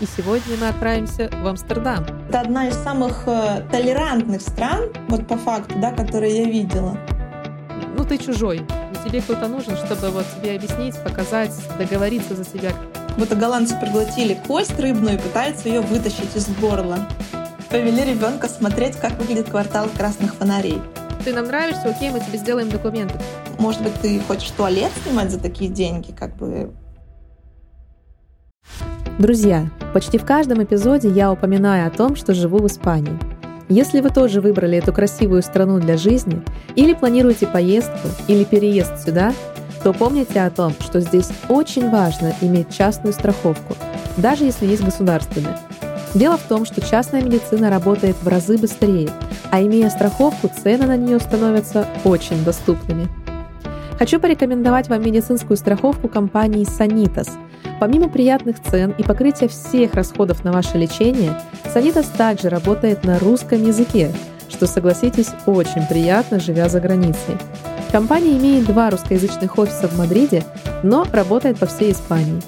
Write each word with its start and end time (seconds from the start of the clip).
и 0.00 0.06
сегодня 0.06 0.56
мы 0.58 0.68
отправимся 0.68 1.28
в 1.42 1.46
Амстердам. 1.46 2.06
Это 2.28 2.40
одна 2.40 2.68
из 2.68 2.74
самых 2.74 3.24
э, 3.26 3.62
толерантных 3.70 4.40
стран, 4.40 4.90
вот 5.08 5.26
по 5.26 5.36
факту, 5.36 5.74
да, 5.78 5.90
которые 5.92 6.42
я 6.42 6.44
видела. 6.44 6.96
Ну, 7.96 8.04
ты 8.04 8.18
чужой. 8.18 8.66
Тебе 9.04 9.20
кто-то 9.22 9.48
нужен, 9.48 9.76
чтобы 9.76 10.10
вот 10.10 10.26
тебе 10.36 10.56
объяснить, 10.56 10.94
показать, 11.02 11.52
договориться 11.78 12.36
за 12.36 12.44
себя. 12.44 12.72
Вот 13.16 13.32
голландцы 13.32 13.78
проглотили 13.80 14.38
кость 14.46 14.78
рыбную 14.78 15.16
и 15.16 15.20
пытаются 15.20 15.68
ее 15.68 15.80
вытащить 15.80 16.36
из 16.36 16.48
горла. 16.60 16.98
Повели 17.70 18.04
ребенка 18.04 18.48
смотреть, 18.48 18.96
как 18.96 19.18
выглядит 19.18 19.48
квартал 19.48 19.88
красных 19.96 20.34
фонарей. 20.34 20.80
Ты 21.24 21.34
нам 21.34 21.46
нравишься, 21.46 21.88
окей, 21.88 22.10
мы 22.10 22.20
тебе 22.20 22.38
сделаем 22.38 22.68
документы. 22.68 23.18
Может 23.58 23.82
быть, 23.82 23.94
ты 24.00 24.20
хочешь 24.20 24.50
туалет 24.50 24.90
снимать 25.04 25.30
за 25.30 25.38
такие 25.38 25.70
деньги, 25.70 26.12
как 26.12 26.36
бы 26.36 26.72
Друзья, 29.20 29.68
почти 29.92 30.16
в 30.16 30.24
каждом 30.24 30.64
эпизоде 30.64 31.10
я 31.10 31.30
упоминаю 31.30 31.86
о 31.86 31.90
том, 31.90 32.16
что 32.16 32.32
живу 32.32 32.56
в 32.56 32.66
Испании. 32.66 33.18
Если 33.68 34.00
вы 34.00 34.08
тоже 34.08 34.40
выбрали 34.40 34.78
эту 34.78 34.94
красивую 34.94 35.42
страну 35.42 35.78
для 35.78 35.98
жизни, 35.98 36.40
или 36.74 36.94
планируете 36.94 37.46
поездку, 37.46 38.08
или 38.28 38.44
переезд 38.44 39.04
сюда, 39.04 39.34
то 39.84 39.92
помните 39.92 40.40
о 40.40 40.48
том, 40.48 40.72
что 40.80 41.00
здесь 41.00 41.28
очень 41.50 41.90
важно 41.90 42.32
иметь 42.40 42.74
частную 42.74 43.12
страховку, 43.12 43.76
даже 44.16 44.44
если 44.44 44.64
есть 44.64 44.82
государственная. 44.82 45.58
Дело 46.14 46.38
в 46.38 46.44
том, 46.44 46.64
что 46.64 46.80
частная 46.80 47.22
медицина 47.22 47.68
работает 47.68 48.16
в 48.22 48.26
разы 48.26 48.56
быстрее, 48.56 49.10
а 49.50 49.60
имея 49.60 49.90
страховку, 49.90 50.48
цены 50.48 50.86
на 50.86 50.96
нее 50.96 51.20
становятся 51.20 51.86
очень 52.04 52.42
доступными. 52.42 53.06
Хочу 53.98 54.18
порекомендовать 54.18 54.88
вам 54.88 55.02
медицинскую 55.02 55.58
страховку 55.58 56.08
компании 56.08 56.64
Sanitas– 56.64 57.28
Помимо 57.80 58.10
приятных 58.10 58.62
цен 58.62 58.94
и 58.98 59.02
покрытия 59.02 59.48
всех 59.48 59.94
расходов 59.94 60.44
на 60.44 60.52
ваше 60.52 60.76
лечение, 60.76 61.40
Санитас 61.72 62.08
также 62.08 62.50
работает 62.50 63.04
на 63.04 63.18
русском 63.18 63.66
языке, 63.66 64.12
что, 64.50 64.66
согласитесь, 64.66 65.30
очень 65.46 65.86
приятно, 65.88 66.40
живя 66.40 66.68
за 66.68 66.78
границей. 66.78 67.38
Компания 67.90 68.36
имеет 68.36 68.66
два 68.66 68.90
русскоязычных 68.90 69.58
офиса 69.58 69.88
в 69.88 69.96
Мадриде, 69.96 70.44
но 70.82 71.06
работает 71.10 71.58
по 71.58 71.64
всей 71.64 71.92
Испании. 71.92 72.42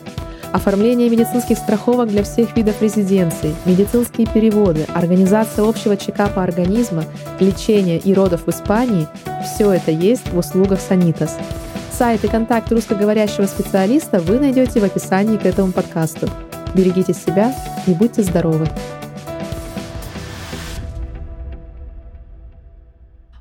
Оформление 0.52 1.08
медицинских 1.08 1.56
страховок 1.56 2.10
для 2.10 2.24
всех 2.24 2.54
видов 2.54 2.82
резиденций, 2.82 3.54
медицинские 3.64 4.26
переводы, 4.26 4.84
организация 4.92 5.66
общего 5.66 5.96
чекапа 5.96 6.42
организма, 6.42 7.04
лечение 7.40 7.98
и 7.98 8.12
родов 8.12 8.42
в 8.44 8.50
Испании– 8.50 9.08
все 9.54 9.72
это 9.72 9.92
есть 9.92 10.30
в 10.30 10.36
услугах 10.36 10.78
Санитас– 10.78 11.38
Сайт 11.92 12.24
и 12.24 12.28
контакт 12.28 12.72
русскоговорящего 12.72 13.44
специалиста 13.44 14.18
вы 14.18 14.38
найдете 14.38 14.80
в 14.80 14.84
описании 14.84 15.36
к 15.36 15.44
этому 15.44 15.72
подкасту. 15.72 16.26
Берегите 16.74 17.12
себя 17.12 17.54
и 17.86 17.92
будьте 17.92 18.22
здоровы! 18.22 18.66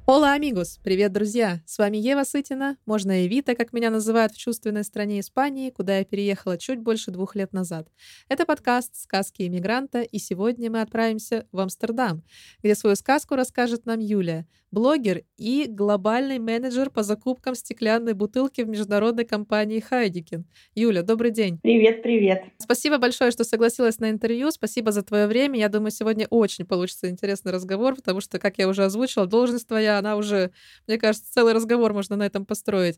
Ола, 0.05 0.33
амигос! 0.33 0.79
Привет, 0.83 1.13
друзья! 1.13 1.61
С 1.65 1.77
вами 1.77 1.95
Ева 1.95 2.25
Сытина, 2.25 2.75
можно 2.85 3.23
и 3.23 3.29
Вита, 3.29 3.55
как 3.55 3.71
меня 3.71 3.89
называют 3.89 4.33
в 4.33 4.37
чувственной 4.37 4.83
стране 4.83 5.21
Испании, 5.21 5.69
куда 5.69 5.99
я 5.99 6.03
переехала 6.03 6.57
чуть 6.57 6.79
больше 6.79 7.11
двух 7.11 7.37
лет 7.37 7.53
назад. 7.53 7.87
Это 8.27 8.45
подкаст 8.45 8.97
«Сказки 8.97 9.43
иммигранта», 9.43 10.01
и 10.01 10.19
сегодня 10.19 10.69
мы 10.69 10.81
отправимся 10.81 11.47
в 11.53 11.59
Амстердам, 11.61 12.23
где 12.61 12.75
свою 12.75 12.97
сказку 12.97 13.35
расскажет 13.35 13.85
нам 13.85 13.99
Юлия, 13.99 14.45
блогер 14.71 15.23
и 15.37 15.65
глобальный 15.67 16.39
менеджер 16.39 16.89
по 16.89 17.03
закупкам 17.03 17.55
стеклянной 17.55 18.13
бутылки 18.13 18.61
в 18.61 18.69
международной 18.69 19.25
компании 19.25 19.79
Хайдикен. 19.79 20.45
Юля, 20.75 21.03
добрый 21.03 21.31
день. 21.31 21.59
Привет, 21.61 22.01
привет. 22.01 22.43
Спасибо 22.57 22.97
большое, 22.97 23.31
что 23.31 23.43
согласилась 23.43 23.99
на 23.99 24.09
интервью. 24.09 24.49
Спасибо 24.51 24.91
за 24.91 25.03
твое 25.03 25.27
время. 25.27 25.59
Я 25.59 25.69
думаю, 25.69 25.91
сегодня 25.91 26.25
очень 26.29 26.65
получится 26.65 27.09
интересный 27.09 27.51
разговор, 27.51 27.95
потому 27.95 28.21
что, 28.21 28.39
как 28.39 28.57
я 28.57 28.67
уже 28.67 28.85
озвучила, 28.85 29.27
должность 29.27 29.67
твоя, 29.67 29.97
она 29.99 30.15
уже, 30.15 30.51
мне 30.87 30.97
кажется, 30.97 31.31
целый 31.31 31.53
разговор 31.53 31.93
можно 31.93 32.15
на 32.15 32.25
этом 32.25 32.45
построить. 32.45 32.97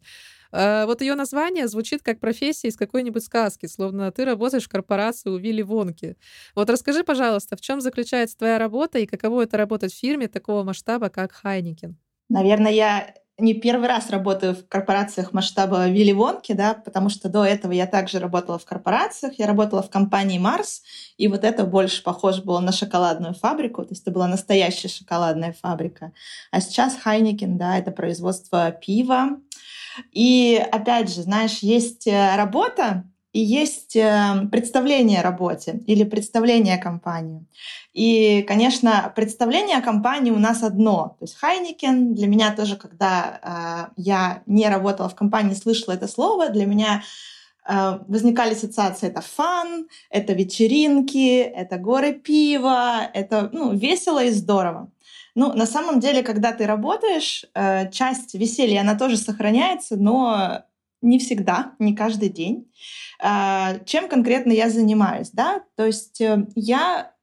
А, 0.54 0.86
вот 0.86 1.02
ее 1.02 1.16
название 1.16 1.68
звучит 1.68 2.04
как 2.04 2.20
профессия 2.20 2.68
из 2.68 2.78
какой-нибудь 2.78 3.26
сказки, 3.26 3.66
словно 3.66 4.12
ты 4.12 4.24
работаешь 4.24 4.66
в 4.66 4.70
корпорации 4.70 5.30
у 5.30 5.38
Вилли 5.38 5.64
Вонки. 5.64 6.16
Вот 6.56 6.70
расскажи, 6.70 7.04
пожалуйста, 7.04 7.58
в 7.58 7.62
чем 7.62 7.82
заключается 7.82 8.38
твоя 8.38 8.60
работа 8.60 9.00
и 9.00 9.08
каково 9.08 9.44
это 9.44 9.58
работать 9.58 9.92
в 9.92 9.98
фирме 9.98 10.28
такого 10.28 10.64
масштаба, 10.64 11.10
как 11.10 11.32
Хайникен? 11.32 11.98
Наверное, 12.30 12.72
я 12.72 13.14
не 13.40 13.56
первый 13.56 13.88
раз 13.88 14.12
работаю 14.12 14.56
в 14.56 14.68
корпорациях 14.68 15.34
масштаба 15.34 15.90
Вилли 15.90 16.12
Вонки, 16.12 16.54
да, 16.54 16.76
потому 16.76 17.10
что 17.10 17.30
до 17.30 17.44
этого 17.44 17.72
я 17.72 17.88
также 17.88 18.20
работала 18.20 18.60
в 18.60 18.66
корпорациях, 18.66 19.40
я 19.40 19.48
работала 19.48 19.82
в 19.82 19.90
компании 19.90 20.38
Mars, 20.38 20.84
и 21.18 21.28
вот 21.28 21.44
это 21.44 21.64
больше 21.64 22.04
похоже 22.04 22.44
было 22.44 22.60
на 22.60 22.72
шоколадную 22.72 23.34
фабрику, 23.34 23.84
то 23.84 23.90
есть 23.90 24.04
это 24.04 24.12
была 24.12 24.28
настоящая 24.28 24.88
шоколадная 24.88 25.56
фабрика. 25.60 26.12
А 26.52 26.62
сейчас 26.62 26.96
Heineken, 26.96 27.58
да, 27.58 27.80
это 27.80 27.90
производство 27.90 28.70
пива, 28.72 29.40
и 30.12 30.64
опять 30.72 31.14
же, 31.14 31.24
знаешь, 31.24 31.60
есть 31.60 32.08
э, 32.08 32.36
работа, 32.36 33.04
и 33.32 33.40
есть 33.40 33.96
э, 33.96 34.48
представление 34.52 35.22
о 35.22 35.24
работе 35.24 35.82
или 35.88 36.04
представление 36.04 36.76
о 36.76 36.82
компании. 36.82 37.46
И, 37.94 38.44
конечно, 38.48 39.12
представление 39.16 39.78
о 39.78 39.82
компании 39.82 40.32
у 40.32 40.38
нас 40.38 40.62
одно. 40.62 41.16
То 41.20 41.26
есть 41.26 41.36
Heineken 41.36 42.14
для 42.14 42.28
меня 42.28 42.56
тоже, 42.56 42.76
когда 42.76 43.90
э, 43.90 43.94
я 43.98 44.44
не 44.46 44.70
работала 44.70 45.10
в 45.10 45.16
компании, 45.16 45.56
слышала 45.56 45.94
это 45.94 46.08
слово, 46.08 46.50
для 46.50 46.66
меня 46.66 47.04
возникали 47.66 48.56
ассоциации. 48.56 49.08
Это 49.08 49.22
фан, 49.22 49.88
это 50.10 50.34
вечеринки, 50.34 51.40
это 51.40 51.78
горы 51.78 52.12
пива, 52.12 53.10
это 53.14 53.50
ну, 53.54 53.74
весело 53.74 54.22
и 54.22 54.32
здорово. 54.32 54.92
Ну, 55.36 55.54
на 55.54 55.66
самом 55.66 56.00
деле, 56.00 56.24
когда 56.24 56.52
ты 56.52 56.66
работаешь, 56.66 57.46
э, 57.56 57.90
часть 57.92 58.36
веселья, 58.36 58.82
она 58.82 58.96
тоже 58.96 59.18
сохраняется, 59.18 59.96
но 59.96 60.64
не 61.02 61.20
всегда, 61.20 61.74
не 61.80 61.96
каждый 61.96 62.30
день. 62.30 62.72
А, 63.20 63.80
чем 63.86 64.08
конкретно 64.08 64.52
я 64.52 64.70
занимаюсь, 64.70 65.32
да? 65.32 65.64
То 65.76 65.86
есть 65.86 66.22
э, 66.22 66.48
я 66.56 67.14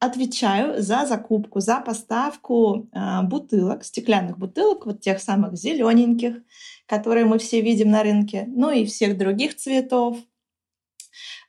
отвечаю 0.00 0.82
за 0.82 1.06
закупку, 1.06 1.60
за 1.60 1.80
поставку 1.80 2.90
бутылок, 3.22 3.84
стеклянных 3.84 4.36
бутылок, 4.36 4.84
вот 4.84 5.00
тех 5.00 5.18
самых 5.18 5.56
зелененьких, 5.56 6.42
которые 6.86 7.24
мы 7.24 7.38
все 7.38 7.62
видим 7.62 7.90
на 7.90 8.02
рынке, 8.02 8.44
ну 8.48 8.70
и 8.70 8.84
всех 8.84 9.16
других 9.16 9.56
цветов. 9.56 10.18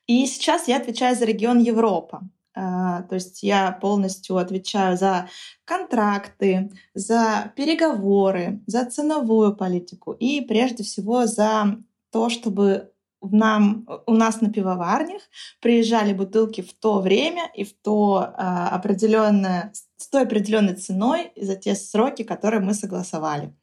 И 0.07 0.25
сейчас 0.27 0.67
я 0.67 0.77
отвечаю 0.77 1.15
за 1.15 1.25
регион 1.25 1.59
Европа. 1.59 2.21
А, 2.55 3.01
то 3.03 3.15
есть 3.15 3.43
я 3.43 3.71
полностью 3.71 4.37
отвечаю 4.37 4.97
за 4.97 5.29
контракты, 5.65 6.71
за 6.93 7.51
переговоры, 7.55 8.61
за 8.65 8.85
ценовую 8.85 9.55
политику 9.55 10.13
и 10.13 10.39
прежде 10.41 10.83
всего 10.83 11.25
за 11.25 11.77
то, 12.11 12.29
чтобы 12.29 12.91
нам, 13.21 13.87
у 14.05 14.13
нас 14.13 14.39
на 14.39 14.51
пивоварнях 14.51 15.21
приезжали 15.59 16.13
бутылки 16.13 16.61
в 16.61 16.73
то 16.73 17.01
время 17.01 17.49
и 17.53 17.63
в 17.63 17.73
то 17.73 18.33
а, 18.35 18.69
определенное, 18.69 19.73
с 19.97 20.07
той 20.07 20.23
определенной 20.23 20.75
ценой 20.75 21.31
и 21.35 21.43
за 21.43 21.55
те 21.55 21.75
сроки, 21.75 22.23
которые 22.23 22.61
мы 22.61 22.73
согласовали. 22.73 23.53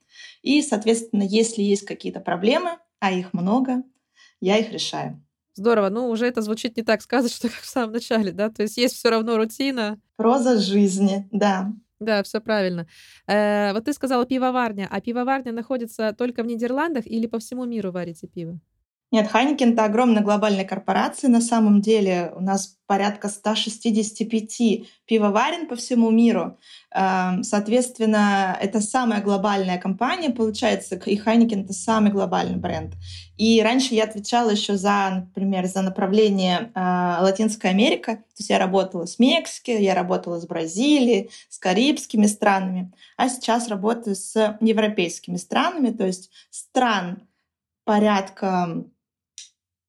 И, 0.42 0.60
соответственно, 0.62 1.22
если 1.22 1.62
есть 1.62 1.86
какие-то 1.86 2.20
проблемы, 2.20 2.78
а 2.98 3.12
их 3.12 3.32
много, 3.32 3.82
я 4.40 4.58
их 4.58 4.72
решаю. 4.72 5.21
Здорово. 5.54 5.90
Ну, 5.90 6.08
уже 6.08 6.26
это 6.26 6.42
звучит 6.42 6.76
не 6.76 6.82
так 6.82 7.02
сказочно, 7.02 7.48
как 7.50 7.60
в 7.60 7.68
самом 7.68 7.92
начале, 7.92 8.32
да? 8.32 8.48
То 8.48 8.62
есть 8.62 8.76
есть 8.76 8.96
все 8.96 9.10
равно 9.10 9.36
рутина. 9.36 10.00
Проза 10.16 10.58
жизни, 10.58 11.28
да. 11.30 11.72
Да, 12.00 12.22
все 12.24 12.40
правильно. 12.40 12.86
Э, 13.28 13.72
вот 13.72 13.84
ты 13.84 13.92
сказала 13.92 14.26
пивоварня, 14.26 14.88
а 14.90 15.00
пивоварня 15.00 15.52
находится 15.52 16.12
только 16.12 16.42
в 16.42 16.46
Нидерландах 16.46 17.06
или 17.06 17.26
по 17.26 17.38
всему 17.38 17.64
миру 17.64 17.92
варите 17.92 18.26
пиво? 18.26 18.58
Нет, 19.12 19.28
Хайникен— 19.30 19.72
это 19.74 19.84
огромная 19.84 20.22
глобальная 20.22 20.64
корпорация. 20.64 21.28
На 21.28 21.42
самом 21.42 21.82
деле 21.82 22.32
у 22.34 22.40
нас 22.40 22.78
порядка 22.86 23.28
165 23.28 24.86
пивоварен 25.04 25.68
по 25.68 25.76
всему 25.76 26.10
миру. 26.10 26.58
Эм, 26.94 27.44
соответственно, 27.44 28.56
это 28.58 28.80
самая 28.80 29.20
глобальная 29.20 29.76
компания, 29.76 30.30
получается, 30.30 30.96
и 30.96 31.16
Хайникен— 31.16 31.60
это 31.64 31.74
самый 31.74 32.10
глобальный 32.10 32.56
бренд. 32.56 32.94
И 33.36 33.60
раньше 33.62 33.94
я 33.94 34.04
отвечала 34.04 34.48
еще 34.48 34.78
за, 34.78 35.26
например, 35.26 35.66
за 35.66 35.82
направление 35.82 36.72
э, 36.74 37.16
Латинская 37.20 37.68
Америка. 37.68 38.16
То 38.16 38.38
есть 38.38 38.48
я 38.48 38.58
работала 38.58 39.04
с 39.04 39.18
Мексики, 39.18 39.72
я 39.72 39.94
работала 39.94 40.40
с 40.40 40.46
Бразилией, 40.46 41.30
с 41.50 41.58
карибскими 41.58 42.26
странами. 42.26 42.90
А 43.18 43.28
сейчас 43.28 43.68
работаю 43.68 44.16
с 44.16 44.56
европейскими 44.62 45.36
странами, 45.36 45.90
то 45.90 46.06
есть 46.06 46.30
стран 46.50 47.28
порядка 47.84 48.84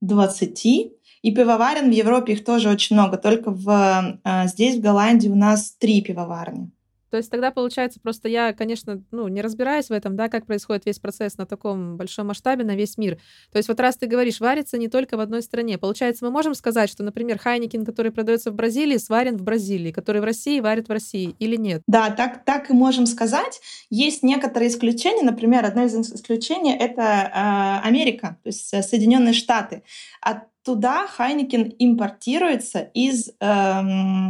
20. 0.04 0.66
И 0.66 1.32
пивоварен 1.32 1.90
в 1.90 1.94
Европе 1.94 2.34
их 2.34 2.44
тоже 2.44 2.70
очень 2.70 2.96
много. 2.96 3.18
Только 3.18 3.52
в, 3.52 4.20
э, 4.24 4.48
здесь, 4.48 4.78
в 4.78 4.82
Голландии, 4.82 5.30
у 5.30 5.36
нас 5.36 5.72
три 5.72 6.02
пивоварни. 6.02 6.70
То 7.14 7.18
есть 7.18 7.30
тогда 7.30 7.52
получается 7.52 8.00
просто 8.00 8.28
я, 8.28 8.54
конечно, 8.54 9.04
ну, 9.12 9.28
не 9.28 9.44
разбираюсь 9.44 9.90
в 9.90 9.92
этом, 9.92 10.16
да, 10.16 10.30
как 10.30 10.48
происходит 10.48 10.88
весь 10.88 10.98
процесс 10.98 11.38
на 11.38 11.46
таком 11.46 11.96
большом 11.96 12.26
масштабе, 12.26 12.64
на 12.64 12.76
весь 12.76 12.98
мир. 12.98 13.20
То 13.52 13.58
есть 13.58 13.70
вот 13.70 13.80
раз 13.80 13.98
ты 13.98 14.08
говоришь, 14.08 14.40
варится 14.40 14.80
не 14.80 14.88
только 14.88 15.16
в 15.16 15.20
одной 15.20 15.44
стране. 15.44 15.78
Получается, 15.78 16.26
мы 16.26 16.32
можем 16.32 16.56
сказать, 16.56 16.90
что, 16.90 17.04
например, 17.04 17.38
Хайникин, 17.38 17.86
который 17.86 18.12
продается 18.12 18.50
в 18.50 18.56
Бразилии, 18.56 18.98
сварен 18.98 19.38
в 19.38 19.44
Бразилии, 19.44 19.92
который 19.92 20.22
в 20.22 20.24
России 20.24 20.60
варит 20.60 20.88
в 20.88 20.92
России 20.92 21.36
или 21.38 21.56
нет? 21.56 21.84
Да, 21.86 22.10
так, 22.10 22.44
так 22.46 22.72
и 22.72 22.74
можем 22.74 23.06
сказать. 23.06 23.62
Есть 23.92 24.24
некоторые 24.24 24.70
исключения. 24.70 25.22
Например, 25.22 25.64
одно 25.64 25.84
из 25.84 25.94
исключений— 25.94 26.76
это 26.80 27.04
э, 27.04 27.88
Америка, 27.88 28.40
то 28.42 28.48
есть 28.48 28.70
Соединенные 28.70 29.34
Штаты. 29.34 29.84
От 30.20 30.46
туда 30.64 31.08
Хайникен 31.08 31.74
импортируется 31.78 32.80
из 32.94 33.30
э, 33.30 33.82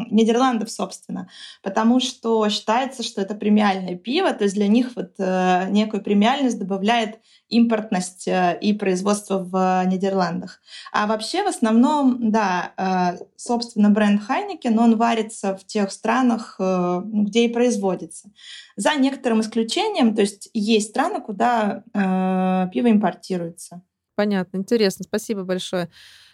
Нидерландов, 0.09 0.71
собственно, 0.71 1.29
потому 1.61 1.99
что 1.99 2.49
считается, 2.49 3.03
что 3.03 3.21
это 3.21 3.35
премиальное 3.35 3.95
пиво, 3.95 4.33
то 4.33 4.43
есть 4.43 4.55
для 4.55 4.67
них 4.67 4.91
вот 4.95 5.13
э, 5.19 5.67
некую 5.69 6.03
премиальность 6.03 6.59
добавляет 6.59 7.19
импортность 7.49 8.27
э, 8.27 8.57
и 8.59 8.73
производство 8.73 9.39
в 9.39 9.85
Нидерландах. 9.85 10.61
А 10.91 11.05
вообще 11.07 11.43
в 11.43 11.47
основном, 11.47 12.31
да, 12.31 12.73
э, 12.77 13.23
собственно, 13.35 13.89
бренд 13.89 14.23
Хайникен, 14.23 14.77
он 14.79 14.97
варится 14.97 15.55
в 15.55 15.65
тех 15.65 15.91
странах, 15.91 16.55
э, 16.59 17.01
где 17.05 17.45
и 17.45 17.53
производится. 17.53 18.31
За 18.75 18.95
некоторым 18.95 19.41
исключением, 19.41 20.15
то 20.15 20.21
есть 20.21 20.49
есть 20.53 20.89
страны, 20.89 21.21
куда 21.21 21.83
э, 21.93 22.69
пиво 22.73 22.89
импортируется. 22.89 23.81
Понятно, 24.15 24.57
интересно, 24.57 25.03
спасибо 25.05 25.43
большое. 25.43 25.89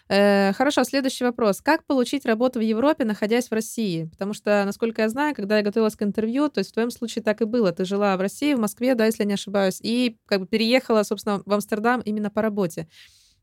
Э, 0.08 0.52
хорошо, 0.52 0.84
следующий 0.84 1.24
вопрос. 1.24 1.62
Как 1.62 1.84
получить 1.86 2.26
работу 2.26 2.58
в 2.58 2.62
Европе, 2.62 3.04
находясь 3.04 3.48
в 3.48 3.52
России? 3.52 4.04
Потому 4.12 4.34
что, 4.34 4.64
насколько 4.66 5.02
я 5.02 5.08
знаю, 5.08 5.34
когда 5.34 5.56
я 5.58 5.62
готовилась 5.62 5.96
к 5.96 6.02
интервью, 6.02 6.48
то 6.50 6.58
есть 6.58 6.70
в 6.70 6.74
твоем 6.74 6.90
случае 6.90 7.22
так 7.22 7.40
и 7.40 7.44
было. 7.44 7.72
Ты 7.72 7.84
жила 7.86 8.16
в 8.16 8.20
России, 8.20 8.52
в 8.54 8.60
Москве, 8.60 8.94
да, 8.94 9.06
если 9.06 9.24
не 9.24 9.34
ошибаюсь, 9.34 9.78
и 9.80 10.18
как 10.26 10.40
бы 10.40 10.46
переехала, 10.46 11.04
собственно, 11.04 11.42
в 11.46 11.52
Амстердам 11.52 12.00
именно 12.02 12.28
по 12.28 12.42
работе. 12.42 12.86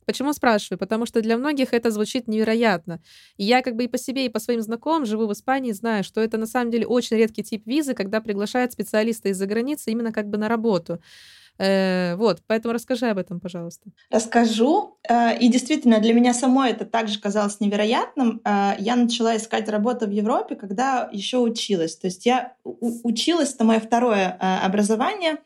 Почему 0.06 0.34
спрашиваю? 0.34 0.80
Потому 0.80 1.06
что 1.06 1.22
для 1.22 1.38
многих 1.38 1.74
это 1.74 1.92
звучит 1.92 2.28
невероятно. 2.30 3.02
И 3.38 3.44
я 3.44 3.62
как 3.62 3.76
бы 3.76 3.86
и 3.86 3.88
по 3.90 3.98
себе, 3.98 4.26
и 4.26 4.30
по 4.30 4.40
своим 4.40 4.62
знакомым 4.62 5.06
живу 5.06 5.28
в 5.28 5.34
Испании, 5.34 5.74
знаю, 5.74 6.04
что 6.04 6.22
это 6.22 6.38
на 6.38 6.48
самом 6.48 6.72
деле 6.72 6.88
очень 6.88 7.18
редкий 7.18 7.44
тип 7.44 7.64
визы, 7.66 7.94
когда 7.94 8.22
приглашают 8.22 8.72
специалиста 8.74 9.30
из-за 9.30 9.46
границы 9.48 9.92
именно 9.92 10.14
как 10.14 10.28
бы 10.30 10.38
на 10.38 10.48
работу. 10.48 11.02
Э, 11.60 12.16
вот, 12.16 12.42
поэтому 12.48 12.74
расскажи 12.74 13.08
об 13.08 13.18
этом, 13.18 13.40
пожалуйста. 13.40 13.90
Расскажу. 14.10 14.98
Э, 15.08 15.38
и 15.38 15.48
действительно, 15.50 16.00
для 16.00 16.14
меня 16.14 16.34
самой 16.34 16.72
это 16.72 16.86
также 16.86 17.20
казалось 17.20 17.60
невероятным. 17.60 18.42
Э, 18.44 18.76
я 18.80 18.96
начала 18.96 19.36
искать 19.36 19.70
работу 19.70 20.08
в 20.08 20.12
Европе, 20.12 20.56
когда 20.56 21.10
еще 21.12 21.38
училась. 21.38 21.96
То 21.96 22.08
есть 22.08 22.26
я 22.26 22.54
училась, 22.64 23.54
это 23.54 23.64
мое 23.64 23.80
второе 23.80 24.30
образование. 24.64 25.38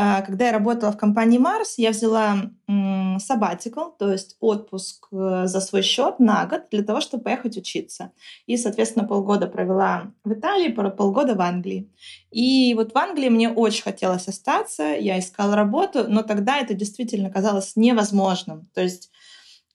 А, 0.00 0.22
когда 0.22 0.46
я 0.46 0.52
работала 0.52 0.92
в 0.92 0.96
компании 0.96 1.40
Mars, 1.40 1.74
я 1.76 1.90
взяла 1.90 2.52
sabbatical, 2.68 3.94
то 3.98 4.12
есть 4.12 4.36
отпуск 4.38 5.08
э, 5.10 5.46
за 5.46 5.60
свой 5.60 5.82
счет 5.82 6.20
на 6.20 6.46
год 6.46 6.66
для 6.70 6.84
того, 6.84 7.00
чтобы 7.00 7.24
поехать 7.24 7.56
учиться. 7.56 8.12
И, 8.46 8.56
соответственно, 8.56 9.08
полгода 9.08 9.48
провела 9.48 10.12
в 10.22 10.32
Италии, 10.34 10.68
полгода 10.68 11.34
в 11.34 11.40
Англии. 11.40 11.90
И 12.30 12.74
вот 12.74 12.94
в 12.94 12.96
Англии 12.96 13.28
мне 13.28 13.48
очень 13.48 13.82
хотелось 13.82 14.28
остаться, 14.28 14.84
я 14.84 15.18
искала 15.18 15.56
работу, 15.56 16.04
но 16.06 16.22
тогда 16.22 16.58
это 16.58 16.74
действительно 16.74 17.28
казалось 17.28 17.72
невозможным. 17.74 18.68
То 18.74 18.82
есть 18.82 19.10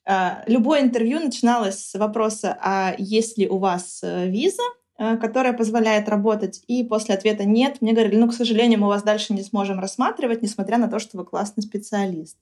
а, 0.06 0.46
любое 0.48 0.84
интервью 0.84 1.20
начиналось 1.20 1.86
с 1.86 2.00
вопроса, 2.00 2.58
а 2.62 2.96
есть 2.98 3.38
ли 3.38 3.50
у 3.50 3.58
вас 3.58 4.00
э, 4.04 4.30
виза? 4.30 4.64
Э, 5.00 5.18
которая 5.18 5.54
позволяет 5.54 6.08
работать, 6.08 6.62
и 6.68 6.84
после 6.84 7.16
ответа 7.16 7.46
«нет», 7.46 7.82
мне 7.82 7.94
говорили, 7.94 8.16
ну, 8.16 8.30
к 8.30 8.34
сожалению, 8.34 8.80
мы 8.80 8.88
вас 8.88 9.02
дальше 9.02 9.34
не 9.34 9.42
сможем 9.42 9.80
рассматривать, 9.80 10.44
несмотря 10.44 10.78
на 10.78 10.88
то, 10.88 11.00
что 11.00 11.18
вы 11.18 11.26
классный 11.26 11.64
специалист. 11.64 12.38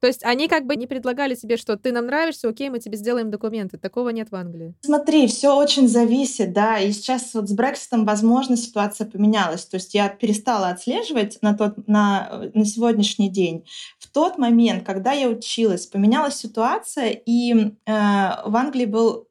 То 0.00 0.08
есть 0.08 0.24
они 0.24 0.48
как 0.48 0.66
бы 0.66 0.74
не 0.74 0.88
предлагали 0.88 1.36
тебе, 1.36 1.56
что 1.56 1.76
ты 1.76 1.92
нам 1.92 2.06
нравишься, 2.06 2.48
окей, 2.48 2.68
мы 2.68 2.80
тебе 2.80 2.96
сделаем 2.96 3.30
документы. 3.30 3.78
Такого 3.78 4.08
нет 4.08 4.32
в 4.32 4.34
Англии. 4.34 4.74
Смотри, 4.82 5.28
все 5.28 5.56
очень 5.56 5.88
зависит, 5.88 6.52
да. 6.52 6.78
И 6.78 6.92
сейчас 6.92 7.32
вот 7.32 7.48
с 7.48 7.52
Брекситом, 7.52 8.04
возможно, 8.04 8.56
ситуация 8.56 9.06
поменялась. 9.06 9.64
То 9.64 9.76
есть 9.76 9.94
я 9.94 10.08
перестала 10.08 10.68
отслеживать 10.68 11.38
на, 11.42 11.56
тот, 11.56 11.88
на, 11.88 12.50
на 12.52 12.64
сегодняшний 12.66 13.30
день. 13.30 13.64
В 13.98 14.10
тот 14.10 14.36
момент, 14.36 14.84
когда 14.84 15.12
я 15.12 15.28
училась, 15.28 15.86
поменялась 15.86 16.36
ситуация, 16.36 17.08
и 17.24 17.54
э, 17.54 17.70
в 17.86 18.56
Англии 18.56 18.84
был 18.86 19.28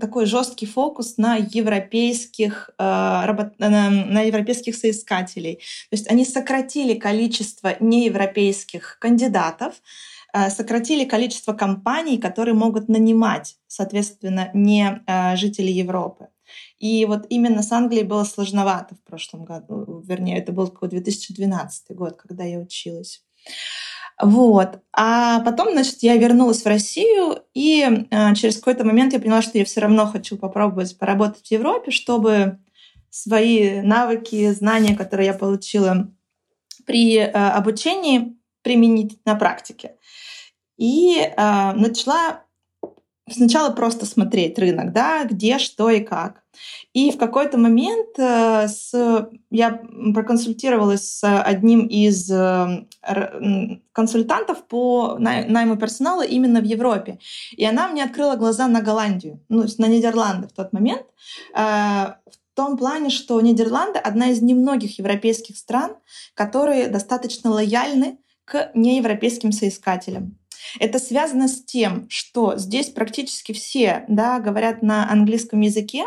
такой 0.00 0.26
жесткий 0.26 0.66
фокус 0.66 1.16
на 1.18 1.36
европейских, 1.36 2.70
э, 2.78 2.82
на 3.58 4.22
европейских 4.22 4.76
соискателей. 4.76 5.56
То 5.90 5.96
есть 5.96 6.10
они 6.10 6.24
сократили 6.24 6.94
количество 6.94 7.76
неевропейских 7.80 8.98
кандидатов, 9.00 9.74
э, 10.34 10.50
сократили 10.50 11.04
количество 11.04 11.52
компаний, 11.52 12.18
которые 12.18 12.54
могут 12.54 12.88
нанимать, 12.88 13.56
соответственно, 13.66 14.50
не 14.54 15.02
э, 15.06 15.36
жители 15.36 15.70
Европы. 15.70 16.28
И 16.78 17.04
вот 17.06 17.26
именно 17.30 17.62
с 17.62 17.72
Англией 17.72 18.04
было 18.04 18.24
сложновато 18.24 18.94
в 18.94 19.02
прошлом 19.02 19.44
году, 19.44 20.02
вернее, 20.06 20.38
это 20.38 20.52
был 20.52 20.68
2012 20.68 21.96
год, 21.96 22.16
когда 22.16 22.44
я 22.44 22.58
училась. 22.58 23.22
Вот. 24.22 24.78
А 24.92 25.40
потом, 25.40 25.72
значит, 25.72 25.98
я 26.02 26.16
вернулась 26.16 26.62
в 26.62 26.66
Россию, 26.66 27.38
и 27.54 28.06
э, 28.08 28.34
через 28.36 28.58
какой-то 28.58 28.84
момент 28.84 29.12
я 29.12 29.18
поняла, 29.18 29.42
что 29.42 29.58
я 29.58 29.64
все 29.64 29.80
равно 29.80 30.06
хочу 30.06 30.36
попробовать 30.36 30.96
поработать 30.96 31.48
в 31.48 31.50
Европе, 31.50 31.90
чтобы 31.90 32.58
свои 33.10 33.80
навыки, 33.80 34.52
знания, 34.52 34.94
которые 34.94 35.26
я 35.26 35.34
получила 35.34 36.08
при 36.86 37.16
э, 37.16 37.30
обучении, 37.30 38.36
применить 38.62 39.18
на 39.24 39.34
практике. 39.34 39.96
И 40.76 41.18
э, 41.18 41.72
начала 41.72 42.44
сначала 43.32 43.72
просто 43.72 44.06
смотреть 44.06 44.58
рынок, 44.58 44.92
да, 44.92 45.24
где, 45.24 45.58
что 45.58 45.90
и 45.90 46.00
как. 46.00 46.42
И 46.92 47.10
в 47.10 47.18
какой-то 47.18 47.56
момент 47.58 48.18
э, 48.18 48.68
с, 48.68 48.92
я 49.50 49.82
проконсультировалась 50.14 51.18
с 51.18 51.42
одним 51.42 51.86
из 51.86 52.30
э, 52.30 52.86
консультантов 53.92 54.64
по 54.66 55.16
найму 55.18 55.76
персонала 55.76 56.22
именно 56.22 56.60
в 56.60 56.64
Европе. 56.64 57.18
И 57.52 57.64
она 57.64 57.88
мне 57.88 58.04
открыла 58.04 58.36
глаза 58.36 58.68
на 58.68 58.82
Голландию, 58.82 59.40
ну, 59.48 59.64
на 59.78 59.86
Нидерланды 59.86 60.48
в 60.48 60.52
тот 60.52 60.72
момент. 60.72 61.06
Э, 61.54 62.14
в 62.52 62.54
том 62.54 62.76
плане, 62.76 63.08
что 63.08 63.40
Нидерланды 63.40 63.98
одна 63.98 64.28
из 64.28 64.42
немногих 64.42 64.98
европейских 64.98 65.56
стран, 65.56 65.96
которые 66.34 66.88
достаточно 66.88 67.50
лояльны 67.50 68.18
к 68.44 68.70
неевропейским 68.74 69.52
соискателям. 69.52 70.36
Это 70.78 70.98
связано 70.98 71.48
с 71.48 71.62
тем, 71.64 72.08
что 72.08 72.56
здесь 72.56 72.88
практически 72.88 73.52
все 73.52 74.04
да, 74.08 74.40
говорят 74.40 74.82
на 74.82 75.10
английском 75.10 75.60
языке. 75.60 76.04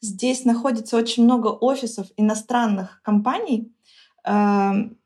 Здесь 0.00 0.44
находится 0.44 0.96
очень 0.96 1.24
много 1.24 1.48
офисов 1.48 2.08
иностранных 2.16 3.00
компаний. 3.02 3.72
Эм, 4.24 4.98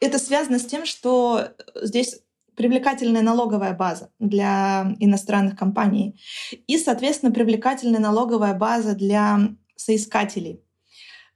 это 0.00 0.18
связано 0.18 0.58
с 0.58 0.66
тем, 0.66 0.84
что 0.84 1.48
здесь 1.80 2.20
привлекательная 2.54 3.22
налоговая 3.22 3.74
база 3.74 4.10
для 4.18 4.94
иностранных 4.98 5.56
компаний 5.56 6.20
и, 6.66 6.76
соответственно, 6.78 7.32
привлекательная 7.32 8.00
налоговая 8.00 8.54
база 8.54 8.94
для 8.94 9.54
соискателей. 9.76 10.62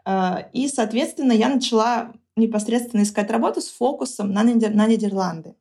Э, 0.04 0.48
и, 0.52 0.68
соответственно, 0.68 1.32
я 1.32 1.48
начала 1.48 2.12
непосредственно 2.36 3.02
искать 3.02 3.30
работу 3.30 3.60
с 3.60 3.68
фокусом 3.68 4.32
на, 4.32 4.42
Нидерланды. 4.42 5.54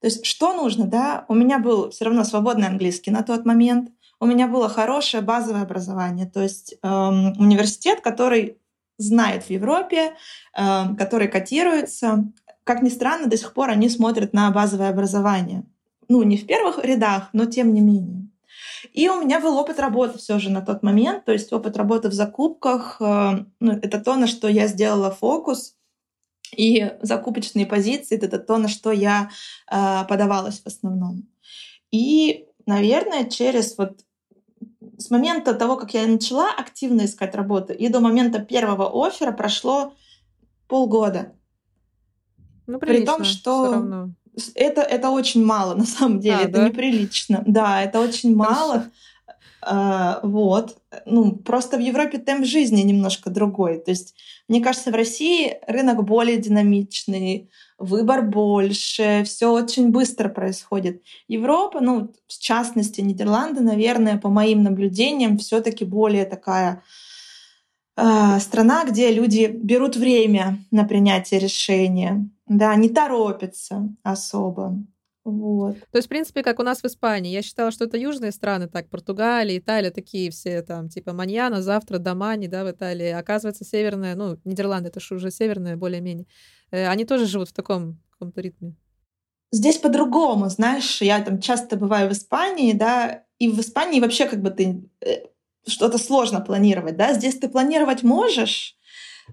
То 0.00 0.06
есть 0.06 0.24
что 0.24 0.52
нужно, 0.54 0.86
да? 0.86 1.24
У 1.28 1.34
меня 1.34 1.58
был 1.58 1.90
все 1.90 2.06
равно 2.06 2.24
свободный 2.24 2.68
английский 2.68 3.10
на 3.10 3.22
тот 3.22 3.44
момент, 3.44 3.90
у 4.20 4.26
меня 4.26 4.48
было 4.48 4.68
хорошее 4.68 5.22
базовое 5.22 5.62
образование, 5.62 6.26
то 6.26 6.42
есть 6.42 6.74
эм, 6.82 7.32
университет, 7.38 8.02
который 8.02 8.58
знает 8.98 9.44
в 9.44 9.50
Европе, 9.50 10.12
эм, 10.54 10.94
который 10.96 11.26
котируется. 11.26 12.30
Как 12.64 12.82
ни 12.82 12.90
странно, 12.90 13.28
до 13.28 13.38
сих 13.38 13.54
пор 13.54 13.70
они 13.70 13.88
смотрят 13.88 14.34
на 14.34 14.50
базовое 14.50 14.90
образование. 14.90 15.64
Ну, 16.08 16.22
не 16.22 16.36
в 16.36 16.46
первых 16.46 16.84
рядах, 16.84 17.30
но 17.32 17.46
тем 17.46 17.72
не 17.72 17.80
менее. 17.80 18.28
И 18.92 19.08
у 19.08 19.22
меня 19.22 19.40
был 19.40 19.56
опыт 19.56 19.80
работы 19.80 20.18
все 20.18 20.38
же 20.38 20.50
на 20.50 20.60
тот 20.60 20.82
момент, 20.82 21.24
то 21.24 21.32
есть 21.32 21.50
опыт 21.52 21.78
работы 21.78 22.10
в 22.10 22.12
закупках. 22.12 22.98
Э, 23.00 23.44
ну, 23.58 23.72
это 23.72 24.00
то, 24.00 24.16
на 24.16 24.26
что 24.26 24.48
я 24.48 24.66
сделала 24.66 25.10
фокус. 25.10 25.76
И 26.56 26.92
закупочные 27.02 27.66
позиции— 27.66 28.16
это 28.20 28.38
то, 28.38 28.58
на 28.58 28.68
что 28.68 28.90
я 28.90 29.30
э, 29.70 30.04
подавалась 30.08 30.60
в 30.60 30.66
основном. 30.66 31.28
И, 31.90 32.46
наверное, 32.66 33.28
через 33.28 33.76
вот 33.78 34.00
с 34.98 35.10
момента 35.10 35.54
того, 35.54 35.76
как 35.76 35.94
я 35.94 36.06
начала 36.06 36.50
активно 36.50 37.04
искать 37.04 37.34
работу, 37.34 37.72
и 37.72 37.88
до 37.88 38.00
момента 38.00 38.40
первого 38.40 39.06
оффера 39.06 39.32
прошло 39.32 39.94
полгода. 40.68 41.32
Ну, 42.66 42.78
При 42.78 43.04
том, 43.04 43.24
что 43.24 44.10
это, 44.54 44.82
это 44.82 45.10
очень 45.10 45.44
мало 45.44 45.74
на 45.74 45.84
самом 45.84 46.20
деле, 46.20 46.36
а, 46.36 46.42
это 46.42 46.52
да? 46.52 46.68
неприлично. 46.68 47.42
Да, 47.46 47.82
это 47.82 48.00
очень 48.00 48.34
мало. 48.34 48.84
А, 49.62 50.20
вот. 50.22 50.78
Ну, 51.06 51.32
просто 51.36 51.76
в 51.76 51.80
Европе 51.80 52.18
темп 52.18 52.44
жизни 52.44 52.82
немножко 52.82 53.30
другой. 53.30 53.78
То 53.78 53.90
есть, 53.90 54.14
мне 54.48 54.62
кажется, 54.62 54.90
в 54.90 54.94
России 54.94 55.58
рынок 55.66 56.04
более 56.04 56.38
динамичный, 56.38 57.50
выбор 57.78 58.22
больше, 58.22 59.22
все 59.24 59.52
очень 59.52 59.90
быстро 59.90 60.28
происходит. 60.28 61.02
Европа, 61.28 61.80
ну, 61.80 62.12
в 62.26 62.38
частности, 62.38 63.00
Нидерланды, 63.00 63.60
наверное, 63.60 64.18
по 64.18 64.28
моим 64.28 64.62
наблюдениям, 64.62 65.38
все-таки 65.38 65.84
более 65.84 66.24
такая 66.24 66.82
э, 67.96 68.38
страна, 68.40 68.84
где 68.84 69.12
люди 69.12 69.46
берут 69.46 69.96
время 69.96 70.58
на 70.70 70.84
принятие 70.84 71.40
решения, 71.40 72.28
да, 72.46 72.74
не 72.76 72.88
торопятся 72.88 73.88
особо. 74.02 74.78
Вот. 75.24 75.76
То 75.90 75.98
есть, 75.98 76.06
в 76.06 76.08
принципе, 76.08 76.42
как 76.42 76.58
у 76.60 76.62
нас 76.62 76.82
в 76.82 76.86
Испании. 76.86 77.32
Я 77.32 77.42
считала, 77.42 77.70
что 77.70 77.84
это 77.84 77.96
южные 77.98 78.32
страны, 78.32 78.68
так, 78.68 78.88
Португалия, 78.88 79.58
Италия, 79.58 79.90
такие 79.90 80.30
все 80.30 80.62
там, 80.62 80.88
типа 80.88 81.12
Маньяна, 81.12 81.62
завтра, 81.62 81.98
Домани, 81.98 82.46
да, 82.46 82.64
в 82.64 82.70
Италии. 82.70 83.10
Оказывается, 83.10 83.64
северная, 83.64 84.14
ну, 84.14 84.38
Нидерланды, 84.44 84.88
это 84.88 85.00
же 85.00 85.14
уже 85.16 85.30
северная 85.30 85.76
более-менее. 85.76 86.26
Э, 86.70 86.88
они 86.88 87.04
тоже 87.04 87.26
живут 87.26 87.50
в 87.50 87.52
таком 87.52 87.98
каком-то 88.20 88.40
ритме. 88.42 88.74
Здесь 89.50 89.78
по-другому, 89.78 90.48
знаешь, 90.48 91.00
я 91.00 91.20
там 91.20 91.40
часто 91.40 91.76
бываю 91.76 92.08
в 92.08 92.12
Испании, 92.12 92.72
да, 92.72 93.24
и 93.38 93.48
в 93.48 93.58
Испании 93.60 94.00
вообще 94.00 94.26
как 94.26 94.42
бы 94.42 94.50
ты 94.50 94.88
э, 95.00 95.24
что-то 95.66 95.98
сложно 95.98 96.40
планировать, 96.40 96.96
да, 96.96 97.14
здесь 97.14 97.38
ты 97.38 97.48
планировать 97.48 98.02
можешь, 98.02 98.76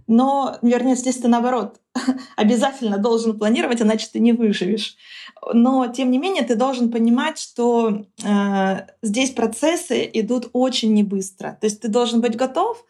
но, 0.06 0.58
вернее, 0.62 0.96
здесь 0.96 1.18
ты 1.18 1.28
наоборот 1.28 1.80
обязательно 2.36 2.98
должен 2.98 3.38
планировать, 3.38 3.82
иначе 3.82 4.08
ты 4.12 4.20
не 4.20 4.34
выживешь. 4.34 4.96
Но, 5.54 5.88
тем 5.88 6.12
не 6.12 6.18
менее, 6.18 6.44
ты 6.44 6.56
должен 6.56 6.92
понимать, 6.92 7.40
что 7.40 8.06
э, 8.24 8.88
здесь 9.02 9.32
процессы 9.32 10.10
идут 10.14 10.50
очень 10.54 10.94
не 10.94 11.04
быстро. 11.04 11.58
То 11.60 11.68
есть 11.68 11.82
ты 11.82 11.88
должен 11.88 12.22
быть 12.22 12.36
готов 12.36 12.86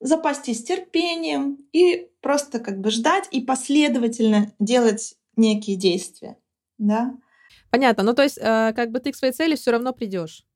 запастись 0.00 0.64
терпением 0.64 1.58
и 1.72 2.08
просто 2.22 2.58
как 2.58 2.80
бы 2.80 2.90
ждать 2.90 3.28
и 3.30 3.40
последовательно 3.40 4.52
делать 4.58 5.14
некие 5.36 5.76
действия. 5.76 6.36
Да? 6.78 7.14
Понятно. 7.70 8.02
Ну, 8.02 8.14
то 8.14 8.22
есть, 8.22 8.38
э, 8.38 8.72
как 8.74 8.90
бы 8.90 9.00
ты 9.00 9.12
к 9.12 9.16
своей 9.16 9.32
цели 9.32 9.54
все 9.54 9.70
равно 9.70 9.92
придешь. 9.92 10.46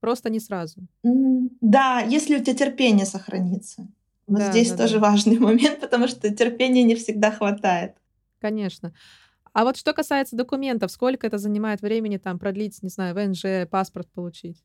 Просто 0.00 0.30
не 0.30 0.40
сразу. 0.40 0.80
Да, 1.02 2.00
если 2.00 2.36
у 2.36 2.40
тебя 2.40 2.54
терпение 2.54 3.06
сохранится. 3.06 3.86
Вот 4.26 4.38
да, 4.38 4.50
здесь 4.50 4.70
да, 4.70 4.76
тоже 4.78 4.94
да. 4.94 5.10
важный 5.10 5.38
момент, 5.40 5.80
потому 5.80 6.08
что 6.08 6.34
терпения 6.34 6.82
не 6.82 6.94
всегда 6.94 7.30
хватает. 7.30 7.94
Конечно. 8.40 8.92
А 9.52 9.64
вот 9.64 9.76
что 9.76 9.92
касается 9.92 10.36
документов, 10.36 10.90
сколько 10.90 11.26
это 11.26 11.38
занимает 11.38 11.82
времени 11.82 12.16
там 12.16 12.38
продлить, 12.38 12.82
не 12.82 12.88
знаю, 12.88 13.14
ВНЖ, 13.14 13.68
паспорт 13.70 14.08
получить? 14.12 14.62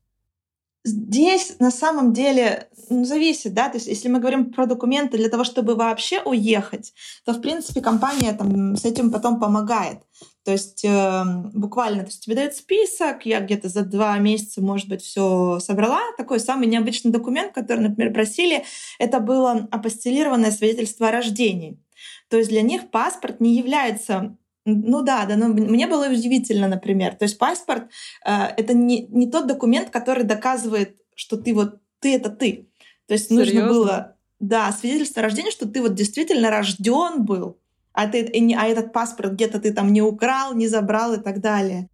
Здесь 0.86 1.58
на 1.60 1.72
самом 1.72 2.14
деле 2.14 2.70
ну, 2.90 3.04
зависит, 3.04 3.54
да, 3.54 3.68
то 3.68 3.76
есть 3.76 3.88
если 3.88 4.08
мы 4.08 4.20
говорим 4.20 4.54
про 4.54 4.66
документы 4.66 5.18
для 5.18 5.28
того, 5.28 5.44
чтобы 5.44 5.76
вообще 5.76 6.22
уехать, 6.22 6.94
то 7.26 7.34
в 7.34 7.42
принципе 7.42 7.82
компания 7.82 8.32
там 8.32 8.78
с 8.78 8.86
этим 8.86 9.12
потом 9.12 9.38
помогает. 9.38 10.00
То 10.48 10.54
есть 10.54 10.86
э, 10.86 11.24
буквально, 11.54 12.04
то 12.04 12.08
есть 12.08 12.24
тебе 12.24 12.38
дают 12.38 12.54
список, 12.54 13.26
я 13.26 13.42
где-то 13.42 13.68
за 13.68 13.82
два 13.82 14.18
месяца, 14.18 14.62
может 14.62 14.88
быть, 14.88 15.02
все 15.02 15.60
собрала. 15.60 16.00
Такой 16.16 16.40
самый 16.40 16.68
необычный 16.68 17.12
документ, 17.12 17.52
который, 17.52 17.82
например, 17.82 18.14
просили, 18.14 18.64
это 18.98 19.20
было 19.20 19.68
апостелированное 19.72 20.52
свидетельство 20.52 21.10
о 21.10 21.12
рождении. 21.12 21.84
То 22.30 22.38
есть 22.38 22.50
для 22.50 22.62
них 22.62 22.92
паспорт 22.92 23.42
не 23.42 23.58
является 23.58 24.38
ну 24.64 25.02
да, 25.02 25.26
да, 25.26 25.36
но 25.36 25.50
мне 25.50 25.86
было 25.86 26.08
удивительно, 26.08 26.70
например. 26.70 27.16
То 27.16 27.24
есть 27.24 27.38
паспорт 27.38 27.92
э, 28.26 28.32
это 28.56 28.74
не, 28.74 29.06
не 29.08 29.30
тот 29.30 29.48
документ, 29.48 29.90
который 29.90 30.24
доказывает, 30.24 30.96
что 31.14 31.36
ты 31.36 31.54
вот 31.54 31.82
ты 32.00 32.16
это 32.16 32.30
ты. 32.30 32.70
То 33.08 33.16
есть 33.16 33.28
Серьезно? 33.28 33.54
нужно 33.54 33.68
было, 33.68 34.16
да, 34.40 34.72
свидетельство 34.72 35.22
о 35.22 35.24
рождении, 35.24 35.52
что 35.52 35.68
ты 35.68 35.82
вот 35.82 35.94
действительно 35.94 36.50
рожден 36.50 37.26
был, 37.26 37.58
а, 37.98 38.08
ты, 38.08 38.32
а 38.56 38.68
этот 38.68 38.94
паспорт 38.94 39.34
где-то 39.34 39.60
ты 39.60 39.74
там 39.74 39.92
не 39.92 40.04
украл, 40.04 40.54
не 40.54 40.68
забрал 40.68 41.16
и 41.16 41.20
так 41.20 41.42
далее. 41.42 41.90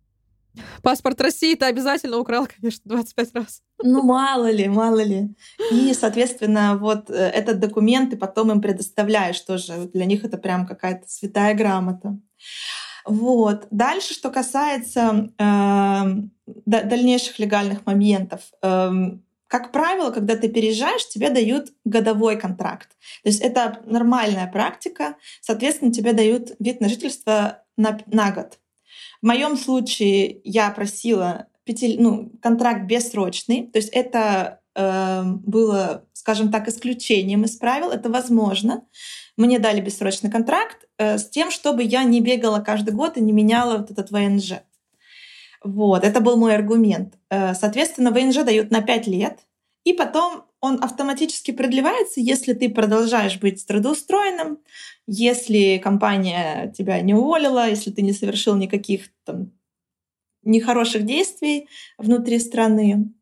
Паспорт 0.82 1.22
России 1.22 1.56
ты 1.56 1.66
обязательно 1.66 2.18
украл, 2.18 2.46
конечно, 2.60 2.82
25 2.84 3.34
раз. 3.36 3.62
Ну, 3.82 4.04
мало 4.04 4.52
ли, 4.52 4.68
мало 4.68 5.02
ли. 5.02 5.34
И, 5.72 5.94
соответственно, 5.94 6.78
вот 6.78 7.10
э, 7.10 7.14
этот 7.14 7.60
документ 7.60 8.12
ты 8.12 8.18
потом 8.18 8.52
им 8.52 8.62
предоставляешь 8.62 9.40
тоже. 9.40 9.90
Для 9.94 10.04
них 10.04 10.26
это 10.26 10.38
прям 10.38 10.68
какая-то 10.68 11.08
святая 11.08 11.56
грамота. 11.56 12.20
Вот. 13.06 13.68
Дальше, 13.72 14.14
что 14.14 14.30
касается 14.30 15.32
э, 15.40 16.04
дальнейших 16.66 17.40
легальных 17.40 17.86
моментов. 17.86 18.42
Э, 18.62 18.92
как 19.48 19.72
правило, 19.72 20.12
когда 20.12 20.36
ты 20.36 20.50
переезжаешь, 20.50 21.08
тебе 21.08 21.30
дают 21.30 21.70
годовой 21.86 22.40
контракт. 22.40 22.90
То 23.24 23.30
есть 23.30 23.42
это 23.42 23.82
нормальная 23.86 24.48
практика. 24.48 25.16
Соответственно, 25.42 25.92
тебе 25.92 26.14
дают 26.14 26.56
вид 26.60 26.82
на 26.82 26.90
жительство 26.90 27.64
на, 27.78 28.00
на 28.08 28.32
год. 28.32 28.60
В 29.22 29.26
моем 29.26 29.58
случае 29.58 30.42
я 30.44 30.70
просила 30.72 31.48
пяти, 31.64 31.98
ну, 32.00 32.32
контракт 32.42 32.86
бессрочный. 32.86 33.68
То 33.68 33.78
есть 33.78 33.90
это 33.90 34.60
э, 34.76 35.24
было, 35.24 36.06
скажем 36.14 36.52
так, 36.52 36.68
исключением 36.68 37.46
из 37.46 37.56
правил. 37.56 37.92
Это 37.92 38.10
возможно. 38.10 38.86
Мне 39.38 39.60
дали 39.60 39.82
бессрочный 39.82 40.32
контракт 40.32 40.86
э, 40.98 41.18
с 41.18 41.30
тем, 41.30 41.52
чтобы 41.52 41.84
я 41.84 42.04
не 42.04 42.22
бегала 42.22 42.60
каждый 42.60 42.94
год 42.94 43.18
и 43.18 43.22
не 43.22 43.32
меняла 43.32 43.78
вот 43.78 43.92
этот 43.92 44.12
ВНЖ. 44.12 44.64
Вот, 45.64 46.04
это 46.04 46.20
был 46.20 46.38
мой 46.38 46.56
аргумент. 46.56 47.16
Э, 47.30 47.54
соответственно, 47.54 48.12
ВНЖ 48.12 48.44
дают 48.44 48.70
на 48.72 48.82
5 48.82 49.08
лет, 49.08 49.40
и 49.86 49.94
потом 49.94 50.46
он 50.60 50.84
автоматически 50.84 51.52
продлевается, 51.52 52.20
если 52.20 52.54
ты 52.54 52.70
продолжаешь 52.70 53.40
быть 53.40 53.66
трудоустроенным, 53.66 54.60
если 55.08 55.78
компания 55.78 56.72
тебя 56.78 57.02
не 57.02 57.14
уволила, 57.14 57.70
если 57.70 57.92
ты 57.92 58.02
не 58.02 58.14
совершил 58.14 58.56
никаких 58.56 59.10
там 59.26 59.52
нехороших 60.44 61.06
действий 61.06 61.68
внутри 61.98 62.40
страны. 62.40 63.14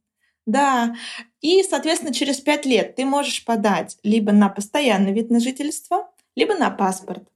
Да, 0.45 0.95
и, 1.39 1.63
соответственно, 1.63 2.13
через 2.13 2.39
пять 2.39 2.65
лет 2.65 2.95
ты 2.95 3.05
можешь 3.05 3.45
подать 3.45 3.98
либо 4.03 4.31
на 4.31 4.50
постоянный 4.50 5.13
вид 5.13 5.29
на 5.29 5.39
жительство, 5.39 6.12
либо 6.36 6.55
на 6.55 6.71
паспорт. 6.71 7.27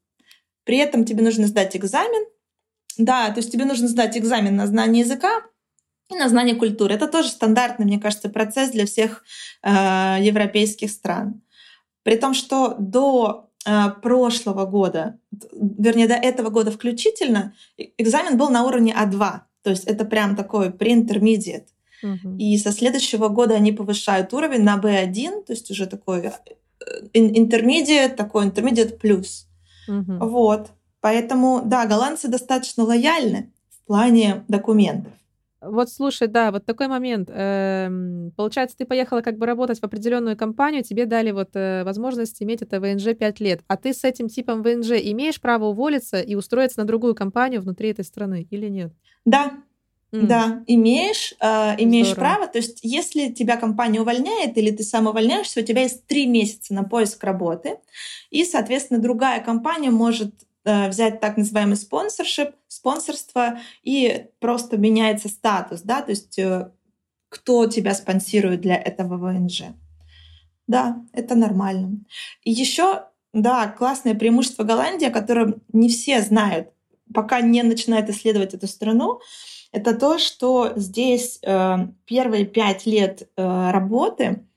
При 0.63 0.77
этом 0.77 1.05
тебе 1.05 1.23
нужно 1.23 1.47
сдать 1.47 1.75
экзамен. 1.75 2.25
Да, 2.97 3.29
то 3.29 3.39
есть 3.39 3.51
тебе 3.51 3.65
нужно 3.65 3.87
сдать 3.87 4.17
экзамен 4.17 4.55
на 4.55 4.67
знание 4.67 5.03
языка 5.03 5.41
и 6.09 6.15
на 6.15 6.29
знание 6.29 6.55
культуры. 6.55 6.93
Это 6.93 7.07
тоже 7.07 7.29
стандартный, 7.29 7.85
мне 7.85 7.99
кажется, 7.99 8.29
процесс 8.29 8.71
для 8.71 8.85
всех 8.85 9.23
э, 9.63 10.17
европейских 10.21 10.91
стран. 10.91 11.41
При 12.03 12.17
том, 12.17 12.33
что 12.33 12.75
до 12.79 13.49
э, 13.65 13.89
прошлого 14.01 14.65
года, 14.65 15.19
вернее, 15.31 16.07
до 16.07 16.13
этого 16.15 16.49
года 16.49 16.71
включительно, 16.71 17.53
экзамен 17.97 18.37
был 18.37 18.49
на 18.49 18.63
уровне 18.63 18.95
А2. 18.97 19.39
То 19.63 19.71
есть 19.71 19.85
это 19.85 20.05
прям 20.05 20.35
такой 20.35 20.69
pre-intermediate. 20.69 21.67
И 22.37 22.57
со 22.57 22.71
следующего 22.71 23.29
года 23.29 23.55
они 23.55 23.71
повышают 23.71 24.33
уровень 24.33 24.61
на 24.61 24.77
B1, 24.77 25.45
то 25.45 25.53
есть 25.53 25.71
уже 25.71 25.87
такой 25.87 26.25
э, 26.25 26.31
intermediate, 27.13 28.15
такой 28.15 28.47
intermediate 28.47 28.97
плюс. 28.97 29.47
Угу. 29.87 30.17
Вот. 30.27 30.69
Поэтому, 31.05 31.61
да, 31.63 31.85
голландцы 31.85 32.29
достаточно 32.29 32.83
лояльны 32.83 33.53
в 33.69 33.85
плане 33.85 34.43
документов. 34.47 35.13
Вот 35.61 35.91
слушай, 35.91 36.27
да, 36.27 36.51
вот 36.51 36.65
такой 36.65 36.87
момент. 36.87 37.29
Эм, 37.31 38.31
получается, 38.35 38.75
ты 38.75 38.85
поехала 38.85 39.21
как 39.21 39.37
бы 39.37 39.45
работать 39.45 39.79
в 39.79 39.83
определенную 39.83 40.35
компанию, 40.35 40.81
тебе 40.81 41.05
дали 41.05 41.29
вот 41.29 41.49
э, 41.53 41.83
возможность 41.83 42.41
иметь 42.41 42.63
это 42.63 42.79
ВНЖ 42.79 43.15
5 43.15 43.39
лет. 43.39 43.61
А 43.67 43.77
ты 43.77 43.93
с 43.93 44.03
этим 44.03 44.29
типом 44.29 44.63
ВНЖ 44.63 44.93
имеешь 44.93 45.39
право 45.39 45.65
уволиться 45.65 46.19
и 46.19 46.33
устроиться 46.33 46.79
на 46.79 46.87
другую 46.87 47.13
компанию 47.13 47.61
внутри 47.61 47.91
этой 47.91 48.03
страны 48.03 48.47
или 48.49 48.67
нет? 48.67 48.91
Да, 49.25 49.51
Mm. 50.11 50.27
Да, 50.27 50.63
имеешь, 50.67 51.33
э, 51.41 51.75
имеешь 51.83 52.11
Здорово. 52.11 52.35
право. 52.35 52.47
То 52.47 52.59
есть, 52.59 52.79
если 52.83 53.29
тебя 53.33 53.57
компания 53.57 53.99
увольняет 53.99 54.57
или 54.57 54.71
ты 54.71 54.83
сам 54.83 55.07
увольняешься, 55.07 55.59
у 55.59 55.63
тебя 55.63 55.81
есть 55.81 56.05
три 56.05 56.25
месяца 56.25 56.73
на 56.73 56.83
поиск 56.83 57.21
работы, 57.23 57.79
и, 58.29 58.45
соответственно, 58.45 59.01
другая 59.01 59.43
компания 59.43 59.89
может 59.89 60.45
взять 60.65 61.19
так 61.19 61.37
называемый 61.37 61.75
спонсоршип, 61.75 62.55
спонсорство, 62.67 63.59
и 63.83 64.27
просто 64.39 64.77
меняется 64.77 65.29
статус, 65.29 65.81
да, 65.81 66.01
то 66.01 66.11
есть 66.11 66.37
э, 66.39 66.71
кто 67.29 67.67
тебя 67.67 67.93
спонсирует 67.93 68.61
для 68.61 68.75
этого 68.75 69.17
ВНЖ. 69.17 69.63
Да, 70.67 71.03
это 71.13 71.35
нормально. 71.35 71.99
И 72.43 72.51
еще, 72.51 73.03
да, 73.33 73.67
классное 73.67 74.15
преимущество 74.15 74.63
Голландии, 74.63 75.07
которое 75.07 75.55
не 75.71 75.89
все 75.89 76.21
знают, 76.21 76.69
пока 77.13 77.41
не 77.41 77.61
начинают 77.63 78.09
исследовать 78.09 78.53
эту 78.53 78.67
страну, 78.67 79.19
это 79.71 79.93
то, 79.93 80.17
что 80.17 80.73
здесь 80.75 81.39
э, 81.43 81.77
первые 82.05 82.45
пять 82.45 82.85
лет 82.85 83.29
э, 83.35 83.71
работы 83.71 84.47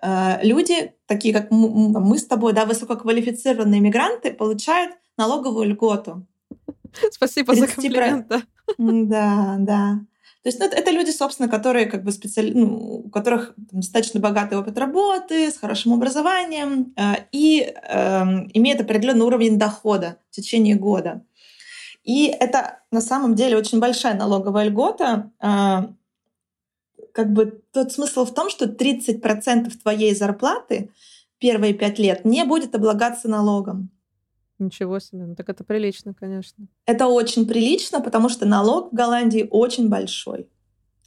э, 0.00 0.38
люди, 0.42 0.94
такие 1.06 1.34
как 1.34 1.50
мы 1.50 2.16
с 2.16 2.26
тобой, 2.26 2.52
да, 2.52 2.64
высококвалифицированные 2.64 3.80
мигранты, 3.80 4.32
получают 4.32 4.92
налоговую 5.20 5.68
льготу. 5.68 6.26
Спасибо 7.10 7.52
30... 7.54 7.68
за 7.68 7.74
комплимент. 7.74 8.32
Да, 8.78 9.56
да. 9.58 10.00
То 10.42 10.48
есть 10.48 10.58
ну, 10.58 10.66
это, 10.66 10.76
это 10.76 10.90
люди, 10.90 11.10
собственно, 11.10 11.48
которые 11.48 11.86
как 11.86 12.02
бы 12.02 12.12
специали... 12.12 12.52
ну, 12.52 13.02
у 13.04 13.10
которых 13.10 13.54
там, 13.70 13.80
достаточно 13.80 14.20
богатый 14.20 14.56
опыт 14.58 14.78
работы, 14.78 15.50
с 15.50 15.58
хорошим 15.58 15.92
образованием 15.92 16.94
э, 16.96 17.26
и 17.30 17.60
э, 17.60 18.22
имеют 18.54 18.80
определенный 18.80 19.26
уровень 19.26 19.58
дохода 19.58 20.16
в 20.30 20.36
течение 20.36 20.76
года. 20.76 21.22
И 22.04 22.26
это 22.26 22.78
на 22.90 23.02
самом 23.02 23.34
деле 23.34 23.58
очень 23.58 23.80
большая 23.80 24.14
налоговая 24.14 24.64
льгота. 24.64 25.30
Э, 25.42 25.92
как 27.12 27.32
бы 27.32 27.62
тот 27.72 27.92
смысл 27.92 28.24
в 28.24 28.32
том, 28.32 28.48
что 28.48 28.64
30% 28.64 29.70
твоей 29.82 30.14
зарплаты 30.14 30.90
первые 31.38 31.74
пять 31.74 31.98
лет 31.98 32.24
не 32.24 32.44
будет 32.44 32.74
облагаться 32.74 33.28
налогом. 33.28 33.90
Ничего 34.60 34.98
себе, 34.98 35.24
ну 35.26 35.34
так 35.34 35.48
это 35.48 35.64
прилично, 35.64 36.14
конечно. 36.14 36.66
Это 36.86 37.06
очень 37.06 37.46
прилично, 37.46 38.00
потому 38.00 38.28
что 38.28 38.46
налог 38.46 38.92
в 38.92 38.94
Голландии 38.94 39.48
очень 39.50 39.88
большой. 39.88 40.48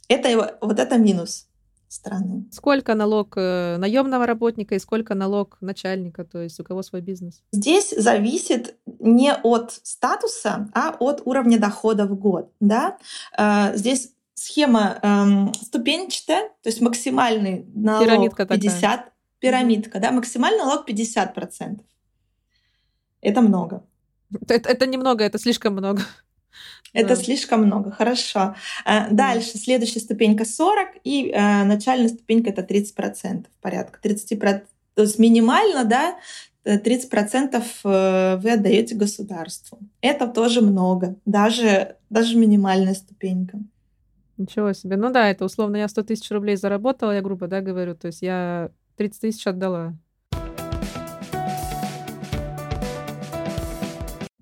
Это 0.08 0.28
его, 0.28 0.46
вот 0.60 0.78
это 0.78 0.98
минус 0.98 1.46
страны. 1.88 2.44
Сколько 2.50 2.94
налог 2.94 3.34
э, 3.36 3.76
наемного 3.78 4.26
работника 4.26 4.74
и 4.74 4.78
сколько 4.78 5.14
налог 5.14 5.56
начальника, 5.60 6.24
то 6.24 6.42
есть 6.42 6.58
у 6.60 6.64
кого 6.64 6.82
свой 6.82 7.00
бизнес? 7.00 7.42
Здесь 7.52 7.90
зависит 7.96 8.76
не 8.98 9.32
от 9.32 9.72
статуса, 9.82 10.68
а 10.74 10.96
от 10.98 11.22
уровня 11.24 11.58
дохода 11.58 12.06
в 12.06 12.18
год. 12.18 12.52
Да? 12.60 12.98
Э, 13.38 13.76
здесь 13.76 14.10
схема 14.34 14.98
эм, 15.02 15.54
ступенчатая, 15.54 16.48
то 16.62 16.68
есть 16.68 16.80
максимальный 16.80 17.66
налог 17.74 18.04
Пирамидка 18.04 18.46
50, 18.46 18.80
такая. 18.80 19.12
пирамидка, 19.38 20.00
да, 20.00 20.10
максимальный 20.10 20.58
налог 20.58 20.88
50%. 20.88 21.80
Это 23.24 23.40
много. 23.40 23.82
Это, 24.48 24.68
это 24.68 24.86
немного, 24.86 25.24
это 25.24 25.38
слишком 25.38 25.72
много. 25.74 26.02
Это 26.92 27.08
да. 27.08 27.16
слишком 27.16 27.64
много, 27.64 27.90
хорошо. 27.90 28.54
Э, 28.84 29.10
дальше, 29.10 29.58
следующая 29.58 29.98
ступенька 29.98 30.44
40, 30.44 30.88
и 31.02 31.28
э, 31.28 31.64
начальная 31.64 32.08
ступенька 32.08 32.50
это 32.50 32.62
30%, 32.62 33.46
порядка 33.60 33.98
30%. 34.00 34.62
То 34.94 35.02
есть 35.02 35.18
минимально, 35.18 35.84
да, 35.84 36.16
30% 36.64 37.62
э, 37.84 38.36
вы 38.36 38.50
отдаете 38.52 38.94
государству. 38.94 39.80
Это 40.00 40.28
тоже 40.28 40.60
много, 40.60 41.16
даже, 41.26 41.96
даже 42.10 42.36
минимальная 42.36 42.94
ступенька. 42.94 43.58
Ничего 44.36 44.72
себе. 44.72 44.96
Ну 44.96 45.10
да, 45.10 45.28
это 45.30 45.44
условно 45.44 45.76
я 45.76 45.88
100 45.88 46.02
тысяч 46.04 46.30
рублей 46.30 46.56
заработала, 46.56 47.10
я 47.12 47.22
грубо, 47.22 47.48
да, 47.48 47.60
говорю, 47.60 47.96
то 47.96 48.06
есть 48.06 48.22
я 48.22 48.70
30 48.96 49.20
тысяч 49.20 49.46
отдала. 49.48 49.94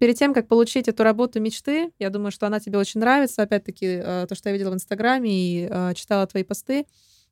Перед 0.03 0.17
тем, 0.17 0.35
как 0.35 0.49
получить 0.49 0.89
эту 0.89 1.05
работу 1.05 1.39
мечты, 1.39 1.93
я 2.01 2.11
думаю, 2.11 2.33
что 2.33 2.49
она 2.49 2.59
тебе 2.59 2.77
очень 2.77 2.99
нравится, 2.99 3.43
опять-таки, 3.43 3.87
э, 3.87 4.27
то, 4.29 4.35
что 4.35 4.49
я 4.49 4.53
видела 4.53 4.73
в 4.73 4.75
Инстаграме 4.75 5.31
и 5.31 5.69
э, 5.71 5.95
читала 5.95 6.27
твои 6.27 6.43
посты, 6.43 6.87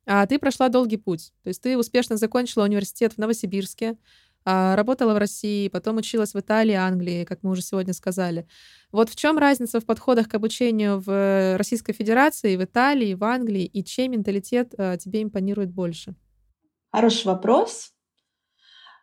а 0.06 0.24
ты 0.24 0.38
прошла 0.38 0.68
долгий 0.68 0.96
путь. 0.96 1.32
То 1.42 1.48
есть 1.48 1.60
ты 1.60 1.76
успешно 1.76 2.16
закончила 2.16 2.62
университет 2.62 3.14
в 3.14 3.18
Новосибирске, 3.18 3.96
а, 4.44 4.76
работала 4.76 5.14
в 5.14 5.18
России, 5.18 5.66
потом 5.66 5.96
училась 5.96 6.32
в 6.32 6.38
Италии, 6.38 6.74
Англии, 6.74 7.24
как 7.24 7.42
мы 7.42 7.50
уже 7.50 7.62
сегодня 7.62 7.92
сказали. 7.92 8.46
Вот 8.92 9.10
в 9.10 9.16
чем 9.16 9.36
разница 9.36 9.80
в 9.80 9.84
подходах 9.84 10.28
к 10.28 10.34
обучению 10.36 11.00
в 11.00 11.56
Российской 11.56 11.92
Федерации, 11.92 12.54
в 12.54 12.62
Италии, 12.62 13.14
в 13.14 13.24
Англии, 13.24 13.64
и 13.64 13.82
чей 13.82 14.06
менталитет 14.06 14.74
э, 14.78 14.96
тебе 14.96 15.24
импонирует 15.24 15.72
больше? 15.72 16.14
Хороший 16.92 17.26
вопрос. 17.26 17.92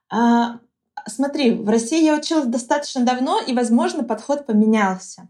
А, 0.09 0.62
смотри, 1.08 1.52
в 1.52 1.70
России 1.70 2.04
я 2.04 2.16
училась 2.16 2.48
достаточно 2.48 3.04
давно, 3.04 3.40
и, 3.40 3.54
возможно, 3.54 4.04
подход 4.04 4.46
поменялся. 4.46 5.30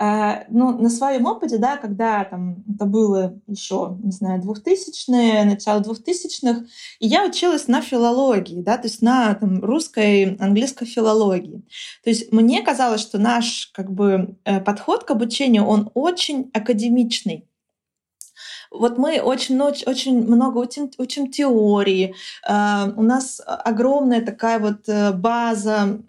Uh, 0.00 0.44
ну, 0.48 0.78
на 0.78 0.90
своем 0.90 1.26
опыте, 1.26 1.58
да, 1.58 1.76
когда 1.76 2.22
там 2.22 2.62
это 2.72 2.84
было 2.84 3.36
еще, 3.48 3.98
не 4.00 4.12
знаю, 4.12 4.40
2000-е, 4.40 5.44
начало 5.44 5.80
2000-х, 5.80 6.66
и 7.00 7.08
я 7.08 7.24
училась 7.26 7.66
на 7.66 7.82
филологии, 7.82 8.62
да, 8.62 8.78
то 8.78 8.86
есть 8.86 9.02
на 9.02 9.34
там, 9.34 9.58
русской, 9.58 10.36
английской 10.36 10.86
филологии. 10.86 11.64
То 12.04 12.10
есть 12.10 12.30
мне 12.32 12.62
казалось, 12.62 13.00
что 13.00 13.18
наш 13.18 13.72
как 13.74 13.90
бы 13.90 14.36
э, 14.44 14.60
подход 14.60 15.02
к 15.02 15.10
обучению, 15.10 15.64
он 15.64 15.90
очень 15.94 16.48
академичный. 16.54 17.48
Вот 18.70 18.98
мы 18.98 19.20
очень, 19.20 19.60
очень 19.60 20.26
много 20.26 20.58
учим, 20.58 20.90
учим 20.98 21.30
теории. 21.30 22.14
А, 22.46 22.92
у 22.96 23.02
нас 23.02 23.40
огромная 23.46 24.20
такая 24.24 24.58
вот 24.58 24.88
э, 24.88 25.12
база 25.12 26.00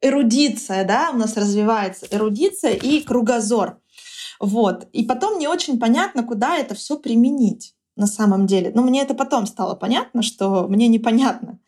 эрудиция, 0.00 0.84
да, 0.84 1.10
у 1.12 1.16
нас 1.16 1.36
развивается 1.36 2.06
эрудиция 2.10 2.72
и 2.72 3.00
кругозор. 3.00 3.80
Вот. 4.40 4.86
И 4.92 5.04
потом 5.04 5.38
не 5.38 5.48
очень 5.48 5.78
понятно, 5.78 6.22
куда 6.22 6.56
это 6.56 6.74
все 6.74 6.98
применить 6.98 7.74
на 7.96 8.06
самом 8.06 8.46
деле. 8.46 8.70
Но 8.74 8.82
мне 8.82 9.02
это 9.02 9.14
потом 9.14 9.46
стало 9.46 9.74
понятно, 9.74 10.22
что 10.22 10.68
мне 10.68 10.86
непонятно. 10.86 11.58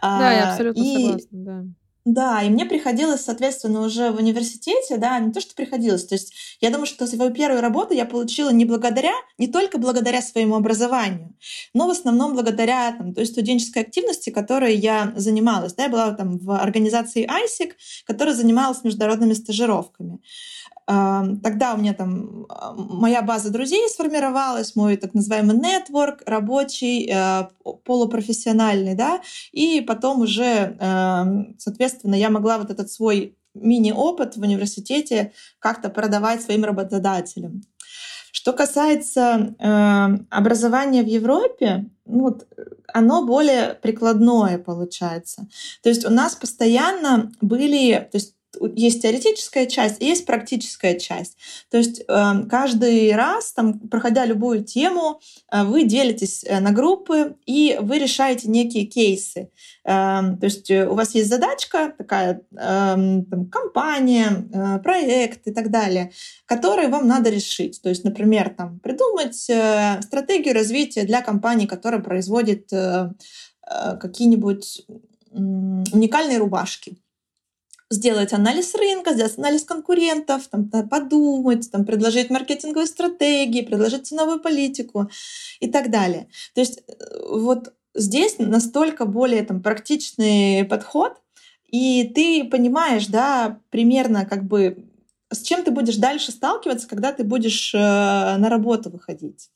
Да, 0.00 0.32
я 0.32 0.48
а, 0.48 0.50
абсолютно 0.52 0.80
и... 0.80 0.94
согласна, 0.94 1.28
да. 1.32 1.64
Да, 2.04 2.42
и 2.42 2.50
мне 2.50 2.64
приходилось, 2.64 3.20
соответственно, 3.20 3.82
уже 3.82 4.10
в 4.10 4.16
университете, 4.16 4.96
да, 4.96 5.20
не 5.20 5.30
то, 5.30 5.40
что 5.40 5.54
приходилось, 5.54 6.04
то 6.04 6.16
есть 6.16 6.32
я 6.60 6.70
думаю, 6.70 6.86
что 6.86 7.06
свою 7.06 7.30
первую 7.30 7.60
работу 7.60 7.94
я 7.94 8.04
получила 8.04 8.50
не 8.50 8.64
благодаря, 8.64 9.12
не 9.38 9.46
только 9.46 9.78
благодаря 9.78 10.20
своему 10.20 10.56
образованию, 10.56 11.32
но 11.74 11.86
в 11.86 11.90
основном 11.90 12.32
благодаря 12.34 12.90
там, 12.98 13.14
той 13.14 13.24
студенческой 13.24 13.82
активности, 13.84 14.30
которой 14.30 14.74
я 14.74 15.12
занималась. 15.14 15.74
Да, 15.74 15.84
я 15.84 15.88
была 15.88 16.10
там 16.10 16.38
в 16.38 16.50
организации 16.60 17.24
ISIC, 17.24 17.74
которая 18.04 18.34
занималась 18.34 18.82
международными 18.82 19.34
стажировками. 19.34 20.18
Тогда 20.86 21.74
у 21.74 21.78
меня 21.78 21.94
там 21.94 22.46
моя 22.74 23.22
база 23.22 23.50
друзей 23.50 23.88
сформировалась, 23.88 24.74
мой 24.74 24.96
так 24.96 25.14
называемый 25.14 25.56
нетворк 25.56 26.22
рабочий, 26.26 27.08
э, 27.08 27.48
полупрофессиональный, 27.84 28.94
да, 28.94 29.20
и 29.52 29.80
потом 29.80 30.22
уже, 30.22 30.76
эм, 30.78 31.54
соответственно, 31.58 32.16
я 32.16 32.30
могла 32.30 32.58
вот 32.58 32.70
этот 32.70 32.90
свой 32.90 33.36
мини-опыт 33.54 34.36
в 34.36 34.40
университете 34.40 35.32
как-то 35.58 35.88
продавать 35.88 36.42
своим 36.42 36.64
работодателям. 36.64 37.62
Что 38.32 38.52
касается 38.52 39.54
э, 39.58 40.08
образования 40.30 41.02
в 41.02 41.06
Европе, 41.06 41.90
ну, 42.06 42.22
вот, 42.22 42.46
оно 42.92 43.24
более 43.24 43.74
прикладное 43.74 44.58
получается. 44.58 45.46
То 45.82 45.90
есть 45.90 46.04
у 46.04 46.10
нас 46.10 46.34
постоянно 46.34 47.30
были, 47.40 48.08
то 48.10 48.16
есть 48.16 48.34
есть 48.74 49.02
теоретическая 49.02 49.66
часть 49.66 50.02
и 50.02 50.06
есть 50.06 50.26
практическая 50.26 50.98
часть. 50.98 51.36
То 51.70 51.78
есть 51.78 52.02
эм, 52.08 52.48
каждый 52.48 53.14
раз, 53.14 53.52
там, 53.52 53.78
проходя 53.78 54.24
любую 54.24 54.64
тему, 54.64 55.20
э, 55.50 55.64
вы 55.64 55.84
делитесь 55.84 56.44
э, 56.44 56.60
на 56.60 56.72
группы 56.72 57.36
и 57.46 57.78
вы 57.80 57.98
решаете 57.98 58.48
некие 58.48 58.84
кейсы. 58.86 59.50
Эм, 59.84 60.38
то 60.38 60.44
есть 60.44 60.70
э, 60.70 60.86
у 60.86 60.94
вас 60.94 61.14
есть 61.14 61.28
задачка 61.28 61.94
такая, 61.96 62.42
эм, 62.56 63.24
там, 63.24 63.46
компания, 63.46 64.80
проект 64.82 65.46
и 65.46 65.52
так 65.52 65.70
далее, 65.70 66.12
которые 66.46 66.88
вам 66.88 67.06
надо 67.08 67.30
решить. 67.30 67.80
То 67.82 67.88
есть, 67.88 68.04
например, 68.04 68.50
там, 68.50 68.78
придумать 68.80 69.34
стратегию 69.34 70.54
развития 70.54 71.04
для 71.04 71.22
компании, 71.22 71.66
которая 71.66 72.00
производит 72.00 72.70
какие-нибудь 74.00 74.86
уникальные 75.32 76.38
рубашки 76.38 76.98
сделать 77.92 78.32
анализ 78.32 78.74
рынка, 78.74 79.12
сделать 79.12 79.38
анализ 79.38 79.64
конкурентов, 79.64 80.48
там, 80.48 80.68
подумать, 80.68 81.70
там, 81.70 81.84
предложить 81.84 82.30
маркетинговые 82.30 82.86
стратегии, 82.86 83.62
предложить 83.62 84.06
ценовую 84.06 84.40
политику 84.40 85.10
и 85.60 85.70
так 85.70 85.90
далее. 85.90 86.28
То 86.54 86.60
есть 86.60 86.78
э, 86.78 86.92
вот 87.30 87.72
здесь 87.94 88.36
настолько 88.38 89.04
более 89.04 89.42
там, 89.42 89.62
практичный 89.62 90.64
подход, 90.64 91.20
и 91.68 92.10
ты 92.14 92.44
понимаешь, 92.44 93.06
да, 93.06 93.60
примерно 93.70 94.26
как 94.26 94.44
бы 94.44 94.88
с 95.30 95.42
чем 95.42 95.64
ты 95.64 95.70
будешь 95.70 95.96
дальше 95.96 96.30
сталкиваться, 96.30 96.88
когда 96.88 97.12
ты 97.12 97.24
будешь 97.24 97.74
э, 97.74 97.78
на 97.78 98.48
работу 98.48 98.90
выходить. 98.90 99.50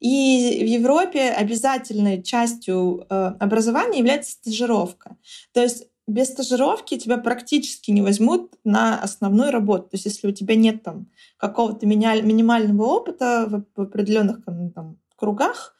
И 0.00 0.60
в 0.62 0.66
Европе 0.66 1.30
обязательной 1.30 2.22
частью 2.22 3.04
э, 3.10 3.32
образования 3.40 3.98
является 3.98 4.32
стажировка. 4.32 5.16
То 5.52 5.62
есть 5.62 5.88
без 6.08 6.28
стажировки 6.28 6.98
тебя 6.98 7.18
практически 7.18 7.90
не 7.90 8.02
возьмут 8.02 8.54
на 8.64 8.98
основную 9.00 9.52
работу. 9.52 9.90
То 9.90 9.94
есть 9.96 10.06
если 10.06 10.26
у 10.26 10.32
тебя 10.32 10.56
нет 10.56 10.82
там 10.82 11.06
какого-то 11.36 11.86
минимального 11.86 12.82
опыта 12.82 13.64
в, 13.76 13.80
определенных 13.80 14.42
там, 14.44 14.98
кругах, 15.16 15.76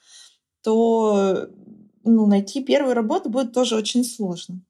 то 0.62 1.48
ну, 2.04 2.26
найти 2.26 2.62
первую 2.62 2.94
работу 2.94 3.30
будет 3.30 3.52
тоже 3.52 3.74
очень 3.74 4.04
сложно. 4.04 4.60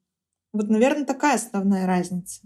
Вот, 0.52 0.68
наверное, 0.68 1.04
такая 1.04 1.34
основная 1.34 1.86
разница. 1.86 2.42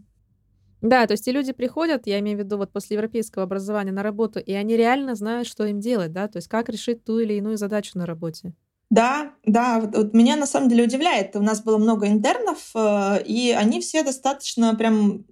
Да, 0.80 1.06
то 1.06 1.12
есть 1.12 1.28
и 1.28 1.32
люди 1.32 1.52
приходят, 1.52 2.06
я 2.06 2.18
имею 2.18 2.38
в 2.38 2.40
виду 2.40 2.56
вот 2.56 2.72
после 2.72 2.96
европейского 2.96 3.44
образования 3.44 3.92
на 3.92 4.02
работу, 4.02 4.40
и 4.40 4.52
они 4.52 4.76
реально 4.76 5.14
знают, 5.14 5.46
что 5.46 5.64
им 5.64 5.78
делать, 5.78 6.12
да, 6.12 6.26
то 6.26 6.38
есть 6.38 6.48
как 6.48 6.68
решить 6.68 7.04
ту 7.04 7.20
или 7.20 7.34
иную 7.34 7.56
задачу 7.56 7.96
на 7.98 8.04
работе. 8.04 8.52
Да, 8.92 9.32
да, 9.46 9.80
вот, 9.80 9.96
вот 9.96 10.12
меня 10.12 10.36
на 10.36 10.44
самом 10.44 10.68
деле 10.68 10.84
удивляет. 10.84 11.34
У 11.34 11.40
нас 11.40 11.62
было 11.62 11.78
много 11.78 12.08
интернов, 12.08 12.58
э, 12.74 13.22
и 13.24 13.50
они 13.50 13.80
все 13.80 14.02
достаточно 14.02 14.74
прям 14.74 15.24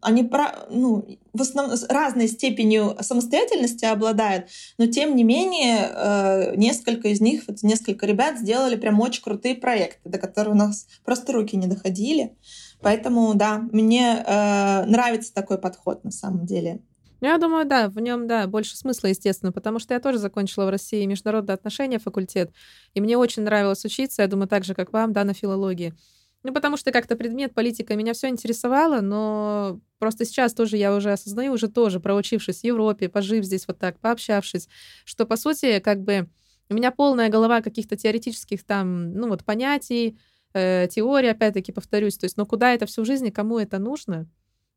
они 0.00 0.30
ну, 0.70 1.06
в 1.34 1.42
основном 1.42 1.76
разной 1.90 2.28
степенью 2.28 2.96
самостоятельности 3.00 3.84
обладают, 3.84 4.48
но 4.78 4.86
тем 4.86 5.14
не 5.14 5.24
менее 5.24 5.90
э, 5.90 6.56
несколько 6.56 7.08
из 7.08 7.20
них, 7.20 7.44
вот 7.48 7.62
несколько 7.62 8.06
ребят 8.06 8.38
сделали 8.38 8.76
прям 8.76 8.98
очень 9.00 9.22
крутые 9.22 9.56
проекты, 9.56 10.08
до 10.08 10.18
которых 10.18 10.54
у 10.54 10.56
нас 10.56 10.86
просто 11.04 11.32
руки 11.32 11.54
не 11.56 11.66
доходили. 11.66 12.34
Поэтому, 12.80 13.34
да, 13.34 13.58
мне 13.72 14.24
э, 14.26 14.84
нравится 14.86 15.34
такой 15.34 15.58
подход 15.58 16.02
на 16.02 16.10
самом 16.10 16.46
деле. 16.46 16.80
Ну, 17.22 17.28
я 17.28 17.38
думаю, 17.38 17.64
да, 17.64 17.88
в 17.88 18.00
нем, 18.00 18.26
да, 18.26 18.48
больше 18.48 18.76
смысла, 18.76 19.06
естественно, 19.06 19.52
потому 19.52 19.78
что 19.78 19.94
я 19.94 20.00
тоже 20.00 20.18
закончила 20.18 20.66
в 20.66 20.70
России 20.70 21.06
международные 21.06 21.54
отношения 21.54 22.00
факультет, 22.00 22.50
и 22.94 23.00
мне 23.00 23.16
очень 23.16 23.44
нравилось 23.44 23.84
учиться, 23.84 24.22
я 24.22 24.28
думаю, 24.28 24.48
так 24.48 24.64
же, 24.64 24.74
как 24.74 24.92
вам, 24.92 25.12
да, 25.12 25.22
на 25.22 25.32
филологии. 25.32 25.94
Ну, 26.42 26.52
потому 26.52 26.76
что 26.76 26.90
как-то 26.90 27.14
предмет 27.14 27.54
политика 27.54 27.94
меня 27.94 28.12
все 28.12 28.28
интересовало, 28.28 29.00
но 29.02 29.80
просто 30.00 30.24
сейчас 30.24 30.52
тоже 30.52 30.76
я 30.76 30.92
уже 30.96 31.12
осознаю, 31.12 31.52
уже 31.52 31.68
тоже 31.68 32.00
проучившись 32.00 32.62
в 32.62 32.64
Европе, 32.64 33.08
пожив 33.08 33.44
здесь 33.44 33.68
вот 33.68 33.78
так, 33.78 34.00
пообщавшись, 34.00 34.68
что, 35.04 35.24
по 35.24 35.36
сути, 35.36 35.78
как 35.78 36.02
бы 36.02 36.28
у 36.70 36.74
меня 36.74 36.90
полная 36.90 37.28
голова 37.28 37.60
каких-то 37.60 37.96
теоретических 37.96 38.64
там, 38.64 39.12
ну, 39.12 39.28
вот 39.28 39.44
понятий, 39.44 40.18
э, 40.54 40.88
теории, 40.90 41.28
опять-таки, 41.28 41.70
повторюсь, 41.70 42.18
то 42.18 42.24
есть, 42.24 42.36
но 42.36 42.46
куда 42.46 42.74
это 42.74 42.86
всю 42.86 43.04
жизнь 43.04 43.28
и 43.28 43.30
кому 43.30 43.60
это 43.60 43.78
нужно, 43.78 44.26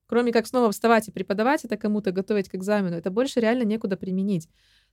кроме 0.07 0.31
как 0.31 0.47
снова 0.47 0.71
вставать 0.71 1.07
и 1.07 1.11
преподавать 1.11 1.65
это 1.65 1.77
кому-то, 1.77 2.11
готовить 2.11 2.49
к 2.49 2.55
экзамену, 2.55 2.95
это 2.95 3.09
больше 3.09 3.39
реально 3.39 3.63
некуда 3.63 3.97
применить. 3.97 4.49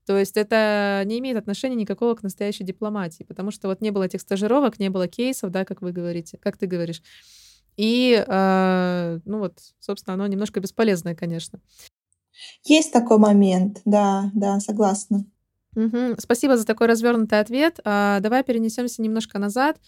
То 0.07 0.19
есть 0.19 0.37
это 0.37 1.03
не 1.07 1.19
имеет 1.19 1.37
отношения 1.37 1.77
никакого 1.77 2.15
к 2.15 2.23
настоящей 2.23 2.65
дипломатии, 2.65 3.25
потому 3.25 3.51
что 3.51 3.69
вот 3.69 3.81
не 3.81 3.91
было 3.91 4.05
этих 4.05 4.21
стажировок, 4.21 4.79
не 4.79 4.91
было 4.91 5.07
кейсов, 5.07 5.51
да, 5.51 5.65
как 5.65 5.83
вы 5.83 5.93
говорите, 5.93 6.39
как 6.39 6.57
ты 6.57 6.67
говоришь. 6.67 7.03
И, 7.77 8.23
э, 8.27 9.21
ну 9.25 9.39
вот, 9.39 9.59
собственно, 9.79 10.15
оно 10.15 10.27
немножко 10.27 10.61
бесполезное, 10.61 11.15
конечно. 11.15 11.61
Есть 12.65 12.93
такой 12.93 13.19
момент, 13.19 13.81
да, 13.85 14.31
да, 14.35 14.61
согласна. 14.61 15.25
Угу. 15.75 16.17
Спасибо 16.19 16.57
за 16.57 16.67
такой 16.67 16.87
развернутый 16.87 17.41
ответ. 17.41 17.81
А, 17.85 18.21
давай 18.21 18.43
перенесемся 18.43 19.01
немножко 19.01 19.39
назад 19.39 19.79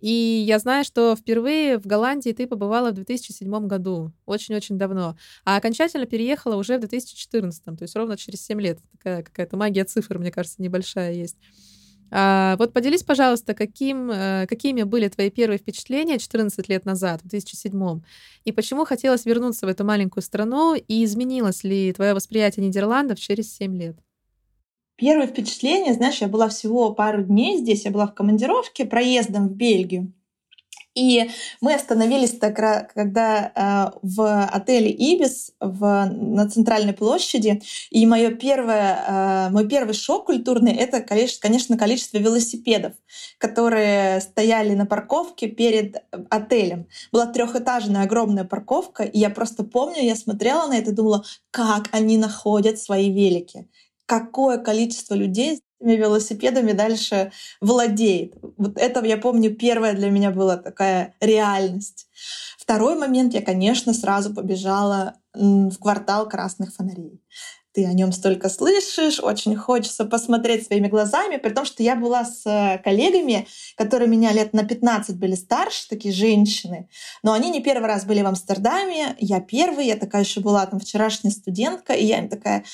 и 0.00 0.10
я 0.46 0.58
знаю, 0.58 0.84
что 0.84 1.16
впервые 1.16 1.78
в 1.78 1.86
Голландии 1.86 2.30
ты 2.30 2.46
побывала 2.46 2.90
в 2.90 2.94
2007 2.94 3.66
году, 3.66 4.12
очень-очень 4.26 4.78
давно, 4.78 5.16
а 5.44 5.56
окончательно 5.56 6.06
переехала 6.06 6.56
уже 6.56 6.76
в 6.76 6.80
2014, 6.80 7.64
то 7.64 7.76
есть 7.80 7.96
ровно 7.96 8.16
через 8.16 8.44
7 8.44 8.60
лет. 8.60 8.78
Такая 8.92 9.22
какая-то 9.22 9.56
магия 9.56 9.84
цифр, 9.84 10.18
мне 10.18 10.30
кажется, 10.30 10.62
небольшая 10.62 11.12
есть. 11.12 11.36
А, 12.10 12.56
вот 12.58 12.72
поделись, 12.72 13.02
пожалуйста, 13.02 13.54
каким, 13.54 14.10
э, 14.10 14.46
какими 14.48 14.82
были 14.82 15.08
твои 15.08 15.30
первые 15.30 15.58
впечатления 15.58 16.18
14 16.18 16.68
лет 16.68 16.84
назад, 16.84 17.22
в 17.22 17.28
2007 17.28 18.02
и 18.44 18.52
почему 18.52 18.84
хотелось 18.84 19.24
вернуться 19.24 19.66
в 19.66 19.68
эту 19.68 19.84
маленькую 19.84 20.22
страну, 20.22 20.74
и 20.74 21.04
изменилось 21.04 21.64
ли 21.64 21.92
твое 21.92 22.14
восприятие 22.14 22.66
Нидерландов 22.66 23.18
через 23.18 23.52
7 23.54 23.76
лет? 23.76 23.96
Первое 24.96 25.26
впечатление, 25.26 25.94
знаешь, 25.94 26.20
я 26.20 26.28
была 26.28 26.48
всего 26.48 26.92
пару 26.92 27.22
дней 27.22 27.58
здесь, 27.58 27.84
я 27.84 27.90
была 27.90 28.06
в 28.06 28.14
командировке 28.14 28.84
проездом 28.84 29.48
в 29.48 29.52
Бельгию. 29.52 30.12
И 30.94 31.28
мы 31.60 31.74
остановились 31.74 32.38
тогда, 32.38 32.82
когда 32.82 33.50
э, 33.92 33.98
в 34.02 34.44
отеле 34.44 34.90
Ибис 34.92 35.50
в, 35.58 36.06
на 36.06 36.48
центральной 36.48 36.92
площади. 36.92 37.62
И 37.90 38.06
мое 38.06 38.30
первое, 38.30 39.48
э, 39.48 39.50
мой 39.50 39.68
первый 39.68 39.94
шок 39.94 40.26
культурный— 40.26 40.72
это, 40.76 41.00
конечно, 41.00 41.76
количество 41.76 42.18
велосипедов, 42.18 42.92
которые 43.38 44.20
стояли 44.20 44.74
на 44.74 44.86
парковке 44.86 45.48
перед 45.48 46.04
отелем. 46.30 46.86
Была 47.10 47.26
трехэтажная 47.26 48.04
огромная 48.04 48.44
парковка, 48.44 49.02
и 49.02 49.18
я 49.18 49.30
просто 49.30 49.64
помню, 49.64 50.00
я 50.00 50.14
смотрела 50.14 50.68
на 50.68 50.78
это 50.78 50.92
и 50.92 50.94
думала, 50.94 51.24
как 51.50 51.88
они 51.90 52.18
находят 52.18 52.78
свои 52.78 53.10
велики 53.10 53.66
какое 54.06 54.58
количество 54.58 55.14
людей 55.14 55.60
этими 55.84 55.96
велосипедами 55.96 56.72
дальше 56.72 57.32
владеет. 57.60 58.34
Вот 58.56 58.78
это, 58.78 59.04
я 59.04 59.16
помню, 59.16 59.54
первая 59.54 59.94
для 59.94 60.10
меня 60.10 60.30
была 60.30 60.56
такая 60.56 61.14
реальность. 61.20 62.06
Второй 62.58 62.96
момент, 62.96 63.34
я, 63.34 63.42
конечно, 63.42 63.92
сразу 63.92 64.34
побежала 64.34 65.14
в 65.34 65.76
квартал 65.78 66.28
красных 66.28 66.74
фонарей. 66.74 67.20
Ты 67.74 67.86
о 67.86 67.92
нем 67.92 68.12
столько 68.12 68.48
слышишь, 68.48 69.18
очень 69.18 69.56
хочется 69.56 70.04
посмотреть 70.04 70.64
своими 70.64 70.86
глазами, 70.86 71.38
при 71.38 71.50
том, 71.50 71.64
что 71.64 71.82
я 71.82 71.96
была 71.96 72.24
с 72.24 72.80
коллегами, 72.84 73.48
которые 73.76 74.08
меня 74.08 74.32
лет 74.32 74.52
на 74.52 74.62
15 74.62 75.16
были 75.16 75.34
старше, 75.34 75.88
такие 75.88 76.14
женщины, 76.14 76.88
но 77.24 77.32
они 77.32 77.50
не 77.50 77.60
первый 77.60 77.86
раз 77.86 78.04
были 78.04 78.22
в 78.22 78.26
Амстердаме, 78.28 79.16
я 79.18 79.40
первый, 79.40 79.86
я 79.86 79.96
такая 79.96 80.22
еще 80.22 80.40
была 80.40 80.64
там 80.66 80.78
вчерашняя 80.78 81.32
студентка, 81.32 81.94
и 81.94 82.06
я 82.06 82.20
им 82.20 82.28
такая, 82.28 82.64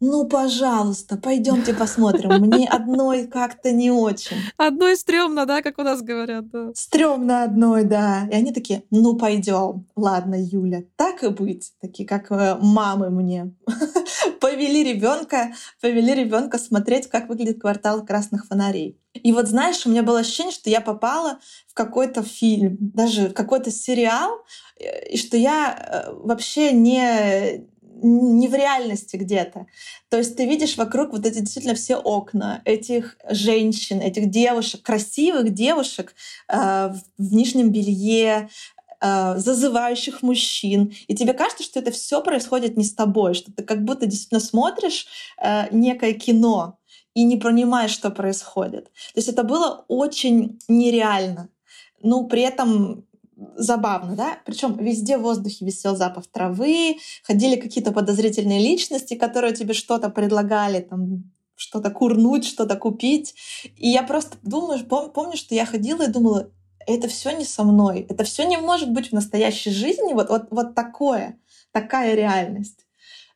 ну, 0.00 0.26
пожалуйста, 0.26 1.16
пойдемте 1.16 1.74
посмотрим. 1.74 2.40
Мне 2.40 2.68
одной 2.70 3.26
как-то 3.26 3.72
не 3.72 3.90
очень. 3.90 4.36
Одной 4.56 4.96
стрёмно, 4.96 5.44
да, 5.46 5.62
как 5.62 5.78
у 5.78 5.82
нас 5.82 6.02
говорят, 6.02 6.48
да. 6.50 6.70
Стрёмно 6.74 7.42
одной, 7.42 7.84
да. 7.84 8.28
И 8.30 8.34
они 8.34 8.52
такие, 8.52 8.84
ну, 8.90 9.16
пойдем. 9.16 9.86
Ладно, 9.96 10.36
Юля, 10.38 10.84
так 10.96 11.24
и 11.24 11.28
быть. 11.28 11.72
Такие, 11.80 12.08
как 12.08 12.30
э, 12.30 12.56
мамы 12.60 13.10
мне. 13.10 13.54
повели 14.40 14.84
ребенка, 14.84 15.52
повели 15.80 16.14
ребенка 16.14 16.58
смотреть, 16.58 17.08
как 17.08 17.28
выглядит 17.28 17.60
квартал 17.60 18.04
красных 18.04 18.46
фонарей. 18.46 18.98
И 19.14 19.32
вот 19.32 19.48
знаешь, 19.48 19.84
у 19.84 19.90
меня 19.90 20.02
было 20.02 20.20
ощущение, 20.20 20.52
что 20.52 20.70
я 20.70 20.80
попала 20.80 21.38
в 21.66 21.74
какой-то 21.74 22.22
фильм, 22.22 22.76
даже 22.80 23.28
в 23.28 23.34
какой-то 23.34 23.70
сериал, 23.70 24.30
э, 24.78 25.10
и 25.10 25.16
что 25.16 25.36
я 25.36 26.06
э, 26.08 26.12
вообще 26.12 26.72
не 26.72 27.66
не 28.02 28.48
в 28.48 28.54
реальности 28.54 29.16
где-то. 29.16 29.66
То 30.08 30.18
есть 30.18 30.36
ты 30.36 30.46
видишь 30.46 30.76
вокруг 30.76 31.12
вот 31.12 31.26
эти 31.26 31.40
действительно 31.40 31.74
все 31.74 31.96
окна 31.96 32.62
этих 32.64 33.16
женщин, 33.28 34.00
этих 34.00 34.30
девушек, 34.30 34.82
красивых 34.82 35.52
девушек 35.52 36.14
э, 36.48 36.92
в 37.18 37.34
нижнем 37.34 37.70
белье, 37.70 38.48
э, 39.00 39.34
зазывающих 39.36 40.22
мужчин. 40.22 40.92
И 41.06 41.14
тебе 41.14 41.32
кажется, 41.32 41.64
что 41.64 41.80
это 41.80 41.90
все 41.90 42.22
происходит 42.22 42.76
не 42.76 42.84
с 42.84 42.94
тобой, 42.94 43.34
что 43.34 43.52
ты 43.52 43.62
как 43.62 43.84
будто 43.84 44.06
действительно 44.06 44.40
смотришь 44.40 45.06
э, 45.42 45.66
некое 45.70 46.14
кино 46.14 46.78
и 47.14 47.24
не 47.24 47.36
понимаешь, 47.36 47.90
что 47.90 48.10
происходит. 48.10 48.84
То 48.84 49.16
есть 49.16 49.28
это 49.28 49.42
было 49.42 49.84
очень 49.88 50.58
нереально. 50.68 51.48
Ну, 52.00 52.28
при 52.28 52.42
этом 52.42 53.07
забавно, 53.56 54.16
да? 54.16 54.38
Причем 54.44 54.76
везде 54.76 55.18
в 55.18 55.22
воздухе 55.22 55.64
висел 55.64 55.96
запах 55.96 56.26
травы, 56.26 56.96
ходили 57.24 57.56
какие-то 57.56 57.92
подозрительные 57.92 58.60
личности, 58.60 59.14
которые 59.14 59.54
тебе 59.54 59.74
что-то 59.74 60.10
предлагали, 60.10 60.80
там, 60.80 61.30
что-то 61.54 61.90
курнуть, 61.90 62.44
что-то 62.44 62.76
купить. 62.76 63.34
И 63.76 63.88
я 63.88 64.02
просто 64.02 64.36
думаю, 64.42 64.80
пом- 64.86 65.12
помню, 65.12 65.36
что 65.36 65.54
я 65.54 65.66
ходила 65.66 66.02
и 66.02 66.12
думала, 66.12 66.50
это 66.86 67.08
все 67.08 67.32
не 67.36 67.44
со 67.44 67.64
мной, 67.64 68.06
это 68.08 68.24
все 68.24 68.44
не 68.44 68.56
может 68.56 68.90
быть 68.90 69.10
в 69.10 69.12
настоящей 69.12 69.70
жизни, 69.70 70.14
вот, 70.14 70.30
вот, 70.30 70.46
вот 70.50 70.74
такое, 70.74 71.38
такая 71.70 72.14
реальность. 72.14 72.86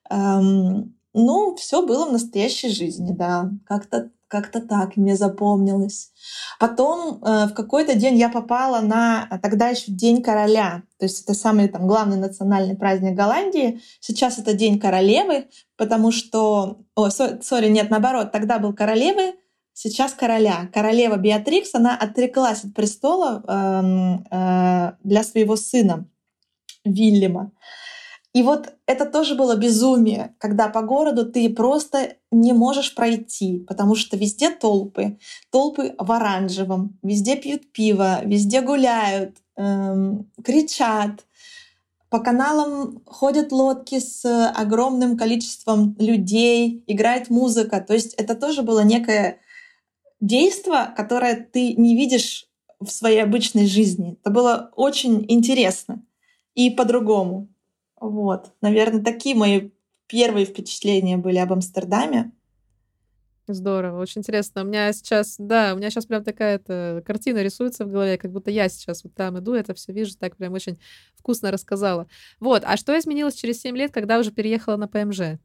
Эм, 0.08 0.96
ну, 1.12 1.54
все 1.56 1.84
было 1.84 2.06
в 2.06 2.12
настоящей 2.12 2.70
жизни, 2.70 3.12
да, 3.12 3.50
как-то 3.66 4.10
как-то 4.32 4.62
так 4.62 4.96
мне 4.96 5.14
запомнилось. 5.14 6.10
Потом 6.58 7.22
э, 7.22 7.48
в 7.48 7.52
какой-то 7.52 7.94
день 7.94 8.16
я 8.16 8.30
попала 8.30 8.80
на 8.80 9.26
а, 9.28 9.38
тогда 9.38 9.68
еще 9.68 9.92
День 9.92 10.22
короля. 10.22 10.84
То 10.98 11.04
есть 11.04 11.24
это 11.24 11.34
самый 11.34 11.68
там, 11.68 11.86
главный 11.86 12.16
национальный 12.16 12.74
праздник 12.74 13.14
Голландии. 13.14 13.82
Сейчас 14.00 14.38
это 14.38 14.54
День 14.54 14.80
королевы, 14.80 15.48
потому 15.76 16.12
что... 16.12 16.78
О, 16.94 17.10
сори, 17.10 17.68
нет, 17.68 17.90
наоборот, 17.90 18.32
тогда 18.32 18.58
был 18.58 18.72
королевы, 18.72 19.34
сейчас 19.74 20.14
короля. 20.14 20.70
Королева 20.72 21.16
Беатрикс, 21.16 21.74
она 21.74 21.94
отреклась 21.94 22.64
от 22.64 22.72
престола 22.72 23.42
э, 23.46 24.34
э, 24.34 24.92
для 25.04 25.24
своего 25.24 25.56
сына 25.56 26.06
Вильяма. 26.86 27.52
И 28.34 28.42
вот 28.42 28.74
это 28.86 29.04
тоже 29.04 29.34
было 29.34 29.56
безумие, 29.56 30.34
когда 30.38 30.68
по 30.68 30.80
городу 30.80 31.30
ты 31.30 31.50
просто 31.50 32.16
не 32.30 32.54
можешь 32.54 32.94
пройти, 32.94 33.58
потому 33.68 33.94
что 33.94 34.16
везде 34.16 34.48
толпы, 34.50 35.18
толпы 35.50 35.94
в 35.98 36.10
оранжевом, 36.10 36.98
везде 37.02 37.36
пьют 37.36 37.70
пиво, 37.72 38.24
везде 38.24 38.62
гуляют, 38.62 39.36
эм, 39.56 40.30
кричат. 40.42 41.26
По 42.08 42.20
каналам 42.20 43.02
ходят 43.04 43.52
лодки 43.52 43.98
с 43.98 44.24
огромным 44.52 45.18
количеством 45.18 45.94
людей, 45.98 46.84
играет 46.86 47.28
музыка. 47.28 47.80
То 47.80 47.92
есть 47.92 48.14
это 48.14 48.34
тоже 48.34 48.62
было 48.62 48.80
некое 48.80 49.40
действие, 50.20 50.92
которое 50.96 51.36
ты 51.36 51.74
не 51.74 51.96
видишь 51.96 52.48
в 52.80 52.88
своей 52.88 53.22
обычной 53.22 53.66
жизни. 53.66 54.16
Это 54.22 54.30
было 54.30 54.70
очень 54.74 55.26
интересно 55.28 56.02
и 56.54 56.70
по-другому. 56.70 57.51
Вот, 58.02 58.50
наверное, 58.60 59.00
такие 59.00 59.36
мои 59.36 59.70
первые 60.08 60.44
впечатления 60.44 61.16
были 61.18 61.38
об 61.38 61.52
Амстердаме. 61.52 62.32
Здорово, 63.46 64.00
очень 64.00 64.20
интересно. 64.20 64.62
У 64.62 64.64
меня 64.64 64.92
сейчас, 64.92 65.36
да, 65.38 65.72
у 65.72 65.76
меня 65.76 65.88
сейчас 65.88 66.06
прям 66.06 66.24
такая-то 66.24 67.02
картина 67.06 67.42
рисуется 67.44 67.84
в 67.84 67.90
голове, 67.90 68.18
как 68.18 68.32
будто 68.32 68.50
я 68.50 68.68
сейчас 68.68 69.04
вот 69.04 69.14
там 69.14 69.38
иду, 69.38 69.54
это 69.54 69.72
все 69.74 69.92
вижу, 69.92 70.16
так 70.18 70.36
прям 70.36 70.52
очень 70.52 70.80
вкусно 71.14 71.52
рассказала. 71.52 72.08
Вот, 72.40 72.64
а 72.66 72.76
что 72.76 72.98
изменилось 72.98 73.34
через 73.34 73.60
7 73.60 73.76
лет, 73.76 73.92
когда 73.92 74.18
уже 74.18 74.32
переехала 74.32 74.76
на 74.76 74.88
ПМЖ? 74.88 75.38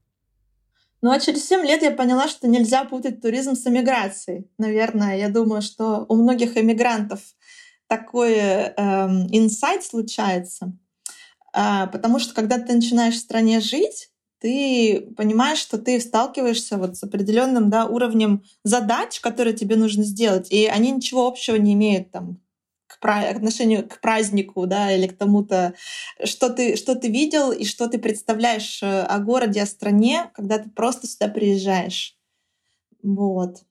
Ну 1.03 1.11
а 1.11 1.19
через 1.19 1.47
7 1.47 1.61
лет 1.61 1.83
я 1.83 1.91
поняла, 1.91 2.27
что 2.27 2.47
нельзя 2.47 2.85
путать 2.85 3.21
туризм 3.21 3.53
с 3.53 3.67
эмиграцией. 3.67 4.49
Наверное, 4.57 5.15
я 5.17 5.29
думаю, 5.29 5.61
что 5.61 6.07
у 6.09 6.15
многих 6.15 6.57
эмигрантов 6.57 7.19
такой 7.85 8.33
эм, 8.33 9.27
инсайт 9.31 9.83
случается. 9.83 10.73
Э, 11.57 11.87
потому 11.91 12.19
что 12.19 12.33
когда 12.33 12.59
ты 12.59 12.73
начинаешь 12.73 13.15
в 13.15 13.19
стране 13.19 13.59
жить, 13.59 14.09
ты 14.39 15.13
понимаешь, 15.17 15.57
что 15.57 15.79
ты 15.79 15.99
сталкиваешься 15.99 16.77
вот 16.77 16.95
с 16.95 17.03
определенным 17.03 17.69
да, 17.71 17.85
уровнем 17.87 18.43
задач, 18.63 19.19
которые 19.19 19.55
тебе 19.55 19.75
нужно 19.75 20.03
сделать, 20.03 20.51
и 20.51 20.67
они 20.67 20.91
ничего 20.91 21.25
общего 21.25 21.55
не 21.55 21.73
имеют 21.73 22.11
там 22.11 22.39
к 22.87 23.05
отношению 23.05 23.87
к 23.87 23.99
празднику, 23.99 24.65
да, 24.65 24.91
или 24.91 25.07
к 25.07 25.17
тому-то, 25.17 25.73
что 26.23 26.49
ты, 26.49 26.75
что 26.75 26.95
ты 26.95 27.09
видел 27.09 27.51
и 27.51 27.65
что 27.65 27.87
ты 27.87 27.97
представляешь 27.99 28.81
э, 28.81 29.01
о 29.01 29.19
городе, 29.19 29.61
о 29.61 29.65
стране, 29.65 30.31
когда 30.33 30.57
ты 30.59 30.69
просто 30.69 31.07
сюда 31.07 31.27
приезжаешь. 31.27 32.15
Вот. 33.03 33.63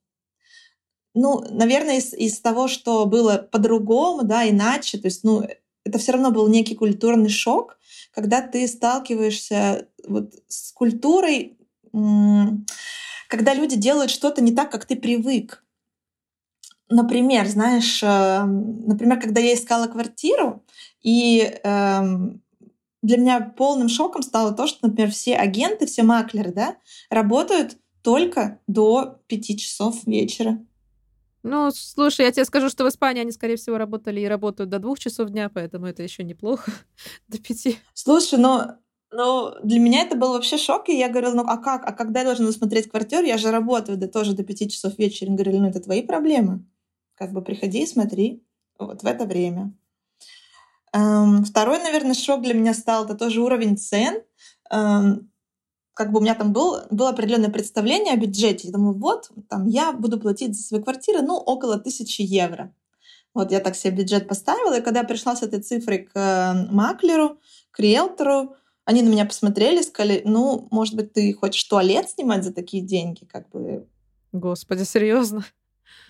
Ну, 1.15 1.41
наверное, 1.51 1.99
из, 1.99 2.13
из 2.13 2.41
того, 2.41 2.69
что 2.69 3.07
было 3.07 3.39
по-другому, 3.39 4.23
да, 4.23 4.49
иначе, 4.49 4.99
то 4.99 5.07
есть, 5.07 5.25
ну, 5.25 5.45
это 5.85 5.99
все 5.99 6.13
равно 6.13 6.31
был 6.31 6.49
некий 6.49 6.75
культурный 6.75 7.31
шок, 7.31 7.76
когда 8.17 8.41
ты 8.41 8.67
сталкиваешься 8.67 9.89
вот 10.09 10.33
с 10.49 10.73
культурой, 10.73 11.59
когда 11.93 13.53
люди 13.53 13.77
делают 13.77 14.11
что-то 14.11 14.41
не 14.41 14.53
так, 14.53 14.73
как 14.73 14.87
ты 14.87 14.97
привык. 14.97 15.63
Например, 16.89 17.47
знаешь, 17.47 18.03
э, 18.03 18.45
например, 18.45 19.21
когда 19.21 19.41
я 19.43 19.53
искала 19.53 19.87
квартиру, 19.87 20.65
и 21.03 21.41
эм, 21.63 22.43
для 23.03 23.19
меня 23.19 23.41
полным 23.41 23.91
шоком 23.91 24.23
стало 24.23 24.53
то, 24.53 24.67
что, 24.67 24.89
например, 24.89 25.11
все 25.11 25.37
агенты, 25.37 25.85
все 25.85 26.03
маклеры, 26.03 26.53
да, 26.53 26.77
работают 27.11 27.77
только 28.03 28.61
до 28.67 29.21
пяти 29.27 29.59
часов 29.59 30.07
вечера. 30.07 30.65
Ну, 31.49 31.71
слушай, 31.71 32.25
я 32.25 32.33
тебе 32.33 32.45
скажу, 32.45 32.69
что 32.69 32.85
в 32.85 32.89
Испании 32.89 33.21
они, 33.21 33.31
скорее 33.31 33.55
всего, 33.55 33.79
работали 33.79 34.21
и 34.21 34.27
работают 34.27 34.69
до 34.69 34.81
двух 34.81 34.99
часов 34.99 35.31
дня, 35.31 35.49
поэтому 35.49 35.87
это 35.87 36.03
еще 36.03 36.25
неплохо, 36.25 36.73
до 37.29 37.39
пяти. 37.39 37.79
Слушай, 37.95 38.41
ну, 38.41 38.63
ну, 39.13 39.55
для 39.63 39.79
меня 39.79 40.03
это 40.03 40.17
был 40.17 40.33
вообще 40.33 40.59
шок, 40.59 40.89
и 40.89 40.99
я 40.99 41.09
говорила, 41.09 41.35
ну, 41.35 41.45
а 41.47 41.57
как? 41.59 41.87
А 41.87 41.93
когда 41.93 42.21
я 42.21 42.27
должна 42.27 42.51
смотреть 42.51 42.91
квартиру? 42.91 43.25
Я 43.25 43.39
же 43.39 43.53
работаю 43.53 43.97
да, 43.97 44.09
тоже 44.09 44.35
до 44.35 44.43
пяти 44.43 44.69
часов 44.69 44.99
вечера. 44.99 45.29
Они 45.29 45.37
говорили, 45.37 45.59
ну, 45.59 45.69
это 45.69 45.81
твои 45.81 46.03
проблемы. 46.03 46.65
Как 47.15 47.33
бы 47.33 47.43
приходи 47.43 47.85
и 47.85 47.87
смотри 47.87 48.43
вот 48.77 49.05
в 49.05 49.07
это 49.07 49.25
время. 49.25 49.73
Эм, 50.93 51.45
второй, 51.45 51.79
наверное, 51.79 52.15
шок 52.15 52.43
для 52.43 52.55
меня 52.55 52.75
стал, 52.75 53.05
это 53.05 53.15
тоже 53.15 53.41
уровень 53.41 53.77
цен. 53.77 54.21
Эм, 54.71 55.31
как 55.97 56.13
бы 56.13 56.19
у 56.19 56.23
меня 56.23 56.35
там 56.35 56.53
был, 56.53 56.83
было 56.91 57.09
определенное 57.09 57.49
представление 57.49 58.13
о 58.13 58.19
бюджете. 58.19 58.69
Я 58.69 58.75
думаю, 58.75 58.93
вот, 58.99 59.31
там 59.49 59.67
я 59.67 59.93
буду 59.93 60.21
платить 60.21 60.55
за 60.55 60.63
свою 60.63 60.85
квартиру, 60.85 61.23
ну, 61.23 61.37
около 61.37 61.79
тысячи 61.79 62.21
евро. 62.21 62.75
Вот 63.33 63.51
я 63.51 63.61
так 63.61 63.75
себе 63.75 63.97
бюджет 63.97 64.29
поставила, 64.29 64.79
и 64.79 64.83
когда 64.83 65.01
я 65.01 65.07
пришла 65.07 65.35
с 65.35 65.43
этой 65.43 65.63
цифрой 65.63 66.01
к 66.01 66.11
э, 66.15 66.71
маклеру, 66.71 67.39
к 67.71 67.81
риэлтору, 67.81 68.57
они 68.85 69.01
на 69.01 69.09
меня 69.09 69.25
посмотрели, 69.25 69.81
сказали, 69.81 70.21
ну, 70.27 70.69
может 70.71 70.95
быть, 70.95 71.15
ты 71.15 71.33
хочешь 71.33 71.65
туалет 71.65 72.11
снимать 72.11 72.45
за 72.45 72.53
такие 72.53 72.83
деньги, 72.83 73.25
как 73.25 73.49
бы. 73.49 73.89
Господи, 74.33 74.85
серьезно? 74.85 75.47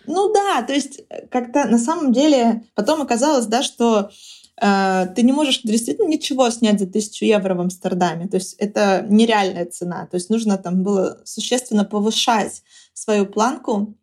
Ну 0.09 0.33
да, 0.33 0.63
то 0.63 0.73
есть 0.73 1.03
э, 1.09 1.29
как-то 1.29 1.65
на 1.67 1.79
самом 1.79 2.13
деле 2.13 2.65
потом 2.75 3.03
оказалось, 3.03 3.47
да, 3.47 3.63
что 3.63 4.11
ты 4.59 5.23
не 5.23 5.33
можешь 5.33 5.61
действительно 5.63 6.09
ничего 6.09 6.49
снять 6.51 6.81
за 6.81 6.87
тысячу 6.87 7.25
евро 7.27 7.55
в 7.55 7.61
Амстердаме. 7.61 8.27
То 8.27 8.39
есть 8.39 8.55
это 8.55 9.05
нереальная 9.09 9.67
цена. 9.67 10.07
То 10.07 10.17
есть 10.17 10.31
нужно 10.31 10.57
там 10.57 10.83
было 10.83 11.21
существенно 11.25 11.85
повышать 11.85 12.63
свою 12.95 13.27
планку 13.27 13.95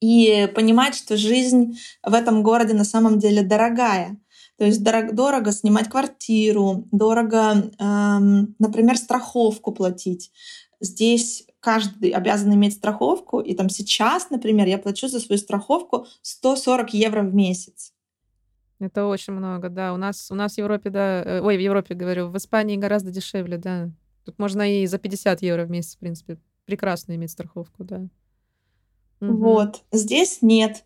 и 0.00 0.50
понимать, 0.54 0.94
что 0.96 1.16
жизнь 1.16 1.78
в 2.02 2.14
этом 2.14 2.42
городе 2.42 2.74
на 2.74 2.84
самом 2.84 3.18
деле 3.18 3.42
дорогая. 3.42 4.18
То 4.56 4.64
есть 4.64 4.82
дорого, 4.82 5.12
дорого 5.12 5.52
снимать 5.52 5.88
квартиру, 5.88 6.88
дорого, 6.90 7.70
эм, 7.78 8.56
например, 8.58 8.96
страховку 8.96 9.70
платить. 9.70 10.32
Здесь 10.80 11.46
каждый 11.60 12.10
обязан 12.10 12.52
иметь 12.54 12.74
страховку, 12.74 13.40
и 13.40 13.54
там 13.54 13.68
сейчас, 13.68 14.30
например, 14.30 14.66
я 14.66 14.78
плачу 14.78 15.08
за 15.08 15.20
свою 15.20 15.38
страховку 15.38 16.06
140 16.22 16.94
евро 16.94 17.22
в 17.22 17.34
месяц. 17.34 17.92
Это 18.80 19.06
очень 19.06 19.32
много, 19.32 19.68
да. 19.68 19.92
У 19.92 19.96
нас, 19.96 20.30
у 20.30 20.34
нас 20.34 20.54
в 20.54 20.58
Европе, 20.58 20.90
да, 20.90 21.22
э, 21.24 21.40
ой, 21.40 21.56
в 21.56 21.60
Европе, 21.60 21.94
говорю, 21.94 22.28
в 22.28 22.36
Испании 22.36 22.76
гораздо 22.76 23.10
дешевле, 23.10 23.58
да. 23.58 23.90
Тут 24.24 24.38
можно 24.38 24.62
и 24.62 24.86
за 24.86 24.98
50 24.98 25.42
евро 25.42 25.64
в 25.64 25.70
месяц, 25.70 25.96
в 25.96 25.98
принципе, 25.98 26.38
прекрасно 26.64 27.14
иметь 27.16 27.30
страховку, 27.30 27.84
да. 27.84 28.06
Угу. 29.20 29.36
Вот, 29.36 29.82
здесь 29.90 30.42
нет 30.42 30.84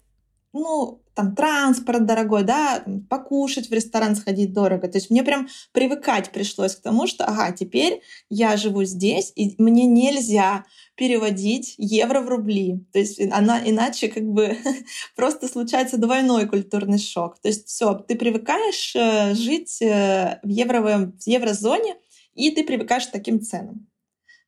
ну, 0.53 1.03
там, 1.15 1.35
транспорт 1.35 2.07
дорогой, 2.07 2.43
да, 2.43 2.85
покушать 3.09 3.69
в 3.69 3.73
ресторан 3.73 4.17
сходить 4.17 4.53
дорого. 4.53 4.89
То 4.89 4.99
есть 4.99 5.11
мне 5.11 5.23
прям 5.23 5.49
привыкать 5.73 6.31
пришлось 6.31 6.75
к 6.75 6.83
тому, 6.83 7.07
что, 7.07 7.25
ага, 7.27 7.53
теперь 7.53 8.03
я 8.31 8.57
живу 8.57 8.85
здесь, 8.85 9.33
и 9.35 9.55
мне 9.59 9.87
нельзя 9.87 10.65
переводить 10.95 11.75
евро 11.79 12.21
в 12.21 12.29
рубли. 12.29 12.85
То 12.93 12.99
есть 12.99 13.21
она 13.21 13.61
иначе 13.65 14.09
как 14.09 14.25
бы 14.25 14.57
просто 15.17 15.49
случается 15.49 15.99
двойной 15.99 16.47
культурный 16.47 16.99
шок. 16.99 17.39
То 17.41 17.49
есть 17.49 17.69
все, 17.69 17.95
ты 17.95 18.15
привыкаешь 18.15 18.95
э, 18.97 19.35
жить 19.35 19.81
э, 19.83 20.39
в, 20.43 20.49
евровом, 20.49 21.13
в 21.19 21.27
еврозоне, 21.27 21.97
и 22.35 22.51
ты 22.51 22.65
привыкаешь 22.65 23.07
к 23.07 23.13
таким 23.13 23.41
ценам. 23.41 23.87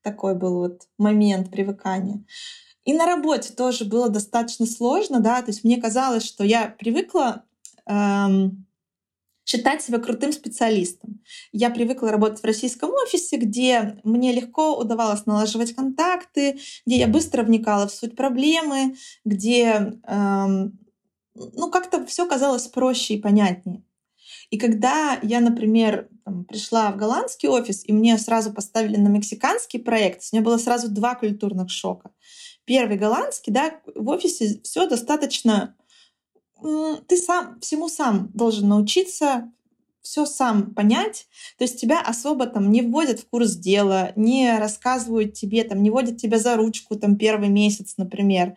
Такой 0.02 0.34
был 0.34 0.58
вот 0.58 0.82
момент 0.98 1.50
привыкания. 1.50 2.24
И 2.84 2.92
на 2.92 3.06
работе 3.06 3.52
тоже 3.52 3.84
было 3.84 4.08
достаточно 4.08 4.66
сложно, 4.66 5.20
да, 5.20 5.40
то 5.40 5.50
есть 5.50 5.64
мне 5.64 5.80
казалось, 5.80 6.24
что 6.24 6.44
я 6.44 6.68
привыкла 6.68 7.44
эм, 7.86 8.66
считать 9.46 9.82
себя 9.82 9.98
крутым 9.98 10.32
специалистом. 10.32 11.22
Я 11.52 11.70
привыкла 11.70 12.10
работать 12.10 12.40
в 12.40 12.44
российском 12.44 12.90
офисе, 12.90 13.36
где 13.36 14.00
мне 14.04 14.32
легко 14.32 14.78
удавалось 14.78 15.24
налаживать 15.24 15.74
контакты, 15.74 16.58
где 16.86 16.98
я 16.98 17.08
быстро 17.08 17.42
вникала 17.42 17.88
в 17.88 17.92
суть 17.92 18.16
проблемы, 18.16 18.96
где 19.24 19.98
эм, 20.06 20.78
ну 21.34 21.70
как-то 21.70 22.04
все 22.06 22.26
казалось 22.26 22.66
проще 22.66 23.14
и 23.14 23.20
понятнее. 23.20 23.82
И 24.50 24.58
когда 24.58 25.18
я, 25.22 25.40
например, 25.40 26.08
там, 26.24 26.44
пришла 26.44 26.90
в 26.90 26.96
голландский 26.96 27.48
офис, 27.48 27.82
и 27.84 27.92
мне 27.92 28.18
сразу 28.18 28.52
поставили 28.52 28.96
на 28.96 29.08
мексиканский 29.08 29.80
проект, 29.80 30.22
у 30.32 30.36
меня 30.36 30.44
было 30.44 30.58
сразу 30.58 30.88
два 30.88 31.14
культурных 31.14 31.70
шока 31.70 32.10
первый 32.64 32.96
голландский, 32.96 33.52
да, 33.52 33.80
в 33.94 34.08
офисе 34.08 34.60
все 34.62 34.86
достаточно... 34.86 35.76
Ты 36.60 37.16
сам 37.16 37.60
всему 37.60 37.88
сам 37.88 38.30
должен 38.32 38.68
научиться, 38.68 39.52
все 40.04 40.26
сам 40.26 40.74
понять. 40.74 41.26
То 41.58 41.64
есть 41.64 41.80
тебя 41.80 42.00
особо 42.00 42.46
там 42.46 42.70
не 42.70 42.82
вводят 42.82 43.20
в 43.20 43.28
курс 43.28 43.56
дела, 43.56 44.12
не 44.16 44.58
рассказывают 44.58 45.34
тебе, 45.34 45.64
там, 45.64 45.82
не 45.82 45.90
водят 45.90 46.18
тебя 46.18 46.38
за 46.38 46.56
ручку 46.56 46.96
там 46.96 47.16
первый 47.16 47.48
месяц, 47.48 47.94
например. 47.96 48.56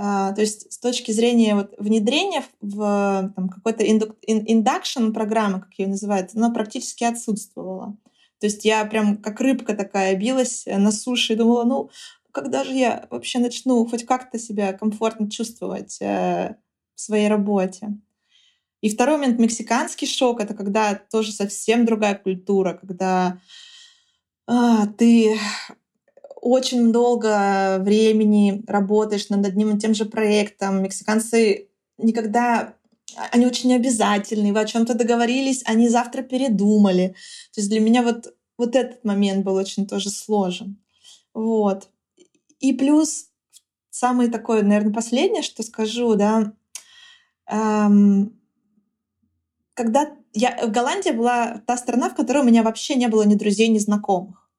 Uh, 0.00 0.34
то 0.34 0.40
есть 0.40 0.72
с 0.72 0.78
точки 0.78 1.12
зрения 1.12 1.54
вот, 1.54 1.74
внедрения 1.76 2.42
в 2.62 3.32
там, 3.36 3.50
какой-то 3.50 3.84
индукшн 3.86 5.12
программы, 5.12 5.60
как 5.60 5.74
ее 5.76 5.88
называют, 5.88 6.30
она 6.34 6.48
практически 6.48 7.04
отсутствовала. 7.04 7.98
То 8.40 8.46
есть 8.46 8.64
я 8.64 8.82
прям 8.86 9.18
как 9.18 9.38
рыбка 9.42 9.76
такая 9.76 10.16
билась 10.16 10.64
на 10.66 10.90
суше 10.90 11.34
и 11.34 11.36
думала, 11.36 11.64
ну, 11.64 11.90
когда 12.32 12.64
же 12.64 12.72
я 12.72 13.06
вообще 13.10 13.38
начну 13.38 13.84
хоть 13.86 14.06
как-то 14.06 14.38
себя 14.38 14.72
комфортно 14.72 15.30
чувствовать 15.30 15.98
э, 16.00 16.56
в 16.94 17.00
своей 17.00 17.28
работе. 17.28 17.98
И 18.80 18.88
второй 18.88 19.18
момент, 19.18 19.38
мексиканский 19.38 20.06
шок, 20.06 20.40
это 20.40 20.54
когда 20.54 20.94
тоже 20.94 21.32
совсем 21.32 21.84
другая 21.84 22.14
культура, 22.14 22.74
когда 22.74 23.38
э, 24.48 24.54
ты 24.96 25.38
очень 26.40 26.92
долго 26.92 27.78
времени 27.80 28.64
работаешь 28.66 29.28
над 29.28 29.44
одним 29.46 29.76
и 29.76 29.78
тем 29.78 29.94
же 29.94 30.06
проектом. 30.06 30.82
Мексиканцы 30.82 31.68
никогда 31.98 32.74
они 33.32 33.46
очень 33.46 33.74
обязательные, 33.74 34.52
вы 34.52 34.60
о 34.60 34.66
чем-то 34.66 34.94
договорились, 34.94 35.62
они 35.66 35.88
завтра 35.88 36.22
передумали. 36.22 37.14
То 37.52 37.60
есть 37.60 37.68
для 37.68 37.80
меня 37.80 38.02
вот, 38.02 38.34
вот 38.56 38.76
этот 38.76 39.04
момент 39.04 39.44
был 39.44 39.56
очень 39.56 39.86
тоже 39.86 40.10
сложен. 40.10 40.78
Вот. 41.34 41.88
И 42.60 42.72
плюс 42.72 43.26
самое 43.90 44.30
такое, 44.30 44.62
наверное, 44.62 44.92
последнее, 44.92 45.42
что 45.42 45.62
скажу, 45.62 46.14
да, 46.14 46.52
эм, 47.46 48.38
когда 49.74 50.12
я 50.32 50.66
в 50.66 50.70
Голландии 50.70 51.10
была 51.10 51.62
та 51.66 51.76
страна, 51.76 52.10
в 52.10 52.14
которой 52.14 52.42
у 52.42 52.46
меня 52.46 52.62
вообще 52.62 52.94
не 52.94 53.08
было 53.08 53.22
ни 53.22 53.34
друзей, 53.34 53.68
ни 53.68 53.78
знакомых. 53.78 54.50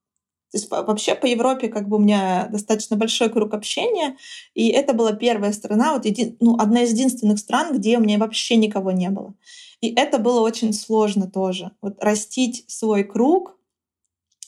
То 0.51 0.57
есть 0.57 0.69
вообще 0.69 1.15
по 1.15 1.25
Европе 1.25 1.69
как 1.69 1.87
бы 1.87 1.95
у 1.95 1.99
меня 1.99 2.47
достаточно 2.51 2.97
большой 2.97 3.29
круг 3.29 3.53
общения, 3.53 4.17
и 4.53 4.67
это 4.67 4.93
была 4.93 5.13
первая 5.13 5.53
страна, 5.53 5.93
вот 5.93 6.05
еди, 6.05 6.35
ну, 6.41 6.57
одна 6.57 6.83
из 6.83 6.91
единственных 6.91 7.39
стран, 7.39 7.77
где 7.77 7.97
у 7.97 8.01
меня 8.01 8.17
вообще 8.17 8.57
никого 8.57 8.91
не 8.91 9.09
было. 9.09 9.33
И 9.79 9.93
это 9.95 10.17
было 10.17 10.41
очень 10.41 10.73
сложно 10.73 11.31
тоже. 11.31 11.71
Вот 11.81 12.03
растить 12.03 12.65
свой 12.67 13.05
круг, 13.05 13.57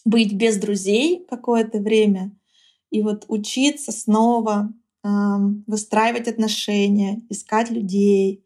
быть 0.04 0.34
без 0.34 0.58
друзей 0.58 1.26
какое-то 1.30 1.80
время, 1.80 2.32
и 2.94 3.02
вот 3.02 3.26
учиться 3.28 3.92
снова 3.92 4.72
эм, 5.04 5.64
выстраивать 5.66 6.28
отношения, 6.28 7.24
искать 7.28 7.72
людей, 7.72 8.46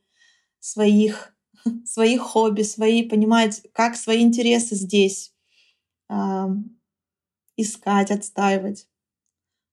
своих, 0.60 1.36
своих 1.86 2.22
хобби, 2.22 2.62
свои, 2.62 3.08
понимать, 3.08 3.62
как 3.74 3.98
свои 3.98 4.24
интересы 4.24 4.76
здесь 4.76 5.36
эм, 6.10 6.80
искать, 7.58 8.10
отстаивать. 8.10 8.88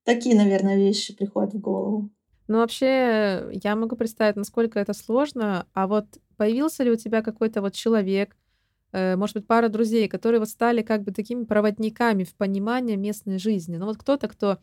Такие, 0.02 0.34
наверное, 0.34 0.76
вещи 0.76 1.14
приходят 1.14 1.54
в 1.54 1.60
голову. 1.60 2.10
Ну, 2.48 2.58
вообще, 2.58 3.48
я 3.52 3.76
могу 3.76 3.94
представить, 3.94 4.34
насколько 4.34 4.80
это 4.80 4.92
сложно. 4.92 5.68
А 5.72 5.86
вот 5.86 6.06
появился 6.36 6.82
ли 6.82 6.90
у 6.90 6.96
тебя 6.96 7.22
какой-то 7.22 7.62
вот 7.62 7.74
человек, 7.74 8.32
э, 8.32 8.43
может 9.16 9.34
быть, 9.36 9.46
пара 9.46 9.68
друзей, 9.68 10.08
которые 10.08 10.40
вот 10.40 10.48
стали 10.48 10.82
как 10.82 11.02
бы 11.02 11.12
такими 11.12 11.44
проводниками 11.44 12.24
в 12.24 12.34
понимании 12.34 12.96
местной 12.96 13.38
жизни? 13.38 13.76
Ну, 13.76 13.86
вот 13.86 13.96
кто-то, 13.96 14.28
кто 14.28 14.58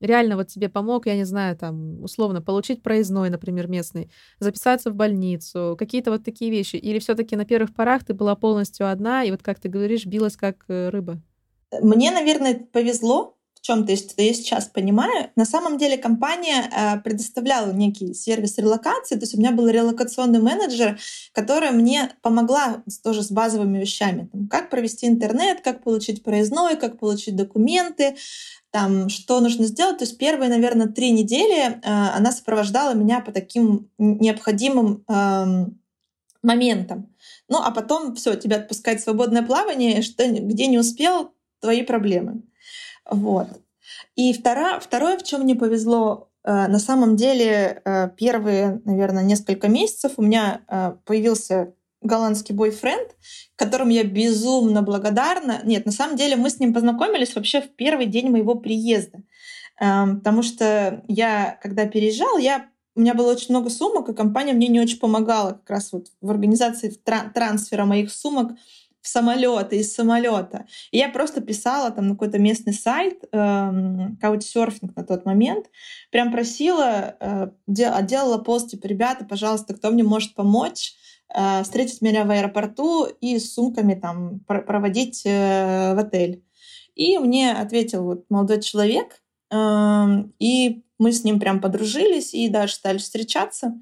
реально 0.00 0.36
вот 0.36 0.48
тебе 0.48 0.68
помог, 0.68 1.06
я 1.06 1.16
не 1.16 1.24
знаю, 1.24 1.56
там, 1.56 2.02
условно, 2.02 2.42
получить 2.42 2.82
проездной, 2.82 3.30
например, 3.30 3.68
местный, 3.68 4.10
записаться 4.38 4.90
в 4.90 4.94
больницу, 4.94 5.76
какие-то 5.78 6.10
вот 6.10 6.24
такие 6.24 6.50
вещи? 6.50 6.76
Или 6.76 6.98
все 6.98 7.14
таки 7.14 7.36
на 7.36 7.44
первых 7.44 7.74
порах 7.74 8.04
ты 8.04 8.14
была 8.14 8.36
полностью 8.36 8.90
одна 8.90 9.24
и 9.24 9.30
вот, 9.30 9.42
как 9.42 9.60
ты 9.60 9.68
говоришь, 9.68 10.06
билась 10.06 10.36
как 10.36 10.64
э, 10.68 10.88
рыба? 10.88 11.20
Мне, 11.80 12.10
наверное, 12.10 12.66
повезло 12.72 13.36
чем-то, 13.64 13.92
если 13.92 14.22
я 14.22 14.34
сейчас 14.34 14.66
понимаю. 14.66 15.30
На 15.36 15.46
самом 15.46 15.78
деле 15.78 15.96
компания 15.96 16.70
э, 16.70 17.00
предоставляла 17.00 17.72
некий 17.72 18.12
сервис 18.12 18.58
релокации, 18.58 19.14
то 19.14 19.22
есть 19.22 19.34
у 19.34 19.38
меня 19.38 19.52
был 19.52 19.68
релокационный 19.68 20.40
менеджер, 20.40 20.98
которая 21.32 21.72
мне 21.72 22.10
помогла 22.20 22.82
тоже 23.02 23.22
с 23.22 23.30
базовыми 23.30 23.78
вещами. 23.78 24.28
Там, 24.30 24.48
как 24.48 24.68
провести 24.68 25.06
интернет, 25.06 25.62
как 25.62 25.82
получить 25.82 26.22
проездной, 26.22 26.76
как 26.76 26.98
получить 26.98 27.36
документы, 27.36 28.16
там, 28.70 29.08
что 29.08 29.40
нужно 29.40 29.64
сделать. 29.64 29.96
То 29.96 30.04
есть 30.04 30.18
первые, 30.18 30.50
наверное, 30.50 30.88
три 30.88 31.10
недели 31.10 31.62
э, 31.62 31.78
она 31.84 32.32
сопровождала 32.32 32.92
меня 32.92 33.20
по 33.20 33.32
таким 33.32 33.88
необходимым 33.96 35.04
э, 35.08 35.66
моментам. 36.42 37.14
Ну, 37.48 37.62
а 37.62 37.70
потом 37.70 38.14
все, 38.14 38.34
тебя 38.34 38.56
отпускает 38.56 39.00
свободное 39.00 39.42
плавание, 39.42 40.02
что 40.02 40.28
где 40.28 40.66
не 40.66 40.78
успел, 40.78 41.32
твои 41.60 41.82
проблемы. 41.82 42.42
Вот. 43.10 43.48
И 44.16 44.32
второе, 44.32 44.80
второе, 44.80 45.18
в 45.18 45.22
чем 45.22 45.42
мне 45.42 45.54
повезло, 45.54 46.30
э, 46.44 46.68
на 46.68 46.78
самом 46.78 47.16
деле 47.16 47.82
э, 47.84 48.08
первые, 48.16 48.80
наверное, 48.84 49.22
несколько 49.22 49.68
месяцев 49.68 50.12
у 50.16 50.22
меня 50.22 50.62
э, 50.68 50.96
появился 51.04 51.74
голландский 52.00 52.54
бойфренд, 52.54 53.16
которому 53.56 53.90
я 53.90 54.04
безумно 54.04 54.82
благодарна. 54.82 55.60
Нет, 55.64 55.86
на 55.86 55.92
самом 55.92 56.16
деле 56.16 56.36
мы 56.36 56.50
с 56.50 56.60
ним 56.60 56.74
познакомились 56.74 57.34
вообще 57.34 57.62
в 57.62 57.70
первый 57.74 58.06
день 58.06 58.30
моего 58.30 58.54
приезда. 58.54 59.22
Эм, 59.80 60.18
потому 60.18 60.42
что 60.42 61.02
я, 61.08 61.58
когда 61.62 61.86
переезжал, 61.86 62.38
я 62.38 62.68
у 62.96 63.00
меня 63.00 63.14
было 63.14 63.32
очень 63.32 63.48
много 63.50 63.70
сумок, 63.70 64.08
и 64.08 64.14
компания 64.14 64.52
мне 64.52 64.68
не 64.68 64.80
очень 64.80 65.00
помогала 65.00 65.52
как 65.52 65.70
раз 65.70 65.92
вот 65.92 66.08
в 66.20 66.30
организации 66.30 66.96
трансфера 67.34 67.84
моих 67.86 68.12
сумок 68.12 68.52
в 69.04 69.08
самолет, 69.08 69.74
из 69.74 69.94
самолета. 69.94 70.64
И 70.90 70.96
я 70.96 71.10
просто 71.10 71.42
писала 71.42 71.90
там 71.90 72.08
на 72.08 72.14
какой-то 72.14 72.38
местный 72.38 72.72
сайт, 72.72 73.22
эм, 73.32 74.16
каучсерфинг 74.18 74.96
на 74.96 75.04
тот 75.04 75.26
момент, 75.26 75.66
прям 76.10 76.32
просила, 76.32 77.14
э, 77.20 77.50
делала 77.66 78.38
пост, 78.38 78.70
типа, 78.70 78.86
ребята, 78.86 79.26
пожалуйста, 79.26 79.74
кто 79.74 79.90
мне 79.90 80.02
может 80.02 80.34
помочь, 80.34 80.94
э, 81.34 81.62
встретить 81.64 82.00
меня 82.00 82.24
в 82.24 82.30
аэропорту 82.30 83.04
и 83.04 83.38
с 83.38 83.52
сумками 83.52 83.94
там 83.94 84.40
проводить 84.40 85.22
э, 85.26 85.94
в 85.94 85.98
отель. 85.98 86.42
И 86.94 87.18
мне 87.18 87.52
ответил 87.52 88.04
вот 88.04 88.24
молодой 88.30 88.62
человек, 88.62 89.20
э, 89.50 90.06
и 90.38 90.82
мы 90.98 91.12
с 91.12 91.24
ним 91.24 91.40
прям 91.40 91.60
подружились 91.60 92.32
и 92.32 92.48
даже 92.48 92.72
стали 92.72 92.96
встречаться. 92.96 93.74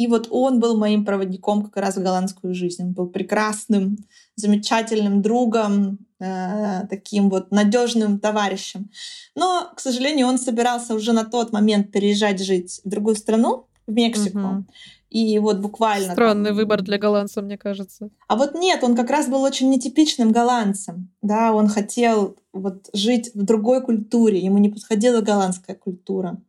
И 0.00 0.06
вот 0.06 0.28
он 0.30 0.60
был 0.60 0.78
моим 0.78 1.04
проводником 1.04 1.62
как 1.62 1.76
раз 1.76 1.96
в 1.96 2.02
голландскую 2.02 2.54
жизнь. 2.54 2.82
Он 2.82 2.92
был 2.92 3.06
прекрасным, 3.06 3.98
замечательным 4.34 5.20
другом, 5.20 5.98
э, 6.18 6.86
таким 6.88 7.28
вот 7.28 7.50
надежным 7.50 8.18
товарищем. 8.18 8.88
Но, 9.34 9.70
к 9.76 9.78
сожалению, 9.78 10.26
он 10.26 10.38
собирался 10.38 10.94
уже 10.94 11.12
на 11.12 11.24
тот 11.26 11.52
момент 11.52 11.92
переезжать 11.92 12.42
жить 12.42 12.80
в 12.82 12.88
другую 12.88 13.14
страну, 13.14 13.66
в 13.86 13.92
Мексику. 13.92 14.38
Угу. 14.38 14.64
И 15.10 15.38
вот 15.38 15.58
буквально... 15.58 16.14
Странный 16.14 16.50
там... 16.50 16.56
выбор 16.56 16.80
для 16.80 16.96
голландца, 16.96 17.42
мне 17.42 17.58
кажется. 17.58 18.08
А 18.26 18.36
вот 18.36 18.54
нет, 18.54 18.82
он 18.82 18.96
как 18.96 19.10
раз 19.10 19.28
был 19.28 19.42
очень 19.42 19.68
нетипичным 19.68 20.32
голландцем. 20.32 21.10
Да, 21.20 21.52
он 21.52 21.68
хотел 21.68 22.36
вот 22.54 22.88
жить 22.94 23.32
в 23.34 23.42
другой 23.42 23.82
культуре, 23.82 24.38
ему 24.38 24.56
не 24.56 24.70
подходила 24.70 25.20
голландская 25.20 25.76
культура. 25.76 26.40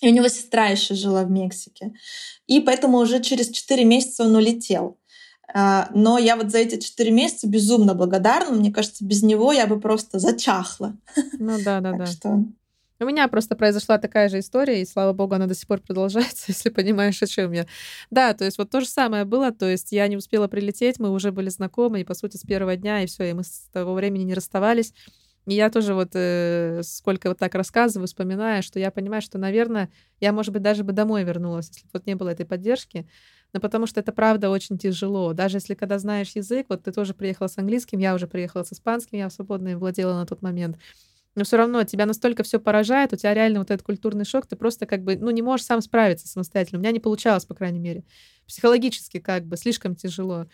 И 0.00 0.08
у 0.08 0.12
него 0.12 0.28
сестра 0.28 0.66
еще 0.66 0.94
жила 0.94 1.24
в 1.24 1.30
Мексике. 1.30 1.92
И 2.46 2.60
поэтому 2.60 2.98
уже 2.98 3.20
через 3.20 3.50
4 3.50 3.84
месяца 3.84 4.24
он 4.24 4.34
улетел. 4.34 4.98
А, 5.52 5.88
но 5.94 6.18
я 6.18 6.36
вот 6.36 6.50
за 6.50 6.58
эти 6.58 6.78
4 6.78 7.10
месяца 7.10 7.48
безумно 7.48 7.94
благодарна. 7.94 8.56
Мне 8.56 8.72
кажется, 8.72 9.04
без 9.04 9.22
него 9.22 9.52
я 9.52 9.66
бы 9.66 9.80
просто 9.80 10.18
зачахла. 10.18 10.96
Ну 11.38 11.58
да, 11.62 11.80
да, 11.80 11.92
да. 11.92 12.06
Что... 12.06 12.44
У 13.02 13.04
меня 13.06 13.28
просто 13.28 13.56
произошла 13.56 13.96
такая 13.96 14.28
же 14.28 14.40
история, 14.40 14.82
и 14.82 14.86
слава 14.86 15.14
богу, 15.14 15.34
она 15.34 15.46
до 15.46 15.54
сих 15.54 15.66
пор 15.66 15.80
продолжается, 15.80 16.44
если 16.48 16.68
понимаешь, 16.68 17.22
о 17.22 17.26
чем 17.26 17.52
я. 17.52 17.66
Да, 18.10 18.34
то 18.34 18.44
есть 18.44 18.58
вот 18.58 18.70
то 18.70 18.80
же 18.80 18.86
самое 18.86 19.24
было, 19.24 19.52
то 19.52 19.66
есть 19.68 19.90
я 19.92 20.06
не 20.06 20.18
успела 20.18 20.48
прилететь, 20.48 20.98
мы 20.98 21.10
уже 21.10 21.32
были 21.32 21.48
знакомы, 21.48 22.02
и 22.02 22.04
по 22.04 22.12
сути 22.12 22.36
с 22.36 22.42
первого 22.42 22.76
дня, 22.76 23.02
и 23.02 23.06
все, 23.06 23.30
и 23.30 23.32
мы 23.32 23.42
с 23.42 23.68
того 23.72 23.94
времени 23.94 24.24
не 24.24 24.34
расставались. 24.34 24.92
И 25.46 25.54
я 25.54 25.70
тоже 25.70 25.94
вот 25.94 26.10
э, 26.14 26.82
сколько 26.84 27.28
вот 27.28 27.38
так 27.38 27.54
рассказываю, 27.54 28.06
вспоминаю, 28.06 28.62
что 28.62 28.78
я 28.78 28.90
понимаю, 28.90 29.22
что, 29.22 29.38
наверное, 29.38 29.90
я, 30.20 30.32
может 30.32 30.52
быть, 30.52 30.62
даже 30.62 30.84
бы 30.84 30.92
домой 30.92 31.24
вернулась, 31.24 31.68
если 31.68 31.82
бы 31.84 31.90
вот 31.94 32.06
не 32.06 32.14
было 32.14 32.28
этой 32.30 32.46
поддержки. 32.46 33.08
Но 33.52 33.60
потому 33.60 33.86
что 33.86 34.00
это 34.00 34.12
правда 34.12 34.50
очень 34.50 34.78
тяжело. 34.78 35.32
Даже 35.32 35.56
если 35.56 35.74
когда 35.74 35.98
знаешь 35.98 36.32
язык, 36.34 36.66
вот 36.68 36.84
ты 36.84 36.92
тоже 36.92 37.14
приехала 37.14 37.48
с 37.48 37.58
английским, 37.58 37.98
я 37.98 38.14
уже 38.14 38.28
приехала 38.28 38.62
с 38.62 38.72
испанским, 38.72 39.18
я 39.18 39.30
свободно 39.30 39.68
им 39.68 39.78
владела 39.78 40.14
на 40.14 40.26
тот 40.26 40.42
момент. 40.42 40.78
Но 41.36 41.44
все 41.44 41.56
равно 41.56 41.84
тебя 41.84 42.06
настолько 42.06 42.42
все 42.42 42.58
поражает, 42.58 43.12
у 43.12 43.16
тебя 43.16 43.32
реально 43.34 43.60
вот 43.60 43.70
этот 43.70 43.86
культурный 43.86 44.24
шок, 44.24 44.46
ты 44.46 44.56
просто 44.56 44.86
как 44.86 45.04
бы, 45.04 45.16
ну, 45.16 45.30
не 45.30 45.42
можешь 45.42 45.66
сам 45.66 45.80
справиться 45.80 46.26
самостоятельно. 46.28 46.78
У 46.78 46.82
меня 46.82 46.90
не 46.92 47.00
получалось, 47.00 47.44
по 47.44 47.54
крайней 47.54 47.78
мере. 47.78 48.04
Психологически 48.48 49.20
как 49.20 49.46
бы 49.46 49.56
слишком 49.56 49.94
тяжело. 49.94 50.46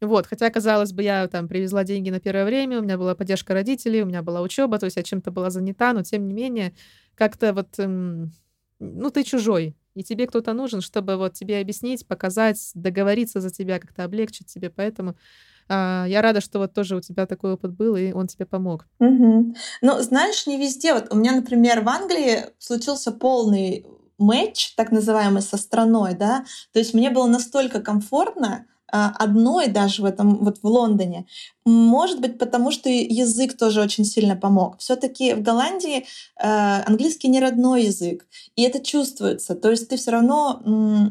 Вот, 0.00 0.26
хотя, 0.26 0.48
казалось 0.50 0.92
бы, 0.92 1.02
я 1.02 1.26
там 1.26 1.48
привезла 1.48 1.84
деньги 1.84 2.10
на 2.10 2.20
первое 2.20 2.44
время, 2.44 2.78
у 2.78 2.82
меня 2.82 2.96
была 2.96 3.14
поддержка 3.14 3.52
родителей, 3.52 4.02
у 4.02 4.06
меня 4.06 4.22
была 4.22 4.40
учеба, 4.42 4.78
то 4.78 4.84
есть 4.84 4.96
я 4.96 5.02
чем-то 5.02 5.30
была 5.30 5.50
занята, 5.50 5.92
но 5.92 6.02
тем 6.02 6.28
не 6.28 6.34
менее, 6.34 6.72
как-то 7.14 7.52
вот, 7.52 7.78
эм, 7.78 8.32
ну, 8.78 9.10
ты 9.10 9.24
чужой, 9.24 9.76
и 9.94 10.04
тебе 10.04 10.28
кто-то 10.28 10.52
нужен, 10.52 10.80
чтобы 10.80 11.16
вот 11.16 11.34
тебе 11.34 11.60
объяснить, 11.60 12.06
показать, 12.06 12.70
договориться 12.74 13.40
за 13.40 13.50
тебя, 13.50 13.80
как-то 13.80 14.04
облегчить 14.04 14.46
тебе, 14.46 14.70
поэтому 14.70 15.16
а, 15.68 16.06
я 16.08 16.22
рада, 16.22 16.40
что 16.40 16.60
вот 16.60 16.72
тоже 16.72 16.96
у 16.96 17.00
тебя 17.00 17.26
такой 17.26 17.54
опыт 17.54 17.72
был, 17.72 17.96
и 17.96 18.12
он 18.12 18.28
тебе 18.28 18.46
помог. 18.46 18.86
Угу. 19.00 19.54
Ну, 19.82 20.00
знаешь, 20.00 20.46
не 20.46 20.58
везде. 20.58 20.94
Вот 20.94 21.12
у 21.12 21.16
меня, 21.16 21.32
например, 21.32 21.82
в 21.82 21.88
Англии 21.88 22.46
случился 22.58 23.12
полный 23.12 23.84
матч, 24.18 24.74
так 24.76 24.90
называемый, 24.90 25.42
со 25.42 25.56
страной, 25.56 26.14
да, 26.14 26.44
то 26.72 26.78
есть 26.80 26.92
мне 26.92 27.10
было 27.10 27.26
настолько 27.26 27.80
комфортно, 27.80 28.66
одной 28.90 29.68
даже 29.68 30.02
в 30.02 30.04
этом 30.04 30.36
вот 30.44 30.58
в 30.62 30.66
Лондоне. 30.66 31.26
Может 31.64 32.20
быть, 32.20 32.38
потому 32.38 32.70
что 32.70 32.88
язык 32.88 33.56
тоже 33.56 33.82
очень 33.82 34.04
сильно 34.04 34.36
помог. 34.36 34.78
Все-таки 34.78 35.34
в 35.34 35.42
Голландии 35.42 36.06
э, 36.40 36.82
английский 36.86 37.28
не 37.28 37.40
родной 37.40 37.84
язык, 37.84 38.26
и 38.56 38.62
это 38.62 38.80
чувствуется. 38.80 39.54
То 39.54 39.70
есть 39.70 39.88
ты 39.88 39.96
все 39.96 40.12
равно 40.12 40.62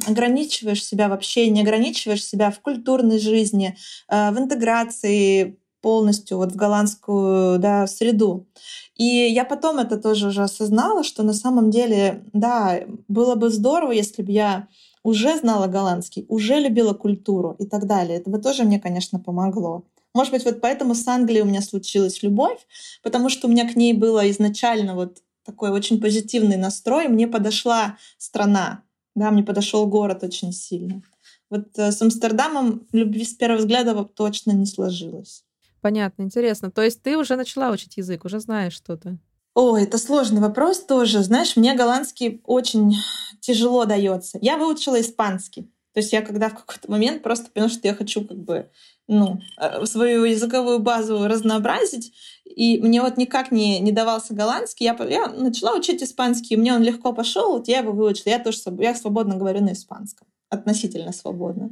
ограничиваешь 0.07 0.83
себя 0.83 1.09
в 1.09 1.13
общении, 1.13 1.61
ограничиваешь 1.61 2.25
себя 2.25 2.49
в 2.49 2.59
культурной 2.59 3.19
жизни, 3.19 3.77
э, 4.09 4.31
в 4.31 4.39
интеграции 4.39 5.59
полностью 5.81 6.37
вот 6.37 6.51
в 6.51 6.55
голландскую 6.55 7.59
да, 7.59 7.87
среду. 7.87 8.47
И 8.95 9.05
я 9.05 9.45
потом 9.45 9.77
это 9.77 9.97
тоже 9.97 10.27
уже 10.27 10.43
осознала, 10.43 11.03
что 11.03 11.23
на 11.23 11.33
самом 11.33 11.69
деле, 11.69 12.23
да, 12.33 12.79
было 13.07 13.35
бы 13.35 13.49
здорово, 13.49 13.91
если 13.91 14.23
бы 14.23 14.31
я 14.31 14.67
уже 15.07 15.37
знала 15.37 15.67
голландский, 15.67 16.25
уже 16.27 16.59
любила 16.59 16.93
культуру 16.93 17.55
и 17.59 17.65
так 17.65 17.87
далее. 17.87 18.17
Это 18.17 18.29
бы 18.29 18.39
тоже 18.39 18.65
мне, 18.65 18.77
конечно, 18.77 19.19
помогло. 19.19 19.85
Может 20.13 20.33
быть, 20.33 20.43
вот 20.43 20.59
поэтому 20.59 20.95
с 20.95 21.07
Англией 21.07 21.43
у 21.43 21.45
меня 21.45 21.61
случилась 21.61 22.23
любовь, 22.23 22.59
потому 23.03 23.29
что 23.29 23.47
у 23.47 23.49
меня 23.49 23.71
к 23.71 23.77
ней 23.77 23.93
было 23.93 24.29
изначально 24.31 24.95
вот 24.95 25.23
такой 25.45 25.69
очень 25.69 26.01
позитивный 26.01 26.57
настрой. 26.57 27.07
Мне 27.07 27.25
подошла 27.25 27.97
страна, 28.17 28.83
да, 29.15 29.31
мне 29.31 29.43
подошел 29.43 29.87
город 29.87 30.23
очень 30.23 30.51
сильно. 30.51 31.01
Вот 31.49 31.79
э, 31.79 31.93
с 31.93 32.01
Амстердамом 32.01 32.85
любви 32.91 33.23
с 33.23 33.33
первого 33.33 33.59
взгляда 33.59 34.03
точно 34.03 34.51
не 34.51 34.65
сложилось. 34.65 35.45
Понятно, 35.79 36.23
интересно. 36.23 36.69
То 36.69 36.81
есть 36.81 37.01
ты 37.01 37.17
уже 37.17 37.37
начала 37.37 37.71
учить 37.71 37.95
язык, 37.95 38.25
уже 38.25 38.41
знаешь 38.41 38.73
что-то? 38.73 39.17
Ой, 39.59 39.85
это 39.85 39.97
сложный 39.97 40.39
вопрос 40.39 40.81
тоже. 40.81 41.23
Знаешь, 41.23 41.55
мне 41.55 41.73
голландский 41.73 42.41
очень 42.45 42.93
тяжело 43.39 43.85
дается. 43.85 44.37
Я 44.39 44.55
выучила 44.55 45.01
испанский. 45.01 45.63
То 45.95 45.99
есть 45.99 46.13
я 46.13 46.21
когда 46.21 46.49
в 46.49 46.53
какой-то 46.53 46.91
момент 46.91 47.23
просто 47.23 47.49
поняла, 47.49 47.67
что 47.67 47.87
я 47.87 47.95
хочу 47.95 48.23
как 48.23 48.37
бы 48.37 48.69
ну, 49.07 49.39
э, 49.59 49.83
свою 49.87 50.25
языковую 50.25 50.77
базу 50.77 51.27
разнообразить, 51.27 52.13
и 52.45 52.79
мне 52.83 53.01
вот 53.01 53.17
никак 53.17 53.51
не, 53.51 53.79
не 53.79 53.91
давался 53.91 54.35
голландский. 54.35 54.85
Я, 54.85 54.95
я 55.09 55.27
начала 55.27 55.73
учить 55.75 56.03
испанский, 56.03 56.55
мне 56.55 56.71
он 56.71 56.83
легко 56.83 57.11
пошел, 57.11 57.53
вот 57.53 57.67
я 57.67 57.79
его 57.79 57.93
выучила. 57.93 58.29
Я 58.29 58.37
тоже 58.37 58.59
я 58.77 58.93
свободно 58.93 59.37
говорю 59.37 59.61
на 59.61 59.73
испанском 59.73 60.27
относительно 60.49 61.11
свободно. 61.11 61.71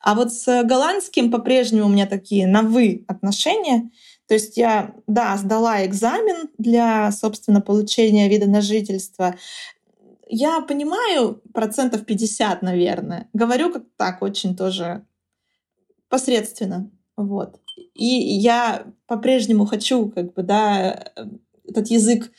А 0.00 0.16
вот 0.16 0.32
с 0.32 0.64
голландским 0.64 1.30
по-прежнему 1.30 1.86
у 1.86 1.90
меня 1.90 2.06
такие 2.06 2.48
на 2.48 2.62
«вы» 2.62 3.04
отношения. 3.06 3.90
То 4.30 4.34
есть 4.34 4.56
я, 4.56 4.94
да, 5.08 5.36
сдала 5.36 5.84
экзамен 5.84 6.50
для, 6.56 7.10
собственно, 7.10 7.60
получения 7.60 8.28
вида 8.28 8.46
на 8.46 8.60
жительство. 8.60 9.34
Я 10.28 10.60
понимаю 10.60 11.42
процентов 11.52 12.04
50, 12.06 12.62
наверное. 12.62 13.28
Говорю 13.32 13.72
как 13.72 13.82
так, 13.96 14.22
очень 14.22 14.56
тоже 14.56 15.04
посредственно. 16.08 16.92
Вот. 17.16 17.58
И 17.94 18.04
я 18.04 18.86
по-прежнему 19.08 19.66
хочу, 19.66 20.08
как 20.10 20.32
бы, 20.34 20.44
да, 20.44 21.10
этот 21.64 21.88
язык, 21.88 22.30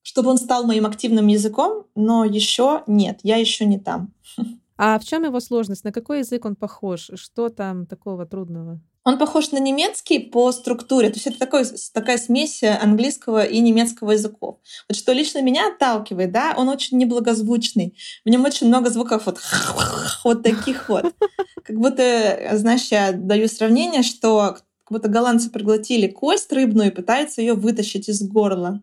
чтобы 0.00 0.30
он 0.30 0.38
стал 0.38 0.64
моим 0.64 0.86
активным 0.86 1.26
языком, 1.26 1.88
но 1.94 2.24
еще 2.24 2.84
нет, 2.86 3.20
я 3.22 3.36
еще 3.36 3.66
не 3.66 3.78
там. 3.78 4.14
А 4.76 4.98
в 4.98 5.04
чем 5.04 5.24
его 5.24 5.38
сложность? 5.40 5.84
На 5.84 5.92
какой 5.92 6.20
язык 6.20 6.46
он 6.46 6.56
похож? 6.56 7.10
Что 7.14 7.50
там 7.50 7.86
такого 7.86 8.24
трудного? 8.24 8.80
Он 9.04 9.18
похож 9.18 9.50
на 9.52 9.58
немецкий 9.58 10.18
по 10.18 10.50
структуре. 10.50 11.10
То 11.10 11.16
есть 11.16 11.26
это 11.26 11.38
такой, 11.38 11.64
такая 11.92 12.16
смесь 12.16 12.62
английского 12.62 13.44
и 13.44 13.60
немецкого 13.60 14.12
языков. 14.12 14.58
Вот 14.88 14.96
что 14.96 15.12
лично 15.12 15.42
меня 15.42 15.68
отталкивает, 15.68 16.32
да, 16.32 16.54
он 16.56 16.68
очень 16.68 16.96
неблагозвучный. 16.96 17.96
В 18.24 18.30
нем 18.30 18.44
очень 18.44 18.68
много 18.68 18.88
звуков 18.90 19.26
вот, 19.26 19.38
вот 20.24 20.42
таких 20.42 20.88
вот. 20.88 21.14
Как 21.62 21.78
будто, 21.78 22.50
знаешь, 22.52 22.88
я 22.90 23.12
даю 23.12 23.46
сравнение, 23.48 24.02
что 24.02 24.56
как 24.84 24.90
будто 24.90 25.08
голландцы 25.08 25.50
проглотили 25.50 26.08
кость 26.08 26.52
рыбную 26.52 26.90
и 26.90 26.94
пытаются 26.94 27.42
ее 27.42 27.54
вытащить 27.54 28.08
из 28.08 28.22
горла. 28.22 28.80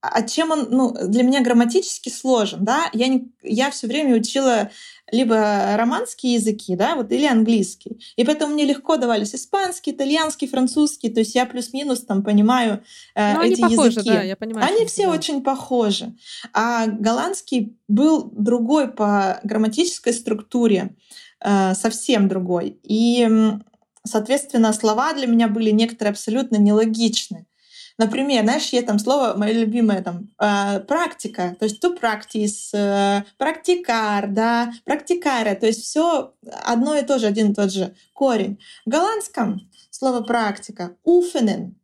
А 0.00 0.22
чем 0.22 0.52
он, 0.52 0.68
ну, 0.70 0.94
для 1.08 1.24
меня 1.24 1.42
грамматически 1.42 2.08
сложен, 2.08 2.64
да? 2.64 2.88
Я, 2.92 3.08
не, 3.08 3.32
я 3.42 3.70
все 3.70 3.88
время 3.88 4.14
учила 4.14 4.70
либо 5.10 5.76
романские 5.76 6.34
языки, 6.34 6.76
да, 6.76 6.94
вот, 6.94 7.10
или 7.10 7.26
английский. 7.26 8.00
И 8.16 8.24
поэтому 8.24 8.54
мне 8.54 8.64
легко 8.64 8.96
давались 8.96 9.34
испанский, 9.34 9.90
итальянский, 9.90 10.46
французский, 10.46 11.08
то 11.10 11.20
есть 11.20 11.34
я 11.34 11.46
плюс-минус 11.46 12.02
там 12.02 12.22
понимаю 12.22 12.84
э, 13.16 13.34
ну, 13.34 13.42
эти 13.42 13.60
они 13.60 13.74
похожи, 13.74 13.90
языки. 13.90 14.10
Да, 14.10 14.22
я 14.22 14.36
понимаю, 14.36 14.66
они 14.66 14.86
все 14.86 15.06
да. 15.06 15.12
очень 15.12 15.42
похожи. 15.42 16.14
А 16.52 16.86
голландский 16.86 17.76
был 17.88 18.30
другой 18.32 18.88
по 18.88 19.40
грамматической 19.42 20.12
структуре, 20.12 20.94
э, 21.40 21.74
совсем 21.74 22.28
другой. 22.28 22.78
И, 22.84 23.28
соответственно, 24.04 24.72
слова 24.72 25.12
для 25.14 25.26
меня 25.26 25.48
были 25.48 25.70
некоторые 25.70 26.12
абсолютно 26.12 26.56
нелогичны. 26.56 27.47
Например, 27.98 28.44
знаешь, 28.44 28.68
есть 28.68 28.86
там 28.86 29.00
слово, 29.00 29.34
мое 29.36 29.52
любимое, 29.52 30.02
там, 30.02 30.28
э, 30.40 30.80
практика, 30.80 31.56
то 31.58 31.64
есть 31.64 31.84
to 31.84 32.00
practice, 32.00 32.72
э, 32.72 33.24
практикар, 33.38 34.28
да, 34.28 34.72
практикаре, 34.84 35.56
то 35.56 35.66
есть 35.66 35.82
все 35.82 36.32
одно 36.64 36.96
и 36.96 37.04
то 37.04 37.18
же, 37.18 37.26
один 37.26 37.50
и 37.50 37.54
тот 37.54 37.72
же 37.72 37.96
корень. 38.14 38.60
В 38.86 38.90
голландском 38.90 39.68
слово 39.90 40.22
практика, 40.22 40.96
уфенен, 41.02 41.74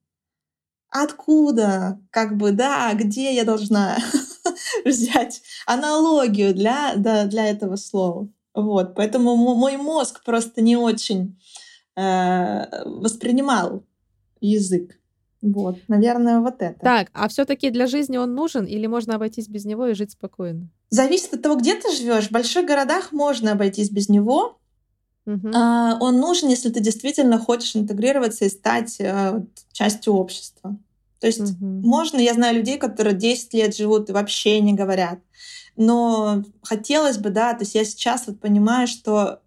откуда, 0.89 2.01
как 2.11 2.37
бы, 2.37 2.53
да, 2.53 2.95
где 2.95 3.35
я 3.35 3.45
должна 3.45 3.99
взять 4.85 5.43
аналогию 5.67 6.55
для, 6.55 6.95
да, 6.97 7.25
для 7.25 7.47
этого 7.47 7.75
слова. 7.75 8.29
Вот, 8.55 8.95
поэтому 8.95 9.35
мой 9.35 9.77
мозг 9.77 10.23
просто 10.25 10.63
не 10.63 10.77
очень 10.77 11.37
э, 11.97 12.85
воспринимал 12.85 13.85
язык. 14.41 14.97
Вот, 15.45 15.77
наверное, 15.89 16.41
вот 16.41 16.63
это. 16.63 16.81
Так, 16.81 17.11
а 17.13 17.29
все-таки 17.29 17.69
для 17.69 17.87
жизни 17.87 18.17
он 18.17 18.35
нужен 18.35 18.65
или 18.65 18.87
можно 18.87 19.17
обойтись 19.17 19.47
без 19.47 19.67
него 19.67 19.87
и 19.89 19.95
жить 19.95 20.13
спокойно? 20.13 20.71
Зависит 20.89 21.35
от 21.35 21.43
того, 21.43 21.57
где 21.57 21.75
ты 21.75 21.95
живешь. 21.95 22.29
В 22.29 22.31
больших 22.31 22.67
городах 22.67 23.13
можно 23.13 23.53
обойтись 23.53 23.91
без 23.91 24.09
него. 24.09 24.59
Угу. 25.27 25.51
А, 25.55 25.99
он 26.01 26.19
нужен, 26.19 26.49
если 26.49 26.71
ты 26.71 26.81
действительно 26.81 27.39
хочешь 27.39 27.77
интегрироваться 27.77 28.47
и 28.47 28.49
стать 28.49 28.99
а, 29.03 29.45
частью 29.73 30.15
общества. 30.15 30.79
То 31.21 31.27
есть 31.27 31.41
угу. 31.41 31.67
можно, 31.67 32.19
я 32.19 32.33
знаю 32.33 32.57
людей, 32.57 32.79
которые 32.79 33.15
10 33.15 33.53
лет 33.53 33.77
живут 33.77 34.09
и 34.09 34.15
вообще 34.15 34.61
не 34.61 34.73
говорят. 34.73 35.19
Но 35.77 36.43
хотелось 36.63 37.19
бы, 37.19 37.29
да, 37.29 37.53
то 37.53 37.65
есть 37.65 37.75
я 37.75 37.85
сейчас 37.85 38.27
вот 38.27 38.41
понимаю, 38.41 38.87
что 38.87 39.41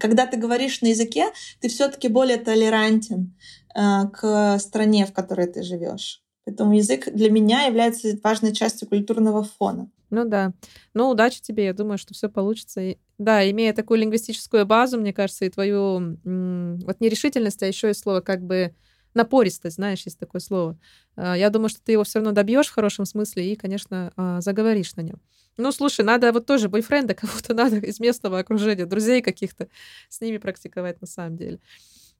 когда 0.00 0.26
ты 0.26 0.36
говоришь 0.36 0.80
на 0.80 0.86
языке, 0.88 1.26
ты 1.60 1.68
все-таки 1.68 2.08
более 2.08 2.38
толерантен. 2.38 3.34
Э, 3.76 4.08
к 4.08 4.58
стране, 4.58 5.04
в 5.04 5.12
которой 5.12 5.46
ты 5.46 5.62
живешь. 5.62 6.22
Поэтому 6.46 6.74
язык 6.74 7.12
для 7.12 7.30
меня 7.30 7.66
является 7.66 8.08
важной 8.24 8.54
частью 8.54 8.88
культурного 8.88 9.44
фона. 9.44 9.90
Ну 10.08 10.24
да. 10.24 10.54
Ну, 10.94 11.10
удачи 11.10 11.42
тебе, 11.42 11.66
я 11.66 11.74
думаю, 11.74 11.98
что 11.98 12.14
все 12.14 12.30
получится. 12.30 12.80
И, 12.80 12.96
да, 13.18 13.48
имея 13.50 13.74
такую 13.74 14.00
лингвистическую 14.00 14.64
базу, 14.64 14.98
мне 14.98 15.12
кажется, 15.12 15.44
и 15.44 15.50
твою 15.50 16.16
вот 16.24 17.00
нерешительность, 17.00 17.62
а 17.62 17.66
еще 17.66 17.90
и 17.90 17.94
слово 17.94 18.20
как 18.20 18.42
бы 18.42 18.74
напористость, 19.12 19.76
знаешь, 19.76 20.02
есть 20.04 20.18
такое 20.18 20.40
слово. 20.40 20.78
Э, 21.16 21.34
я 21.36 21.50
думаю, 21.50 21.68
что 21.68 21.82
ты 21.82 21.92
его 21.92 22.04
все 22.04 22.20
равно 22.20 22.32
добьешь 22.32 22.68
в 22.68 22.74
хорошем 22.74 23.04
смысле 23.04 23.52
и, 23.52 23.56
конечно, 23.56 24.12
а, 24.16 24.40
заговоришь 24.40 24.96
на 24.96 25.02
нем. 25.02 25.20
Ну, 25.58 25.70
слушай, 25.72 26.04
надо 26.04 26.32
вот 26.32 26.46
тоже 26.46 26.70
бойфренда 26.70 27.14
кого-то 27.14 27.52
надо 27.52 27.76
из 27.76 28.00
местного 28.00 28.38
окружения, 28.38 28.86
друзей 28.86 29.20
каких-то 29.20 29.68
с 30.08 30.22
ними 30.22 30.38
практиковать 30.38 31.00
на 31.02 31.06
самом 31.06 31.36
деле. 31.36 31.60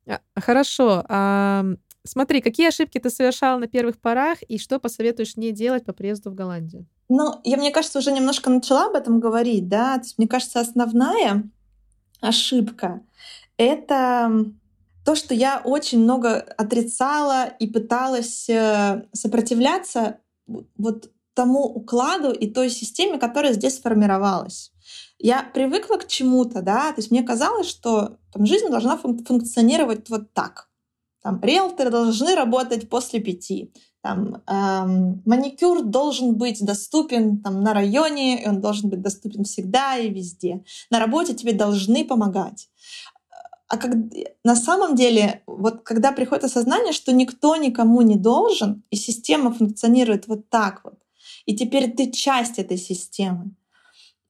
А, 0.09 0.21
хорошо. 0.41 1.05
А, 1.09 1.65
смотри, 2.05 2.41
какие 2.41 2.69
ошибки 2.69 2.99
ты 2.99 3.11
совершал 3.11 3.59
на 3.59 3.67
первых 3.67 3.99
порах 3.99 4.43
и 4.43 4.59
что 4.59 4.79
посоветуешь 4.79 5.37
не 5.37 5.53
делать 5.53 5.85
по 5.85 5.93
приезду 5.93 6.31
в 6.31 6.35
Голландию? 6.35 6.87
Ну, 7.09 7.41
я, 7.45 7.57
мне 7.57 7.71
кажется, 7.71 7.99
уже 7.99 8.13
немножко 8.13 8.51
начала 8.51 8.87
об 8.87 8.95
этом 8.95 9.21
говорить, 9.21 9.69
да. 9.69 9.97
То 9.97 10.05
есть, 10.05 10.19
мне 10.19 10.29
кажется, 10.29 10.61
основная 10.61 11.45
ошибка— 12.21 13.01
это 13.57 14.47
то, 15.05 15.15
что 15.15 15.35
я 15.35 15.61
очень 15.63 16.01
много 16.01 16.41
отрицала 16.41 17.47
и 17.61 17.69
пыталась 17.69 18.49
э, 18.49 19.05
сопротивляться 19.13 20.19
вот 20.77 21.11
тому 21.35 21.65
укладу 21.65 22.33
и 22.33 22.51
той 22.51 22.71
системе, 22.71 23.19
которая 23.19 23.53
здесь 23.53 23.77
сформировалась 23.77 24.73
я 25.19 25.43
привыкла 25.43 25.97
к 25.97 26.07
чему-то, 26.07 26.63
да, 26.63 26.93
то 26.93 27.01
есть 27.01 27.11
мне 27.11 27.23
казалось, 27.23 27.69
что 27.69 28.19
там, 28.33 28.47
жизнь 28.47 28.69
должна 28.69 28.97
фун- 28.97 29.25
функционировать 29.25 30.09
вот 30.11 30.33
так. 30.33 30.69
Там, 31.23 31.41
риэлторы 31.43 31.91
должны 31.91 32.35
работать 32.35 32.89
после 32.89 33.21
пяти. 33.21 33.73
Там, 34.01 34.43
эм, 34.47 35.23
маникюр 35.25 35.83
должен 35.83 36.37
быть 36.37 36.65
доступен 36.65 37.39
там, 37.43 37.65
на 37.65 37.75
районе, 37.75 38.45
и 38.45 38.49
он 38.49 38.61
должен 38.61 38.91
быть 38.91 39.03
доступен 39.03 39.43
всегда 39.43 39.97
и 39.97 40.09
везде. 40.09 40.63
На 40.91 41.01
работе 41.01 41.35
тебе 41.35 41.53
должны 41.53 42.05
помогать. 42.05 42.69
А 43.69 43.79
как, 43.79 43.95
на 44.45 44.55
самом 44.55 44.95
деле, 44.95 45.43
вот 45.47 45.83
когда 45.83 46.13
приходит 46.13 46.45
осознание, 46.45 46.93
что 46.93 47.13
никто 47.13 47.57
никому 47.57 48.03
не 48.03 48.15
должен, 48.15 48.85
и 48.91 48.97
система 48.97 49.53
функционирует 49.53 50.29
вот 50.29 50.49
так 50.49 50.83
вот, 50.85 51.01
и 51.47 51.57
теперь 51.57 51.91
ты 51.91 52.13
часть 52.13 52.61
этой 52.61 52.77
системы, 52.77 53.51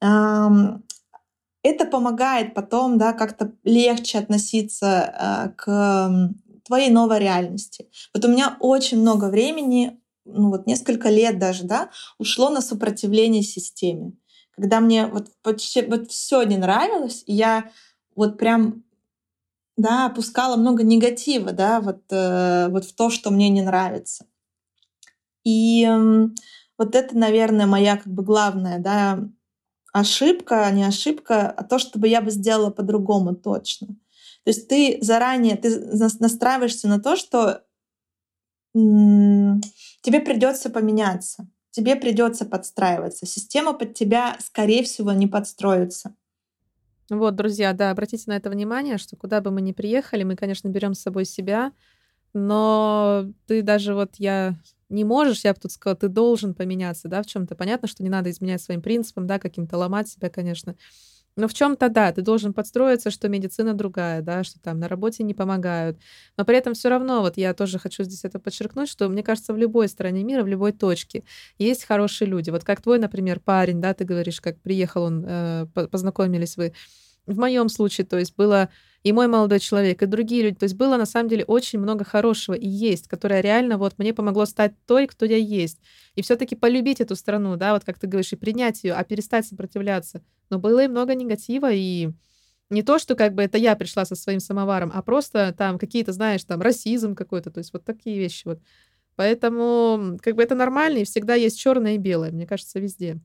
это 0.01 1.85
помогает 1.91 2.55
потом 2.55 2.99
да, 2.99 3.13
как-то 3.13 3.53
легче 3.65 4.19
относиться 4.19 5.03
а, 5.03 5.49
к 5.49 6.33
твоей 6.65 6.91
новой 6.91 7.19
реальности. 7.19 7.89
Вот 8.15 8.25
у 8.25 8.29
меня 8.29 8.57
очень 8.61 9.01
много 9.01 9.27
времени, 9.27 10.01
ну 10.25 10.51
вот 10.51 10.67
несколько 10.67 11.09
лет 11.09 11.39
даже, 11.39 11.65
да, 11.65 11.91
ушло 12.19 12.51
на 12.51 12.61
сопротивление 12.61 13.43
системе. 13.43 14.13
Когда 14.53 14.81
мне 14.81 15.07
вот 15.07 15.29
почти 15.43 15.83
вот 15.83 16.11
все 16.11 16.43
не 16.43 16.57
нравилось, 16.57 17.23
и 17.27 17.35
я 17.35 17.71
вот 18.15 18.39
прям 18.39 18.85
да, 19.77 20.07
опускала 20.07 20.57
много 20.57 20.83
негатива, 20.83 21.53
да, 21.53 21.81
вот, 21.81 22.03
э, 22.11 22.69
вот 22.69 22.85
в 22.87 22.95
то, 22.95 23.11
что 23.11 23.31
мне 23.31 23.51
не 23.51 23.63
нравится. 23.63 24.27
И 25.45 25.87
э, 25.87 26.29
вот 26.79 26.95
это, 26.95 27.17
наверное, 27.17 27.67
моя 27.67 27.97
как 27.97 28.13
бы 28.13 28.23
главная, 28.23 28.79
да, 28.79 29.29
ошибка, 30.01 30.71
не 30.71 30.85
ошибка, 30.85 31.51
а 31.51 31.65
то, 31.65 31.79
чтобы 31.79 32.09
я 32.09 32.21
бы 32.21 32.31
сделала 32.31 32.71
по-другому 32.71 33.35
точно. 33.35 33.89
То 34.45 34.51
есть 34.51 34.69
ты 34.69 34.99
заранее 35.01 35.57
ты 35.57 35.71
настраиваешься 36.21 36.87
на 36.89 37.01
то, 37.01 37.17
что 37.17 37.63
тебе 38.75 40.21
придется 40.21 40.71
поменяться, 40.71 41.49
тебе 41.71 41.97
придется 41.97 42.45
подстраиваться. 42.45 43.27
Система 43.27 43.73
под 43.73 43.95
тебя, 43.95 44.37
скорее 44.41 44.83
всего, 44.83 45.13
не 45.13 45.27
подстроится. 45.27 46.15
Вот, 47.09 47.35
друзья, 47.37 47.73
да, 47.73 47.91
обратите 47.91 48.25
на 48.27 48.37
это 48.37 48.51
внимание, 48.51 48.99
что 48.99 49.17
куда 49.17 49.41
бы 49.41 49.51
мы 49.51 49.63
ни 49.63 49.73
приехали, 49.73 50.25
мы, 50.25 50.37
конечно, 50.37 50.69
берем 50.69 50.93
с 50.95 51.01
собой 51.01 51.25
себя, 51.25 51.73
но 52.37 53.27
ты 53.47 53.63
даже 53.63 53.95
вот 53.95 54.17
я 54.19 54.57
не 54.91 55.05
можешь, 55.05 55.45
я 55.45 55.55
бы 55.55 55.61
тут 55.61 55.73
сказала, 55.73 55.97
ты 55.97 56.09
должен 56.09 56.55
поменяться, 56.55 57.09
да, 57.09 57.23
в 57.23 57.27
чем-то. 57.27 57.57
Понятно, 57.57 57.89
что 57.89 58.03
не 58.03 58.11
надо 58.11 58.31
изменять 58.31 58.63
своим 58.63 58.83
принципам, 58.83 59.27
да, 59.27 59.39
каким-то 59.39 59.79
ломать 59.79 60.09
себя, 60.09 60.29
конечно. 60.31 60.77
Но 61.37 61.49
в 61.49 61.55
чем-то, 61.55 61.89
да, 61.91 62.13
ты 62.13 62.23
должен 62.23 62.55
подстроиться, 62.55 63.11
что 63.11 63.29
медицина 63.29 63.75
другая, 63.75 64.23
да, 64.23 64.45
что 64.45 64.61
там 64.61 64.81
на 64.81 64.89
работе 64.89 65.25
не 65.25 65.35
помогают. 65.35 65.99
Но 66.37 66.45
при 66.45 66.57
этом 66.57 66.75
все 66.75 66.89
равно, 66.89 67.21
вот 67.21 67.37
я 67.37 67.55
тоже 67.55 67.79
хочу 67.79 68.05
здесь 68.05 68.25
это 68.25 68.39
подчеркнуть, 68.39 68.89
что 68.89 69.09
мне 69.09 69.23
кажется, 69.23 69.53
в 69.53 69.59
любой 69.59 69.89
стране 69.89 70.25
мира, 70.25 70.43
в 70.45 70.47
любой 70.49 70.73
точке 70.73 71.25
есть 71.59 71.85
хорошие 71.85 72.29
люди. 72.29 72.51
Вот 72.51 72.65
как 72.65 72.83
твой, 72.83 72.99
например, 72.99 73.41
парень, 73.41 73.81
да, 73.81 73.95
ты 73.95 74.05
говоришь, 74.05 74.41
как 74.41 74.61
приехал 74.61 75.05
он, 75.05 75.25
э, 75.27 75.67
познакомились 75.91 76.57
вы. 76.57 76.73
В 77.27 77.39
моем 77.39 77.69
случае, 77.69 78.07
то 78.07 78.19
есть 78.19 78.35
было 78.37 78.71
и 79.07 79.13
мой 79.13 79.29
молодой 79.29 79.61
человек, 79.61 80.03
и 80.03 80.07
другие 80.07 80.43
люди. 80.43 80.57
То 80.57 80.65
есть 80.65 80.75
было 80.75 80.97
на 80.97 81.07
самом 81.07 81.29
деле 81.29 81.45
очень 81.45 81.79
много 81.79 82.05
хорошего 82.05 82.55
и 82.55 82.67
есть, 82.67 83.07
которое 83.07 83.41
реально 83.41 83.79
вот 83.79 83.99
мне 83.99 84.13
помогло 84.13 84.47
стать 84.47 84.75
той, 84.85 85.07
кто 85.07 85.25
я 85.25 85.37
есть. 85.37 85.79
И 86.17 86.23
все-таки 86.23 86.57
полюбить 86.57 87.01
эту 87.01 87.15
страну, 87.15 87.55
да, 87.55 87.75
вот 87.75 87.85
как 87.85 88.01
ты 88.01 88.09
говоришь, 88.09 88.33
и 88.33 88.37
принять 88.37 88.83
ее, 88.83 88.95
а 88.95 89.05
перестать 89.05 89.47
сопротивляться. 89.47 90.23
Но 90.51 90.59
было 90.59 90.85
и 90.85 90.89
много 90.89 91.15
негатива, 91.15 91.71
и 91.73 92.11
не 92.69 92.83
то, 92.83 92.99
что 92.99 93.15
как 93.15 93.35
бы 93.35 93.45
это 93.45 93.59
я 93.59 93.77
пришла 93.77 94.05
со 94.07 94.17
своим 94.17 94.41
самоваром, 94.41 94.91
а 94.93 95.03
просто 95.03 95.55
там 95.57 95.79
какие-то, 95.79 96.11
знаешь, 96.11 96.43
там 96.43 96.61
расизм 96.61 97.15
какой-то, 97.15 97.53
то 97.53 97.59
есть 97.59 97.73
вот 97.73 97.85
такие 97.85 98.19
вещи 98.19 98.43
вот. 98.45 98.59
Поэтому 99.15 100.19
как 100.21 100.35
бы 100.35 100.43
это 100.43 100.57
нормально, 100.57 100.99
и 100.99 101.05
всегда 101.05 101.37
есть 101.37 101.61
черное 101.61 101.95
и 101.95 101.99
белое, 101.99 102.33
мне 102.33 102.45
кажется, 102.45 102.81
везде. 102.81 103.21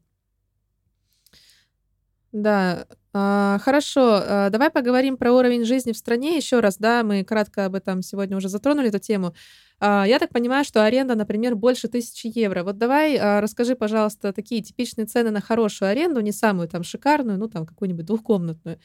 Да, 2.34 2.86
а, 3.14 3.60
хорошо. 3.62 4.22
А, 4.24 4.50
давай 4.50 4.70
поговорим 4.70 5.18
про 5.18 5.34
уровень 5.34 5.66
жизни 5.66 5.92
в 5.92 5.98
стране 5.98 6.38
еще 6.38 6.62
раз, 6.62 6.78
да, 6.78 7.04
мы 7.04 7.24
кратко 7.26 7.66
об 7.66 7.76
этом 7.76 8.02
сегодня 8.02 8.38
уже 8.38 8.48
затронули 8.48 8.88
эту 8.88 9.00
тему. 9.00 9.34
А, 9.82 10.06
я 10.08 10.18
так 10.18 10.30
понимаю, 10.30 10.64
что 10.64 10.86
аренда, 10.86 11.16
например, 11.16 11.56
больше 11.56 11.90
тысячи 11.90 12.32
евро. 12.34 12.64
Вот 12.64 12.78
давай 12.78 13.20
расскажи, 13.42 13.76
пожалуйста, 13.76 14.32
такие 14.32 14.62
типичные 14.62 15.06
цены 15.08 15.32
на 15.32 15.42
хорошую 15.42 15.90
аренду, 15.92 16.22
не 16.22 16.32
самую 16.32 16.70
там 16.70 16.84
шикарную, 16.84 17.38
ну 17.38 17.50
там 17.50 17.66
какую-нибудь 17.66 18.06
двухкомнатную. 18.06 18.80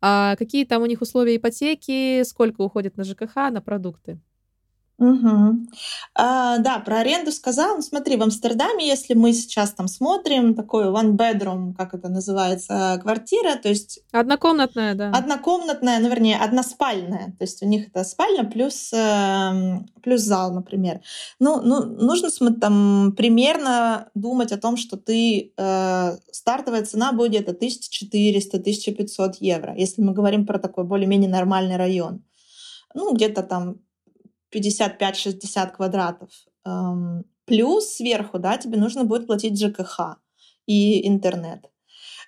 А 0.00 0.36
какие 0.36 0.64
там 0.64 0.82
у 0.82 0.86
них 0.86 1.00
условия 1.02 1.36
ипотеки, 1.36 2.22
сколько 2.24 2.62
уходит 2.62 2.96
на 2.96 3.04
ЖКХ, 3.04 3.36
на 3.50 3.60
продукты? 3.62 4.20
Угу. 4.98 5.68
А, 6.14 6.58
да, 6.58 6.80
про 6.80 6.98
аренду 6.98 7.30
сказал. 7.30 7.76
Ну, 7.76 7.82
смотри, 7.82 8.16
в 8.16 8.22
Амстердаме, 8.22 8.86
если 8.86 9.14
мы 9.14 9.32
сейчас 9.32 9.70
там 9.70 9.86
смотрим, 9.86 10.56
такой 10.56 10.86
one 10.86 11.12
bedroom, 11.12 11.72
как 11.74 11.94
это 11.94 12.08
называется, 12.08 12.98
квартира, 13.00 13.54
то 13.56 13.68
есть... 13.68 14.00
Однокомнатная, 14.10 14.94
да. 14.94 15.10
Однокомнатная, 15.10 16.00
ну, 16.00 16.08
вернее, 16.08 16.36
односпальная. 16.36 17.36
То 17.38 17.44
есть 17.44 17.62
у 17.62 17.66
них 17.66 17.88
это 17.88 18.02
спальня 18.02 18.42
плюс, 18.42 18.92
э, 18.92 19.78
плюс 20.02 20.20
зал, 20.22 20.52
например. 20.52 21.00
Ну, 21.38 21.60
ну, 21.62 21.84
нужно 21.84 22.30
там 22.54 23.14
примерно 23.16 24.08
думать 24.14 24.50
о 24.50 24.58
том, 24.58 24.76
что 24.76 24.96
ты... 24.96 25.52
Э, 25.56 26.16
стартовая 26.32 26.84
цена 26.84 27.12
будет 27.12 27.48
это 27.48 27.52
1400-1500 27.64 29.34
евро, 29.38 29.76
если 29.76 30.02
мы 30.02 30.12
говорим 30.12 30.44
про 30.44 30.58
такой 30.58 30.82
более-менее 30.82 31.30
нормальный 31.30 31.76
район. 31.76 32.24
Ну, 32.94 33.14
где-то 33.14 33.42
там 33.42 33.76
55-60 34.54 35.70
квадратов. 35.72 36.30
Эм, 36.64 37.24
плюс 37.44 37.88
сверху, 37.88 38.38
да, 38.38 38.56
тебе 38.58 38.78
нужно 38.78 39.04
будет 39.04 39.26
платить 39.26 39.58
ЖКХ 39.58 40.18
и 40.66 41.06
интернет. 41.06 41.70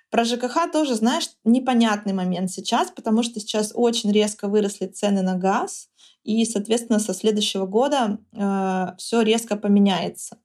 Про 0.09 0.25
ЖКХ 0.25 0.69
тоже, 0.71 0.95
знаешь, 0.95 1.29
непонятный 1.45 2.13
момент 2.13 2.51
сейчас, 2.51 2.91
потому 2.91 3.23
что 3.23 3.39
сейчас 3.39 3.71
очень 3.73 4.11
резко 4.11 4.49
выросли 4.49 4.87
цены 4.87 5.21
на 5.21 5.35
газ, 5.35 5.89
и, 6.23 6.43
соответственно, 6.45 6.99
со 6.99 7.13
следующего 7.13 7.65
года 7.65 8.19
э, 8.33 8.87
все 8.97 9.21
резко 9.21 9.55
поменяется. 9.55 10.37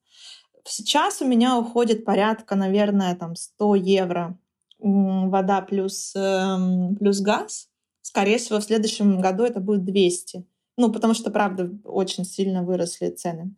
Сейчас 0.64 1.20
у 1.20 1.26
меня 1.26 1.58
уходит 1.58 2.04
порядка, 2.04 2.54
наверное, 2.54 3.14
там 3.14 3.34
100 3.34 3.74
евро 3.74 4.38
вода 4.78 5.60
плюс, 5.62 6.14
э, 6.14 6.56
плюс 6.98 7.20
газ. 7.20 7.68
Скорее 8.02 8.38
всего, 8.38 8.60
в 8.60 8.64
следующем 8.64 9.20
году 9.20 9.44
это 9.44 9.60
будет 9.60 9.84
200. 9.84 10.44
Ну, 10.76 10.92
потому 10.92 11.14
что, 11.14 11.30
правда, 11.30 11.70
очень 11.84 12.24
сильно 12.24 12.62
выросли 12.62 13.10
цены. 13.10 13.54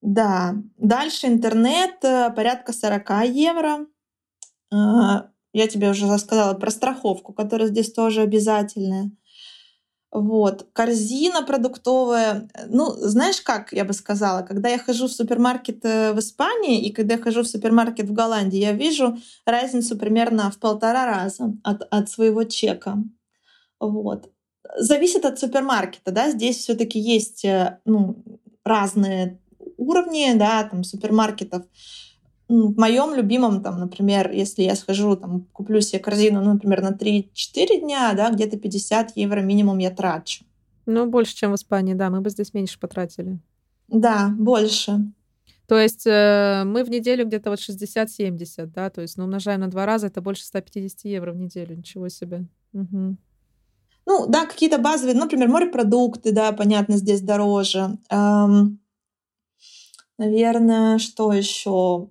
Да, 0.00 0.54
дальше 0.76 1.26
интернет, 1.26 1.96
э, 2.04 2.30
порядка 2.34 2.72
40 2.72 3.24
евро. 3.26 3.86
А, 4.72 5.30
я 5.52 5.66
тебе 5.68 5.90
уже 5.90 6.06
рассказала 6.06 6.54
про 6.54 6.70
страховку, 6.70 7.32
которая 7.32 7.68
здесь 7.68 7.92
тоже 7.92 8.22
обязательная. 8.22 9.10
Вот. 10.12 10.68
Корзина 10.72 11.42
продуктовая. 11.42 12.48
Ну, 12.68 12.90
знаешь 12.92 13.40
как, 13.40 13.72
я 13.72 13.84
бы 13.84 13.92
сказала, 13.92 14.42
когда 14.42 14.68
я 14.68 14.78
хожу 14.78 15.08
в 15.08 15.12
супермаркет 15.12 15.84
э, 15.84 16.12
в 16.12 16.18
Испании 16.20 16.86
и 16.86 16.92
когда 16.92 17.14
я 17.14 17.20
хожу 17.20 17.42
в 17.42 17.48
супермаркет 17.48 18.08
в 18.08 18.12
Голландии, 18.12 18.58
я 18.58 18.72
вижу 18.72 19.18
разницу 19.44 19.98
примерно 19.98 20.50
в 20.50 20.58
полтора 20.58 21.06
раза 21.06 21.52
от, 21.64 21.82
от 21.90 22.08
своего 22.08 22.44
чека. 22.44 22.96
Вот 23.80 24.30
зависит 24.78 25.24
от 25.24 25.38
супермаркета, 25.38 26.10
да, 26.12 26.30
здесь 26.30 26.58
все-таки 26.58 26.98
есть 26.98 27.44
э, 27.44 27.78
ну, 27.84 28.16
разные 28.64 29.38
уровни, 29.76 30.32
да, 30.34 30.64
там 30.64 30.84
супермаркетов. 30.84 31.64
В 32.48 32.78
моем 32.78 33.14
любимом, 33.14 33.62
там, 33.62 33.80
например, 33.80 34.30
если 34.30 34.62
я 34.62 34.76
схожу, 34.76 35.16
там, 35.16 35.46
куплю 35.52 35.80
себе 35.80 35.98
корзину, 35.98 36.42
ну, 36.42 36.54
например, 36.54 36.80
на 36.80 36.92
3-4 36.92 37.80
дня, 37.80 38.12
да, 38.14 38.30
где-то 38.30 38.56
50 38.56 39.16
евро 39.16 39.40
минимум 39.40 39.78
я 39.78 39.90
трачу. 39.90 40.44
Ну, 40.86 41.06
больше, 41.06 41.34
чем 41.34 41.52
в 41.52 41.56
Испании, 41.56 41.94
да, 41.94 42.08
мы 42.08 42.20
бы 42.20 42.30
здесь 42.30 42.54
меньше 42.54 42.78
потратили. 42.78 43.40
Да, 43.88 44.32
больше. 44.38 45.12
То 45.66 45.76
есть 45.76 46.06
э, 46.06 46.62
мы 46.64 46.84
в 46.84 46.90
неделю 46.90 47.26
где-то 47.26 47.50
вот 47.50 47.58
60-70, 47.58 48.66
да, 48.66 48.90
то 48.90 49.02
есть, 49.02 49.16
ну, 49.16 49.24
умножаем 49.24 49.60
на 49.60 49.68
два 49.68 49.84
раза, 49.84 50.06
это 50.06 50.20
больше 50.20 50.44
150 50.44 51.04
евро 51.06 51.32
в 51.32 51.36
неделю, 51.36 51.76
ничего 51.76 52.08
себе. 52.08 52.46
Угу. 52.72 53.16
Ну, 54.06 54.26
да, 54.28 54.46
какие-то 54.46 54.78
базовые, 54.78 55.16
например, 55.16 55.48
морепродукты, 55.48 56.32
да, 56.32 56.52
понятно, 56.52 56.96
здесь 56.96 57.20
дороже. 57.22 57.98
Эм, 58.08 58.78
наверное, 60.18 60.98
что 60.98 61.32
еще? 61.32 62.08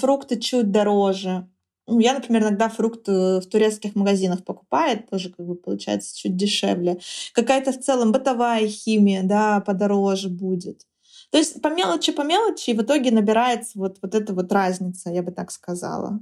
Фрукты 0.00 0.38
чуть 0.38 0.70
дороже. 0.70 1.48
Ну, 1.86 2.00
я, 2.00 2.14
например, 2.14 2.42
иногда 2.42 2.68
фрукты 2.68 3.40
в 3.40 3.46
турецких 3.46 3.94
магазинах 3.94 4.44
покупаю, 4.44 5.04
тоже 5.08 5.30
как 5.30 5.46
бы 5.46 5.54
получается 5.54 6.16
чуть 6.18 6.36
дешевле. 6.36 6.98
Какая-то 7.34 7.72
в 7.72 7.80
целом 7.80 8.10
бытовая 8.12 8.66
химия, 8.66 9.22
да, 9.22 9.60
подороже 9.60 10.28
будет. 10.28 10.82
То 11.30 11.38
есть 11.38 11.60
по 11.62 11.68
мелочи, 11.68 12.12
по 12.12 12.22
мелочи, 12.22 12.70
и 12.70 12.74
в 12.74 12.82
итоге 12.82 13.10
набирается 13.10 13.78
вот, 13.78 13.98
вот 14.02 14.14
эта 14.14 14.32
вот 14.32 14.50
разница, 14.52 15.10
я 15.10 15.22
бы 15.22 15.30
так 15.32 15.50
сказала. 15.50 16.20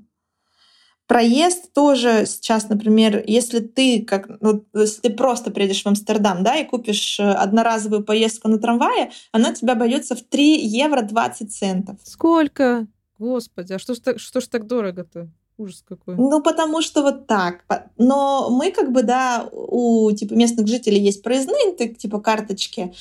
Проезд 1.06 1.72
тоже 1.74 2.24
сейчас, 2.26 2.70
например, 2.70 3.22
если 3.26 3.60
ты 3.60 4.02
как, 4.02 4.26
ну, 4.40 4.64
если 4.72 5.02
ты 5.02 5.10
просто 5.10 5.50
приедешь 5.50 5.82
в 5.82 5.86
Амстердам, 5.86 6.42
да, 6.42 6.56
и 6.56 6.64
купишь 6.64 7.20
э, 7.20 7.30
одноразовую 7.30 8.02
поездку 8.04 8.48
на 8.48 8.58
трамвае, 8.58 9.10
она 9.30 9.52
тебя 9.52 9.74
обойдется 9.74 10.16
в 10.16 10.22
3 10.22 10.64
евро 10.64 11.02
20 11.02 11.52
центов. 11.52 11.98
Сколько? 12.04 12.86
Господи, 13.18 13.74
а 13.74 13.78
что 13.78 13.94
ж, 13.94 13.98
так, 13.98 14.18
что 14.18 14.40
ж 14.40 14.46
так 14.46 14.66
дорого-то? 14.66 15.28
Ужас 15.56 15.84
какой. 15.86 16.16
Ну, 16.16 16.42
потому 16.42 16.82
что 16.82 17.02
вот 17.02 17.26
так. 17.26 17.64
Но 17.96 18.48
мы 18.50 18.72
как 18.72 18.90
бы, 18.90 19.02
да, 19.02 19.48
у 19.52 20.10
типа 20.10 20.32
местных 20.32 20.66
жителей 20.66 21.00
есть 21.00 21.22
проездные, 21.22 21.94
типа 21.94 22.20
карточки. 22.20 22.92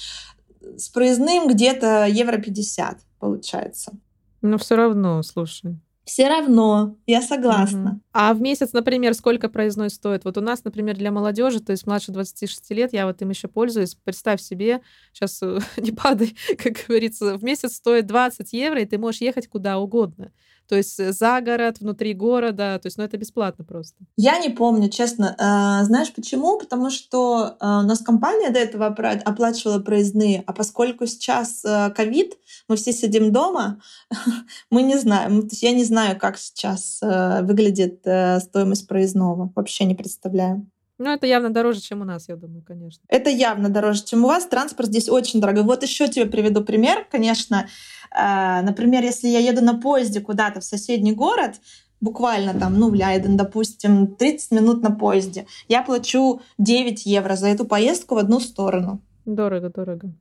С 0.78 0.90
проездным 0.90 1.48
где-то 1.48 2.06
евро 2.06 2.38
50 2.38 3.00
получается. 3.20 3.94
Ну, 4.42 4.58
все 4.58 4.76
равно, 4.76 5.24
слушай. 5.24 5.80
Все 6.06 6.28
равно, 6.28 6.98
я 7.08 7.22
согласна. 7.22 7.92
Угу. 7.92 8.02
А 8.12 8.34
в 8.34 8.42
месяц, 8.42 8.74
например, 8.74 9.14
сколько 9.14 9.48
проездной 9.48 9.90
стоит? 9.90 10.26
Вот 10.26 10.38
у 10.38 10.42
нас, 10.42 10.64
например, 10.66 10.98
для 10.98 11.12
молодежи, 11.12 11.62
то 11.62 11.72
есть 11.72 11.88
младше 11.88 12.12
26 12.12 12.72
лет, 12.72 12.92
я 12.92 13.06
вот 13.06 13.22
им 13.22 13.30
еще 13.30 13.48
пользуюсь. 13.48 13.96
Представь 13.96 14.42
себе, 14.42 14.82
сейчас 15.14 15.42
э, 15.42 15.60
не 15.78 15.92
падай, 15.92 16.36
как 16.58 16.86
говорится, 16.88 17.38
в 17.38 17.44
месяц 17.44 17.76
стоит 17.76 18.06
20 18.06 18.52
евро, 18.52 18.82
и 18.82 18.86
ты 18.86 18.98
можешь 18.98 19.22
ехать 19.22 19.48
куда 19.48 19.80
угодно. 19.80 20.34
То 20.68 20.76
есть 20.76 21.00
э, 21.00 21.12
за 21.12 21.42
город, 21.42 21.80
внутри 21.80 22.14
города, 22.14 22.80
то 22.80 22.88
есть, 22.88 22.98
ну 22.98 23.04
это 23.04 23.18
бесплатно 23.18 23.64
просто. 23.64 23.98
Я 24.18 24.40
не 24.40 24.50
помню, 24.50 24.90
честно. 24.90 25.36
А, 25.40 25.84
знаешь 25.84 26.14
почему? 26.14 26.58
Потому 26.58 26.90
что 26.90 27.58
а, 27.60 27.80
у 27.80 27.84
нас 27.84 28.00
компания 28.00 28.50
до 28.50 28.60
этого 28.60 28.88
оплачивала 28.88 29.80
проездные, 29.80 30.44
а 30.46 30.54
поскольку 30.54 31.06
сейчас 31.06 31.64
э, 31.66 31.92
ковид, 31.96 32.38
мы 32.68 32.76
все 32.76 32.94
сидим 32.94 33.32
дома, 33.32 33.82
мы 34.70 34.84
не 34.84 34.98
знаем. 34.98 35.42
То 35.42 35.48
есть 35.52 35.64
я 35.64 35.74
не 35.74 35.84
знаю, 35.84 36.18
как 36.18 36.38
сейчас 36.38 37.00
э, 37.02 37.42
выглядит 37.44 38.02
стоимость 38.02 38.88
проездного. 38.88 39.52
Вообще 39.56 39.86
не 39.86 39.96
представляю. 39.96 40.68
Ну, 41.04 41.10
это 41.10 41.28
явно 41.28 41.50
дороже, 41.50 41.82
чем 41.82 42.02
у 42.02 42.06
нас, 42.06 42.30
я 42.30 42.36
думаю, 42.36 42.64
конечно. 42.66 43.04
Это 43.10 43.30
явно 43.30 43.70
дороже, 43.70 44.04
чем 44.04 44.24
у 44.24 44.28
вас. 44.28 44.46
Транспорт 44.46 44.90
здесь 44.90 45.10
очень 45.10 45.42
дорогой. 45.42 45.64
Вот 45.64 45.84
еще 45.84 46.08
тебе 46.08 46.26
приведу 46.26 46.64
пример. 46.64 47.06
Конечно, 47.12 47.68
Например, 48.16 49.04
если 49.04 49.28
я 49.28 49.40
еду 49.40 49.64
на 49.64 49.80
поезде 49.80 50.22
куда-то 50.22 50.60
в 50.60 50.64
соседний 50.64 51.14
город, 51.14 51.56
буквально 52.00 52.54
там, 52.54 52.78
ну, 52.78 52.90
в 52.90 52.94
Лайден, 52.94 53.38
допустим, 53.38 54.16
30 54.16 54.52
минут 54.52 54.84
на 54.84 54.92
поезде, 54.92 55.48
я 55.68 55.82
плачу 55.82 56.42
9 56.60 57.06
евро 57.06 57.36
за 57.36 57.48
эту 57.48 57.66
поездку 57.66 58.16
в 58.16 58.18
одну 58.20 58.40
сторону. 58.40 59.02
Дорого, 59.26 59.70
дорого. 59.70 60.14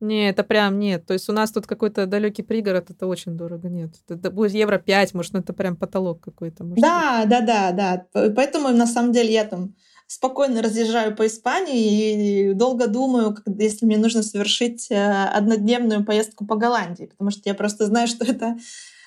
Не, 0.00 0.28
это 0.28 0.42
прям 0.42 0.80
нет. 0.80 1.06
То 1.06 1.14
есть 1.14 1.28
у 1.28 1.32
нас 1.32 1.52
тут 1.52 1.66
какой-то 1.66 2.06
далекий 2.06 2.42
пригород, 2.42 2.90
это 2.90 3.06
очень 3.06 3.36
дорого. 3.36 3.68
Нет, 3.68 3.94
это 4.08 4.32
будет 4.32 4.52
евро 4.52 4.78
5, 4.78 5.14
может, 5.14 5.32
ну 5.32 5.38
это 5.38 5.52
прям 5.52 5.76
потолок 5.76 6.20
какой-то. 6.20 6.64
Может 6.64 6.82
да, 6.82 7.20
быть. 7.20 7.30
да, 7.30 7.40
да, 7.40 7.72
да. 8.12 8.30
Поэтому 8.34 8.70
на 8.70 8.86
самом 8.86 9.12
деле 9.12 9.32
я 9.32 9.44
там 9.44 9.74
спокойно 10.12 10.60
разъезжаю 10.60 11.16
по 11.16 11.26
Испании 11.26 12.50
и 12.50 12.52
долго 12.52 12.86
думаю, 12.86 13.34
если 13.58 13.86
мне 13.86 13.96
нужно 13.96 14.22
совершить 14.22 14.90
э, 14.90 15.24
однодневную 15.24 16.04
поездку 16.04 16.46
по 16.46 16.54
Голландии, 16.54 17.06
потому 17.06 17.30
что 17.30 17.42
я 17.46 17.54
просто 17.54 17.86
знаю, 17.86 18.08
что 18.08 18.26
это 18.26 18.58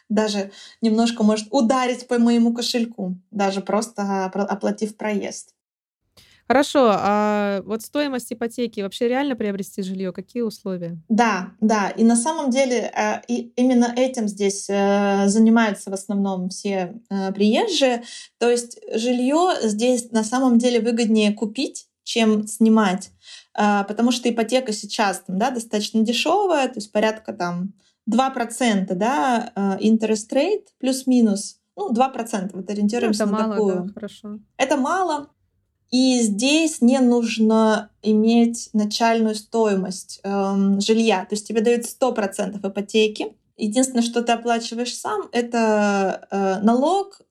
даже 0.09 0.51
немножко 0.81 1.23
может 1.23 1.47
ударить 1.51 2.07
по 2.07 2.17
моему 2.17 2.53
кошельку, 2.53 3.17
даже 3.29 3.61
просто 3.61 4.25
оплатив 4.25 4.97
проезд. 4.97 5.54
Хорошо, 6.47 6.91
а 6.93 7.61
вот 7.65 7.81
стоимость 7.81 8.31
ипотеки 8.31 8.81
вообще 8.81 9.07
реально 9.07 9.35
приобрести 9.35 9.81
жилье? 9.81 10.13
Какие 10.13 10.43
условия? 10.43 11.01
Да, 11.09 11.53
да. 11.59 11.89
И 11.89 12.03
на 12.03 12.15
самом 12.15 12.51
деле 12.51 12.91
э, 12.95 13.21
и 13.27 13.51
именно 13.55 13.91
этим 13.95 14.27
здесь 14.27 14.67
э, 14.69 15.27
занимаются 15.27 15.89
в 15.89 15.93
основном 15.93 16.49
все 16.49 17.01
э, 17.09 17.31
приезжие. 17.33 18.03
То 18.37 18.47
есть 18.49 18.79
жилье 18.93 19.53
здесь 19.63 20.11
на 20.11 20.23
самом 20.23 20.59
деле 20.59 20.79
выгоднее 20.79 21.33
купить, 21.33 21.87
чем 22.03 22.45
снимать, 22.45 23.09
потому 23.55 24.11
что 24.11 24.29
ипотека 24.29 24.71
сейчас 24.71 25.23
там, 25.25 25.39
да, 25.39 25.49
достаточно 25.49 26.01
дешевая, 26.01 26.67
то 26.67 26.75
есть 26.75 26.91
порядка 26.91 27.33
там 27.33 27.73
2% 28.07 28.93
да, 28.93 29.51
interest 29.81 30.31
rate 30.31 30.65
плюс-минус. 30.77 31.57
Ну, 31.75 31.91
2%, 31.91 32.51
вот 32.53 32.69
ориентируемся 32.69 33.25
ну, 33.25 33.33
это 33.33 33.41
на 33.41 33.47
мало, 33.47 33.55
такую. 33.55 33.83
Да, 33.85 33.93
хорошо. 33.93 34.39
Это 34.57 34.77
мало, 34.77 35.29
и 35.91 36.21
здесь 36.21 36.81
не 36.81 36.99
нужно 36.99 37.89
иметь 38.01 38.69
начальную 38.73 39.35
стоимость 39.35 40.19
эм, 40.23 40.81
жилья. 40.81 41.25
То 41.25 41.35
есть 41.35 41.47
тебе 41.47 41.61
дают 41.61 41.85
100% 41.85 42.67
ипотеки. 42.67 43.35
Единственное, 43.57 44.03
что 44.03 44.21
ты 44.21 44.33
оплачиваешь 44.33 44.97
сам, 44.97 45.29
это 45.31 46.27
э, 46.29 46.59
налог 46.61 47.21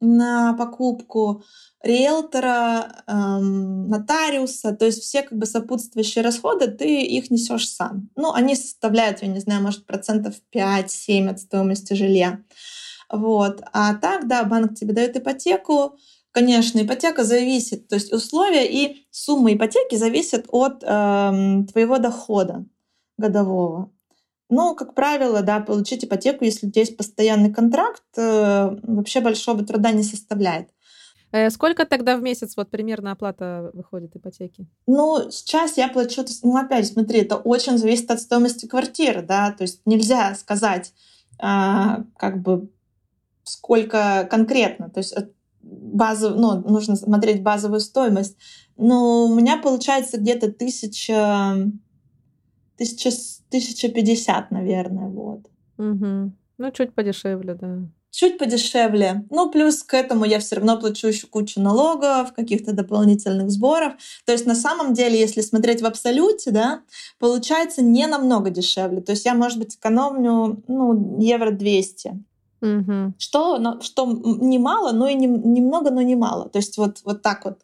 на 0.00 0.54
покупку 0.54 1.44
риэлтора, 1.82 3.02
эм, 3.06 3.88
нотариуса, 3.88 4.72
то 4.72 4.86
есть 4.86 5.02
все 5.02 5.22
как 5.22 5.38
бы 5.38 5.46
сопутствующие 5.46 6.24
расходы, 6.24 6.68
ты 6.68 7.02
их 7.02 7.30
несешь 7.30 7.68
сам. 7.68 8.10
Ну, 8.16 8.32
они 8.32 8.56
составляют, 8.56 9.22
я 9.22 9.28
не 9.28 9.40
знаю, 9.40 9.62
может, 9.62 9.86
процентов 9.86 10.34
5-7 10.54 11.28
от 11.28 11.40
стоимости 11.40 11.94
жилья. 11.94 12.40
Вот. 13.10 13.62
А 13.72 13.94
так, 13.94 14.28
да, 14.28 14.44
банк 14.44 14.74
тебе 14.74 14.92
дает 14.92 15.16
ипотеку, 15.16 15.96
Конечно, 16.32 16.80
ипотека 16.80 17.24
зависит, 17.24 17.88
то 17.88 17.96
есть 17.96 18.12
условия 18.12 18.66
и 18.66 19.04
сумма 19.10 19.52
ипотеки 19.52 19.96
зависят 19.96 20.46
от 20.48 20.82
э, 20.84 21.64
твоего 21.72 21.98
дохода 21.98 22.64
годового. 23.18 23.90
Ну, 24.48 24.74
как 24.76 24.94
правило, 24.94 25.42
да, 25.42 25.60
получить 25.60 26.04
ипотеку, 26.04 26.44
если 26.44 26.66
у 26.66 26.70
тебя 26.70 26.82
есть 26.82 26.96
постоянный 26.96 27.52
контракт, 27.52 28.02
э, 28.16 28.76
вообще 28.82 29.20
большого 29.20 29.64
труда 29.64 29.90
не 29.90 30.04
составляет. 30.04 30.68
Э, 31.32 31.50
сколько 31.50 31.84
тогда 31.84 32.16
в 32.16 32.22
месяц 32.22 32.56
вот 32.56 32.70
примерно 32.70 33.12
оплата 33.12 33.70
выходит 33.72 34.14
ипотеки? 34.16 34.66
Ну, 34.86 35.30
сейчас 35.30 35.76
я 35.76 35.88
плачу, 35.88 36.24
ну, 36.42 36.56
опять, 36.56 36.86
смотри, 36.86 37.20
это 37.20 37.36
очень 37.36 37.78
зависит 37.78 38.10
от 38.10 38.20
стоимости 38.20 38.66
квартиры, 38.66 39.22
да, 39.22 39.52
то 39.52 39.62
есть 39.62 39.82
нельзя 39.84 40.34
сказать, 40.34 40.92
а, 41.38 42.04
как 42.16 42.42
бы, 42.42 42.70
сколько 43.44 44.28
конкретно, 44.30 44.90
то 44.90 44.98
есть 44.98 45.14
базу, 45.62 46.30
ну, 46.30 46.60
нужно 46.60 46.96
смотреть 46.96 47.42
базовую 47.42 47.80
стоимость. 47.80 48.36
Но 48.76 49.26
у 49.26 49.34
меня 49.34 49.58
получается 49.58 50.18
где-то 50.18 50.50
тысяча, 50.52 51.70
тысяча, 52.76 53.10
тысяча 53.50 53.88
пятьдесят, 53.88 54.50
наверное, 54.50 55.08
вот. 55.08 55.40
Угу. 55.78 56.32
Ну, 56.58 56.70
чуть 56.72 56.94
подешевле, 56.94 57.54
да. 57.54 57.78
Чуть 58.10 58.38
подешевле. 58.38 59.24
Ну, 59.30 59.50
плюс 59.50 59.84
к 59.84 59.94
этому 59.94 60.24
я 60.24 60.40
все 60.40 60.56
равно 60.56 60.78
плачу 60.78 61.06
еще 61.06 61.28
кучу 61.28 61.60
налогов, 61.60 62.32
каких-то 62.32 62.72
дополнительных 62.72 63.50
сборов. 63.50 63.94
То 64.26 64.32
есть 64.32 64.46
на 64.46 64.56
самом 64.56 64.94
деле, 64.94 65.18
если 65.18 65.42
смотреть 65.42 65.80
в 65.80 65.86
абсолюте, 65.86 66.50
да, 66.50 66.82
получается 67.20 67.82
не 67.82 68.06
намного 68.08 68.50
дешевле. 68.50 69.00
То 69.00 69.12
есть 69.12 69.24
я, 69.26 69.34
может 69.34 69.58
быть, 69.58 69.76
экономлю 69.76 70.62
ну, 70.66 71.20
евро 71.20 71.52
200. 71.52 72.24
Угу. 72.62 73.14
Что, 73.18 73.80
что 73.80 74.06
немало, 74.06 74.92
но 74.92 75.08
и 75.08 75.14
не, 75.14 75.26
немного, 75.26 75.90
но 75.90 76.02
немало. 76.02 76.48
То 76.48 76.58
есть 76.58 76.76
вот, 76.76 77.00
вот 77.04 77.22
так 77.22 77.44
вот 77.44 77.60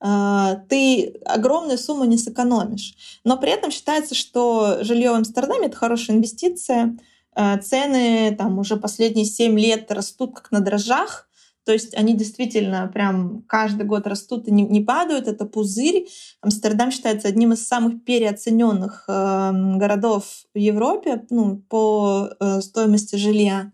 а, 0.00 0.56
ты 0.68 1.14
огромную 1.24 1.78
сумму 1.78 2.04
не 2.04 2.18
сэкономишь. 2.18 3.20
Но 3.24 3.36
при 3.36 3.50
этом 3.50 3.70
считается, 3.70 4.14
что 4.14 4.78
жилье 4.82 5.10
в 5.10 5.14
Амстердаме 5.14 5.66
это 5.66 5.76
хорошая 5.76 6.16
инвестиция. 6.16 6.96
А, 7.34 7.58
цены 7.58 8.34
там 8.36 8.58
уже 8.58 8.76
последние 8.76 9.24
7 9.24 9.58
лет 9.58 9.90
растут 9.90 10.34
как 10.34 10.52
на 10.52 10.60
дрожжах. 10.60 11.28
То 11.64 11.72
есть 11.72 11.94
они 11.94 12.14
действительно 12.14 12.90
прям 12.94 13.42
каждый 13.42 13.84
год 13.84 14.06
растут 14.06 14.48
и 14.48 14.50
не, 14.50 14.62
не 14.62 14.80
падают. 14.80 15.28
Это 15.28 15.44
пузырь. 15.44 16.08
Амстердам 16.40 16.90
считается 16.90 17.28
одним 17.28 17.52
из 17.52 17.66
самых 17.66 18.04
переоцененных 18.04 19.04
э, 19.06 19.50
городов 19.76 20.24
в 20.54 20.58
Европе 20.58 21.26
ну, 21.28 21.58
по 21.68 22.30
э, 22.40 22.62
стоимости 22.62 23.16
жилья. 23.16 23.72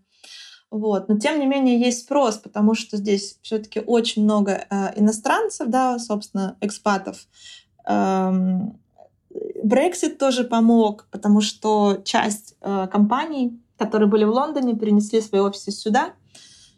Вот. 0.74 1.08
Но 1.08 1.16
тем 1.16 1.38
не 1.38 1.46
менее 1.46 1.78
есть 1.78 2.00
спрос, 2.00 2.38
потому 2.38 2.74
что 2.74 2.96
здесь 2.96 3.38
все-таки 3.42 3.78
очень 3.78 4.24
много 4.24 4.66
э, 4.68 4.98
иностранцев, 4.98 5.68
да, 5.68 6.00
собственно, 6.00 6.56
экспатов. 6.60 7.28
Эм, 7.86 8.76
тоже 10.18 10.42
помог, 10.42 11.06
потому 11.12 11.40
что 11.42 12.02
часть 12.04 12.56
э, 12.60 12.88
компаний, 12.90 13.56
которые 13.78 14.08
были 14.08 14.24
в 14.24 14.30
Лондоне, 14.30 14.74
перенесли 14.74 15.20
свои 15.20 15.40
офисы 15.40 15.70
сюда 15.70 16.14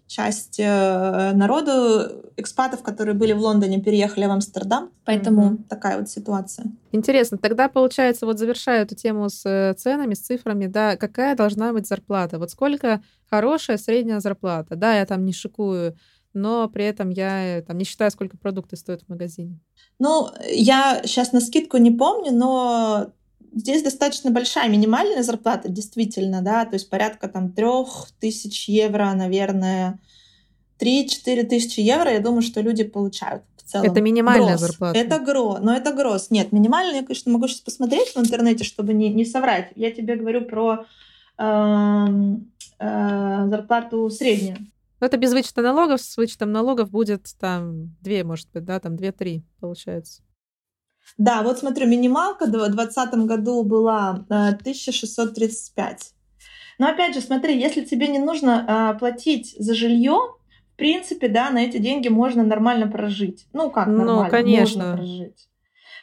часть 0.07 0.61
э, 0.61 1.33
народу, 1.35 2.23
экспатов, 2.37 2.83
которые 2.83 3.15
были 3.15 3.33
в 3.33 3.41
Лондоне, 3.41 3.81
переехали 3.81 4.27
в 4.27 4.31
Амстердам. 4.31 4.91
Поэтому 5.05 5.43
mm-hmm. 5.43 5.65
такая 5.69 5.99
вот 5.99 6.09
ситуация. 6.09 6.67
Интересно. 6.93 7.39
Тогда, 7.39 7.69
получается, 7.69 8.27
вот 8.27 8.39
завершая 8.39 8.83
эту 8.83 8.95
тему 8.95 9.29
с 9.29 9.45
э, 9.45 9.75
ценами, 9.75 10.15
с 10.15 10.21
цифрами, 10.21 10.67
да, 10.67 10.97
какая 10.97 11.35
должна 11.35 11.73
быть 11.73 11.87
зарплата? 11.89 12.39
Вот 12.39 12.51
сколько 12.51 13.03
хорошая 13.29 13.79
средняя 13.79 14.21
зарплата? 14.21 14.77
Да, 14.77 14.95
я 14.95 15.07
там 15.07 15.25
не 15.25 15.33
шикую, 15.33 15.97
но 16.35 16.69
при 16.69 16.85
этом 16.85 17.11
я 17.11 17.63
там 17.67 17.79
не 17.79 17.85
считаю, 17.85 18.11
сколько 18.11 18.37
продукты 18.37 18.77
стоят 18.77 19.03
в 19.03 19.09
магазине. 19.09 19.59
Ну, 19.99 20.29
я 20.49 21.03
сейчас 21.05 21.33
на 21.33 21.41
скидку 21.41 21.79
не 21.79 21.91
помню, 21.91 22.33
но 22.33 23.13
здесь 23.57 23.83
достаточно 23.83 24.31
большая 24.31 24.69
минимальная 24.69 25.23
зарплата, 25.23 25.69
действительно, 25.69 26.43
да, 26.43 26.65
то 26.65 26.75
есть 26.75 26.89
порядка 26.91 27.29
там 27.29 27.53
трех 27.53 28.09
тысяч 28.21 28.69
евро, 28.69 29.13
наверное, 29.15 29.99
3-4 30.79 31.45
тысячи 31.45 31.81
евро, 31.81 32.13
я 32.13 32.21
думаю, 32.21 32.43
что 32.43 32.61
люди 32.61 32.85
получают 32.85 33.43
в 33.57 33.63
целом. 33.63 33.87
Это 33.87 34.01
минимальная 34.03 34.57
гроз. 34.57 34.61
зарплата. 34.61 34.99
Это 34.99 35.19
гро, 35.19 35.59
но 35.59 35.75
это 35.75 35.93
гроз. 35.93 36.31
Нет, 36.31 36.53
минимальная, 36.53 37.01
я, 37.01 37.03
конечно, 37.03 37.33
могу 37.33 37.49
сейчас 37.49 37.63
посмотреть 37.63 38.15
в 38.15 38.19
интернете, 38.19 38.63
чтобы 38.63 38.93
не, 38.93 39.09
не 39.09 39.25
соврать. 39.25 39.73
Я 39.75 39.91
тебе 39.91 40.17
говорю 40.17 40.45
про 40.45 40.85
э, 41.39 42.07
э, 42.79 43.47
зарплату 43.49 44.11
среднюю. 44.11 44.59
это 45.01 45.17
без 45.17 45.33
вычета 45.33 45.63
налогов, 45.63 46.03
с 46.03 46.17
вычетом 46.19 46.53
налогов 46.53 46.91
будет 46.91 47.27
там 47.41 47.97
две, 48.03 48.23
может 48.23 48.51
быть, 48.53 48.65
да, 48.65 48.79
там 48.81 48.97
две-три 48.97 49.45
получается. 49.61 50.23
Да, 51.19 51.43
вот 51.43 51.59
смотрю, 51.59 51.87
минималка 51.87 52.47
в 52.47 52.51
2020 52.51 53.15
году 53.27 53.63
была 53.63 54.25
1635. 54.29 55.95
Э, 55.95 56.05
Но 56.79 56.89
опять 56.89 57.15
же, 57.15 57.21
смотри, 57.21 57.59
если 57.59 57.85
тебе 57.85 58.09
не 58.09 58.19
нужно 58.19 58.65
а, 58.69 58.95
платить 58.95 59.55
за 59.59 59.75
жилье, 59.75 60.35
в 60.75 60.77
принципе, 60.77 61.29
да, 61.29 61.51
на 61.51 61.65
эти 61.65 61.79
деньги 61.79 62.09
можно 62.09 62.43
нормально 62.43 62.87
прожить. 62.87 63.47
Ну 63.53 63.71
как 63.71 63.87
ну, 63.87 63.99
нормально? 63.99 64.25
Ну, 64.25 64.31
конечно. 64.31 64.85
Можно 64.91 64.97
прожить. 64.97 65.49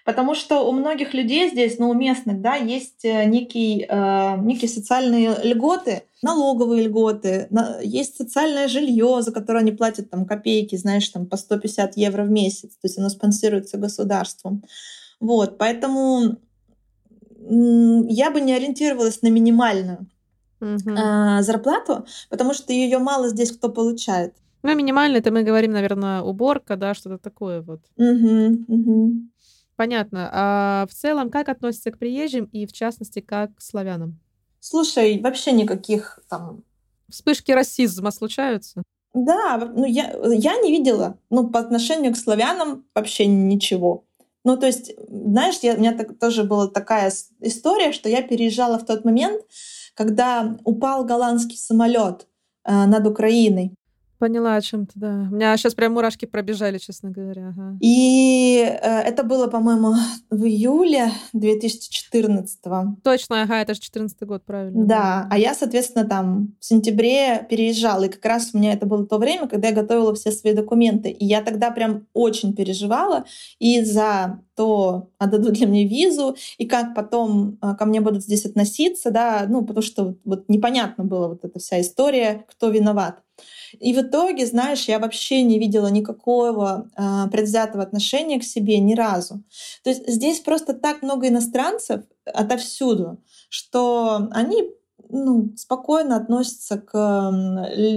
Потому 0.03 0.35
что 0.35 0.67
у 0.67 0.73
многих 0.73 1.13
людей 1.13 1.49
здесь, 1.49 1.79
ну, 1.79 1.89
у 1.89 1.93
местных, 1.93 2.41
да, 2.41 2.55
есть 2.55 3.05
э, 3.05 3.23
некий, 3.23 3.85
э, 3.87 4.37
некие 4.41 4.69
социальные 4.69 5.37
льготы, 5.43 6.03
налоговые 6.21 6.87
льготы, 6.87 7.47
на, 7.51 7.79
есть 7.79 8.17
социальное 8.17 8.67
жилье, 8.67 9.21
за 9.21 9.31
которое 9.31 9.59
они 9.59 9.71
платят 9.71 10.09
там 10.09 10.25
копейки, 10.25 10.75
знаешь, 10.75 11.07
там 11.07 11.25
по 11.25 11.37
150 11.37 11.95
евро 11.95 12.23
в 12.23 12.29
месяц, 12.29 12.71
то 12.71 12.85
есть 12.87 12.97
оно 12.97 13.07
спонсируется 13.07 13.77
государством. 13.77 14.63
Вот, 15.21 15.57
поэтому 15.57 16.37
я 17.39 18.31
бы 18.31 18.41
не 18.41 18.53
ориентировалась 18.53 19.21
на 19.21 19.29
минимальную 19.29 20.07
э, 20.59 21.41
зарплату, 21.41 22.05
потому 22.29 22.53
что 22.53 22.73
ее 22.73 22.99
мало 22.99 23.29
здесь 23.29 23.53
кто 23.53 23.69
получает. 23.69 24.33
Ну, 24.63 24.75
минимально 24.75 25.17
это 25.17 25.31
мы 25.31 25.43
говорим, 25.43 25.71
наверное, 25.71 26.21
уборка, 26.21 26.77
да, 26.77 26.93
что-то 26.93 27.17
такое 27.17 27.61
вот. 27.61 27.81
Угу, 27.97 28.65
угу. 28.67 29.13
Понятно. 29.75 30.29
А 30.31 30.85
в 30.89 30.93
целом, 30.93 31.29
как 31.29 31.49
относится 31.49 31.91
к 31.91 31.97
приезжим 31.97 32.45
и, 32.45 32.65
в 32.65 32.73
частности, 32.73 33.19
как 33.19 33.55
к 33.55 33.61
славянам? 33.61 34.19
Слушай, 34.59 35.19
вообще 35.19 35.51
никаких 35.51 36.19
там... 36.29 36.63
Вспышки 37.09 37.51
расизма 37.51 38.11
случаются? 38.11 38.83
Да, 39.13 39.57
ну 39.57 39.85
я, 39.85 40.15
я 40.33 40.59
не 40.61 40.71
видела, 40.71 41.19
ну, 41.29 41.47
по 41.47 41.59
отношению 41.59 42.13
к 42.13 42.17
славянам 42.17 42.85
вообще 42.95 43.27
ничего. 43.27 44.05
Ну, 44.43 44.57
то 44.57 44.65
есть, 44.65 44.91
знаешь, 45.07 45.59
я, 45.61 45.75
у 45.75 45.79
меня 45.79 45.93
так, 45.93 46.17
тоже 46.17 46.43
была 46.43 46.67
такая 46.67 47.11
история, 47.39 47.91
что 47.91 48.09
я 48.09 48.21
переезжала 48.21 48.77
в 48.79 48.85
тот 48.85 49.05
момент, 49.05 49.41
когда 49.93 50.57
упал 50.63 51.05
голландский 51.05 51.57
самолет 51.57 52.27
э, 52.65 52.85
над 52.85 53.07
Украиной. 53.07 53.73
Поняла 54.19 54.55
о 54.55 54.61
чем 54.61 54.85
ты, 54.85 54.93
да. 54.95 55.27
У 55.31 55.35
меня 55.35 55.57
сейчас 55.57 55.75
прям 55.75 55.93
мурашки 55.93 56.25
пробежали, 56.25 56.77
честно 56.77 57.09
говоря. 57.09 57.49
Ага. 57.49 57.77
И 57.81 58.63
э, 58.63 58.99
это 59.01 59.23
было, 59.23 59.47
по-моему, 59.47 59.95
в 60.29 60.45
июле 60.45 61.11
2014 61.33 62.59
-го. 62.65 62.95
Точно, 63.03 63.41
ага, 63.41 63.61
это 63.61 63.73
же 63.73 63.81
14 63.81 64.21
год, 64.23 64.43
правильно. 64.45 64.85
Да, 64.85 65.27
а 65.29 65.37
я, 65.37 65.53
соответственно, 65.53 66.05
там 66.05 66.53
в 66.59 66.65
сентябре 66.65 67.45
переезжала, 67.49 68.05
и 68.05 68.09
как 68.09 68.25
раз 68.25 68.51
у 68.53 68.57
меня 68.57 68.73
это 68.73 68.85
было 68.85 69.05
то 69.05 69.17
время, 69.17 69.47
когда 69.47 69.67
я 69.67 69.73
готовила 69.73 70.13
все 70.15 70.31
свои 70.31 70.53
документы. 70.53 71.09
И 71.09 71.25
я 71.25 71.41
тогда 71.41 71.71
прям 71.71 72.07
очень 72.13 72.53
переживала 72.55 73.25
и 73.59 73.83
за 73.83 74.39
то, 74.55 75.09
отдадут 75.17 75.59
ли 75.59 75.65
мне 75.65 75.87
визу, 75.87 76.35
и 76.57 76.65
как 76.65 76.95
потом 76.95 77.57
э, 77.61 77.75
ко 77.75 77.85
мне 77.85 78.01
будут 78.01 78.23
здесь 78.23 78.45
относиться, 78.45 79.11
да, 79.11 79.45
ну, 79.49 79.63
потому 79.63 79.81
что 79.81 80.15
вот 80.25 80.45
непонятно 80.47 81.03
было 81.03 81.27
вот 81.27 81.43
эта 81.43 81.59
вся 81.59 81.81
история, 81.81 82.45
кто 82.47 82.69
виноват. 82.69 83.21
И 83.79 83.93
в 83.93 84.01
итоге, 84.01 84.45
знаешь, 84.45 84.85
я 84.85 84.99
вообще 84.99 85.43
не 85.43 85.59
видела 85.59 85.87
никакого 85.87 86.89
э, 86.95 87.29
предвзятого 87.31 87.83
отношения 87.83 88.39
к 88.39 88.43
себе 88.43 88.79
ни 88.79 88.93
разу. 88.93 89.43
То 89.83 89.89
есть 89.89 90.07
здесь 90.07 90.39
просто 90.39 90.73
так 90.73 91.01
много 91.01 91.27
иностранцев 91.27 92.01
отовсюду, 92.25 93.21
что 93.49 94.27
они 94.31 94.63
ну, 95.09 95.53
спокойно 95.55 96.17
относятся 96.17 96.77
к 96.77 97.31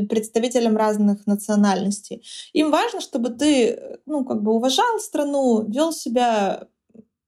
представителям 0.09 0.77
разных 0.77 1.27
национальностей. 1.27 2.22
Им 2.53 2.70
важно, 2.70 3.01
чтобы 3.01 3.31
ты, 3.31 3.99
ну, 4.07 4.24
как 4.24 4.43
бы 4.43 4.53
уважал 4.53 4.99
страну, 5.01 5.64
вел 5.66 5.93
себя 5.93 6.68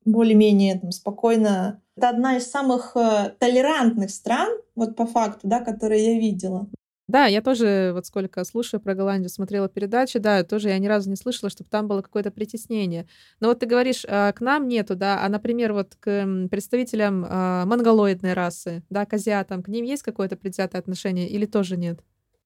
более-менее 0.05 0.81
там, 0.81 0.93
спокойно. 0.93 1.81
Это 1.97 2.11
одна 2.11 2.37
из 2.37 2.51
самых 2.51 2.97
э, 2.97 3.35
толерантных 3.39 4.11
стран, 4.11 4.49
вот 4.75 4.95
по 4.97 5.07
факту, 5.07 5.49
да, 5.49 5.61
которые 5.61 6.15
я 6.15 6.19
видела. 6.19 6.69
Да, 7.09 7.25
я 7.25 7.41
тоже 7.41 7.93
вот 7.95 8.05
сколько 8.05 8.45
слушаю 8.45 8.81
про 8.81 8.95
Голландию, 8.95 9.31
смотрела 9.31 9.69
передачи, 9.71 10.19
да, 10.19 10.45
тоже 10.45 10.69
я 10.69 10.79
ни 10.79 10.87
разу 10.87 11.09
не 11.09 11.17
слышала, 11.17 11.49
чтобы 11.49 11.71
там 11.71 11.89
было 11.89 12.03
какое-то 12.03 12.31
притеснение. 12.31 13.09
Но 13.41 13.49
вот 13.49 13.61
ты 13.61 13.67
говоришь, 13.67 14.05
а, 14.07 14.33
к 14.33 14.43
нам 14.43 14.69
нету, 14.69 14.95
да, 14.95 15.25
а, 15.25 15.29
например, 15.31 15.73
вот 15.73 15.95
к 15.99 16.47
представителям 16.51 17.25
а, 17.27 17.65
монголоидной 17.65 18.35
расы, 18.35 18.83
да, 18.91 19.07
к 19.07 19.15
азиатам, 19.15 19.63
к 19.63 19.69
ним 19.69 19.87
есть 19.87 20.03
какое-то 20.03 20.37
предвзятое 20.37 20.81
отношение 20.81 21.29
или 21.31 21.47
тоже 21.47 21.79
нет? 21.79 22.01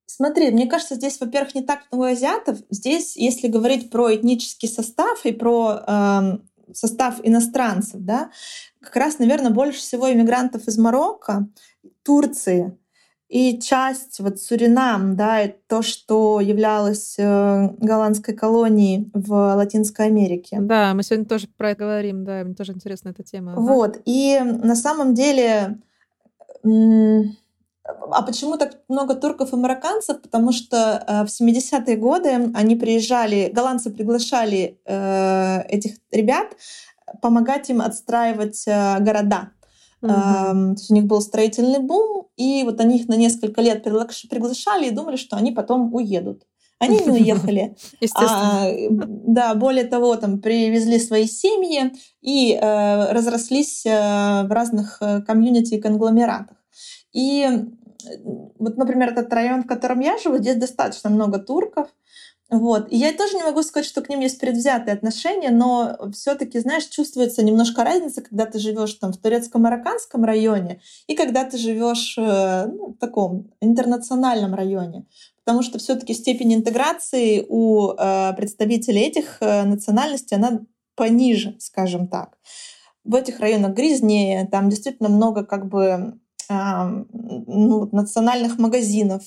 Смотри, 0.05 0.51
мне 0.51 0.67
кажется, 0.67 0.95
здесь, 0.95 1.19
во-первых, 1.19 1.55
не 1.55 1.63
так 1.63 1.81
много 1.91 2.09
азиатов. 2.11 2.59
Здесь, 2.69 3.17
если 3.17 3.49
говорить 3.49 3.89
про 3.89 4.15
этнический 4.15 4.69
состав 4.69 5.25
и 5.25 5.33
про 5.33 5.81
э, 5.85 6.73
состав 6.73 7.19
иностранцев, 7.23 7.99
да, 7.99 8.29
как 8.79 8.95
раз, 8.95 9.19
наверное, 9.19 9.51
больше 9.51 9.79
всего 9.79 10.11
иммигрантов 10.11 10.67
из 10.67 10.77
Марокко, 10.77 11.47
Турции, 12.03 12.77
и 13.33 13.59
часть 13.59 14.19
вот 14.19 14.39
Суринам, 14.39 15.15
да, 15.15 15.47
то, 15.67 15.81
что 15.81 16.39
являлось 16.39 17.15
э, 17.17 17.69
голландской 17.79 18.35
колонией 18.35 19.09
в 19.11 19.55
Латинской 19.55 20.05
Америке. 20.05 20.59
Да, 20.61 20.93
мы 20.93 21.01
сегодня 21.01 21.25
тоже 21.25 21.47
про 21.57 21.71
это 21.71 21.79
говорим, 21.79 22.25
да, 22.25 22.43
мне 22.43 22.53
тоже 22.53 22.73
интересна 22.73 23.09
эта 23.09 23.23
тема. 23.23 23.55
Вот, 23.55 23.97
и 24.05 24.39
на 24.39 24.75
самом 24.75 25.15
деле, 25.15 25.79
а 26.63 28.21
почему 28.21 28.57
так 28.57 28.77
много 28.87 29.15
турков 29.15 29.51
и 29.51 29.55
марокканцев? 29.55 30.21
Потому 30.21 30.51
что 30.51 31.03
э, 31.07 31.25
в 31.25 31.27
70-е 31.27 31.97
годы 31.97 32.51
они 32.53 32.75
приезжали, 32.75 33.51
голландцы 33.51 33.89
приглашали 33.89 34.79
э, 34.85 35.61
этих 35.69 35.93
ребят 36.11 36.55
помогать 37.19 37.67
им 37.71 37.81
отстраивать 37.81 38.63
города. 38.67 39.49
Угу. 40.03 40.11
то 40.11 40.75
есть 40.77 40.91
у 40.91 40.93
них 40.93 41.05
был 41.05 41.21
строительный 41.21 41.79
бум, 41.79 42.27
и 42.35 42.63
вот 42.65 42.79
они 42.81 42.97
их 42.97 43.07
на 43.07 43.15
несколько 43.15 43.61
лет 43.61 43.83
приглашали 43.83 44.87
и 44.87 44.91
думали, 44.91 45.15
что 45.15 45.37
они 45.37 45.51
потом 45.51 45.93
уедут. 45.93 46.43
Они 46.79 46.99
не 46.99 47.11
уехали. 47.11 47.75
А, 48.15 48.67
да, 48.99 49.55
более 49.55 49.85
того, 49.85 50.15
там 50.17 50.41
привезли 50.41 50.99
свои 50.99 51.25
семьи 51.25 51.93
и 52.21 52.53
э, 52.53 53.11
разрослись 53.13 53.85
э, 53.85 53.89
в 54.43 54.51
разных 54.51 54.97
э, 55.01 55.21
комьюнити 55.21 55.75
и 55.75 55.81
конгломератах. 55.81 56.57
И 57.13 57.47
вот, 58.59 58.77
например, 58.77 59.11
этот 59.11 59.31
район, 59.33 59.63
в 59.63 59.67
котором 59.67 60.01
я 60.01 60.17
живу, 60.17 60.37
здесь 60.37 60.57
достаточно 60.57 61.09
много 61.09 61.39
турков. 61.39 61.87
Вот. 62.53 62.91
И 62.91 62.97
я 62.97 63.11
тоже 63.13 63.35
не 63.35 63.43
могу 63.43 63.63
сказать, 63.63 63.87
что 63.87 64.01
к 64.01 64.09
ним 64.09 64.19
есть 64.19 64.39
предвзятые 64.39 64.93
отношения, 64.93 65.49
но 65.49 65.97
все-таки, 66.13 66.59
знаешь, 66.59 66.85
чувствуется 66.85 67.43
немножко 67.43 67.83
разница, 67.83 68.21
когда 68.21 68.45
ты 68.45 68.59
живешь 68.59 68.93
там 68.93 69.11
в 69.11 69.17
турецко-марокканском 69.17 70.23
районе 70.23 70.79
и 71.07 71.15
когда 71.15 71.45
ты 71.45 71.57
живешь 71.57 72.15
э, 72.15 72.67
ну, 72.67 72.89
в 72.93 72.97
таком 72.99 73.51
интернациональном 73.59 74.53
районе. 74.53 75.07
Потому 75.43 75.63
что 75.63 75.79
все-таки 75.79 76.13
степень 76.13 76.53
интеграции 76.53 77.43
у 77.49 77.93
э, 77.93 78.33
представителей 78.33 79.01
этих 79.01 79.37
э, 79.39 79.63
национальностей, 79.63 80.37
она 80.37 80.61
пониже, 80.93 81.55
скажем 81.57 82.07
так. 82.07 82.37
В 83.03 83.15
этих 83.15 83.39
районах 83.39 83.73
грязнее, 83.73 84.47
там 84.51 84.69
действительно 84.69 85.09
много 85.09 85.43
как 85.43 85.67
бы 85.67 86.19
э, 86.49 86.53
ну, 86.53 87.89
национальных 87.91 88.59
магазинов, 88.59 89.23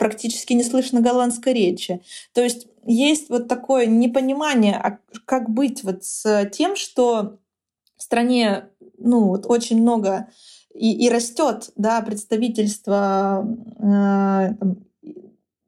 практически 0.00 0.54
не 0.54 0.64
слышно 0.64 1.02
голландской 1.02 1.52
речи. 1.52 2.00
То 2.32 2.42
есть 2.42 2.66
есть 2.86 3.28
вот 3.28 3.48
такое 3.48 3.84
непонимание, 3.84 4.76
а 4.76 4.98
как 5.26 5.50
быть 5.50 5.84
вот 5.84 6.04
с 6.04 6.48
тем, 6.52 6.74
что 6.74 7.38
в 7.98 8.02
стране 8.02 8.70
ну, 8.96 9.28
вот 9.28 9.44
очень 9.46 9.78
много 9.82 10.28
и, 10.74 11.06
и 11.06 11.10
растет 11.10 11.70
да, 11.76 12.00
представительство 12.00 13.46
э, 13.78 14.54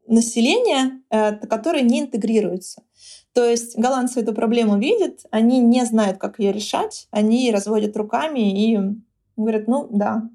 населения, 0.06 1.02
э, 1.10 1.36
которое 1.46 1.82
не 1.82 2.00
интегрируется. 2.00 2.82
То 3.34 3.44
есть 3.44 3.78
голландцы 3.78 4.20
эту 4.20 4.32
проблему 4.32 4.78
видят, 4.78 5.26
они 5.30 5.58
не 5.58 5.84
знают, 5.84 6.16
как 6.16 6.38
ее 6.38 6.52
решать, 6.52 7.06
они 7.10 7.52
разводят 7.52 7.94
руками 7.98 8.72
и 8.74 8.80
говорят, 9.36 9.68
ну 9.68 9.88
да, 9.90 10.26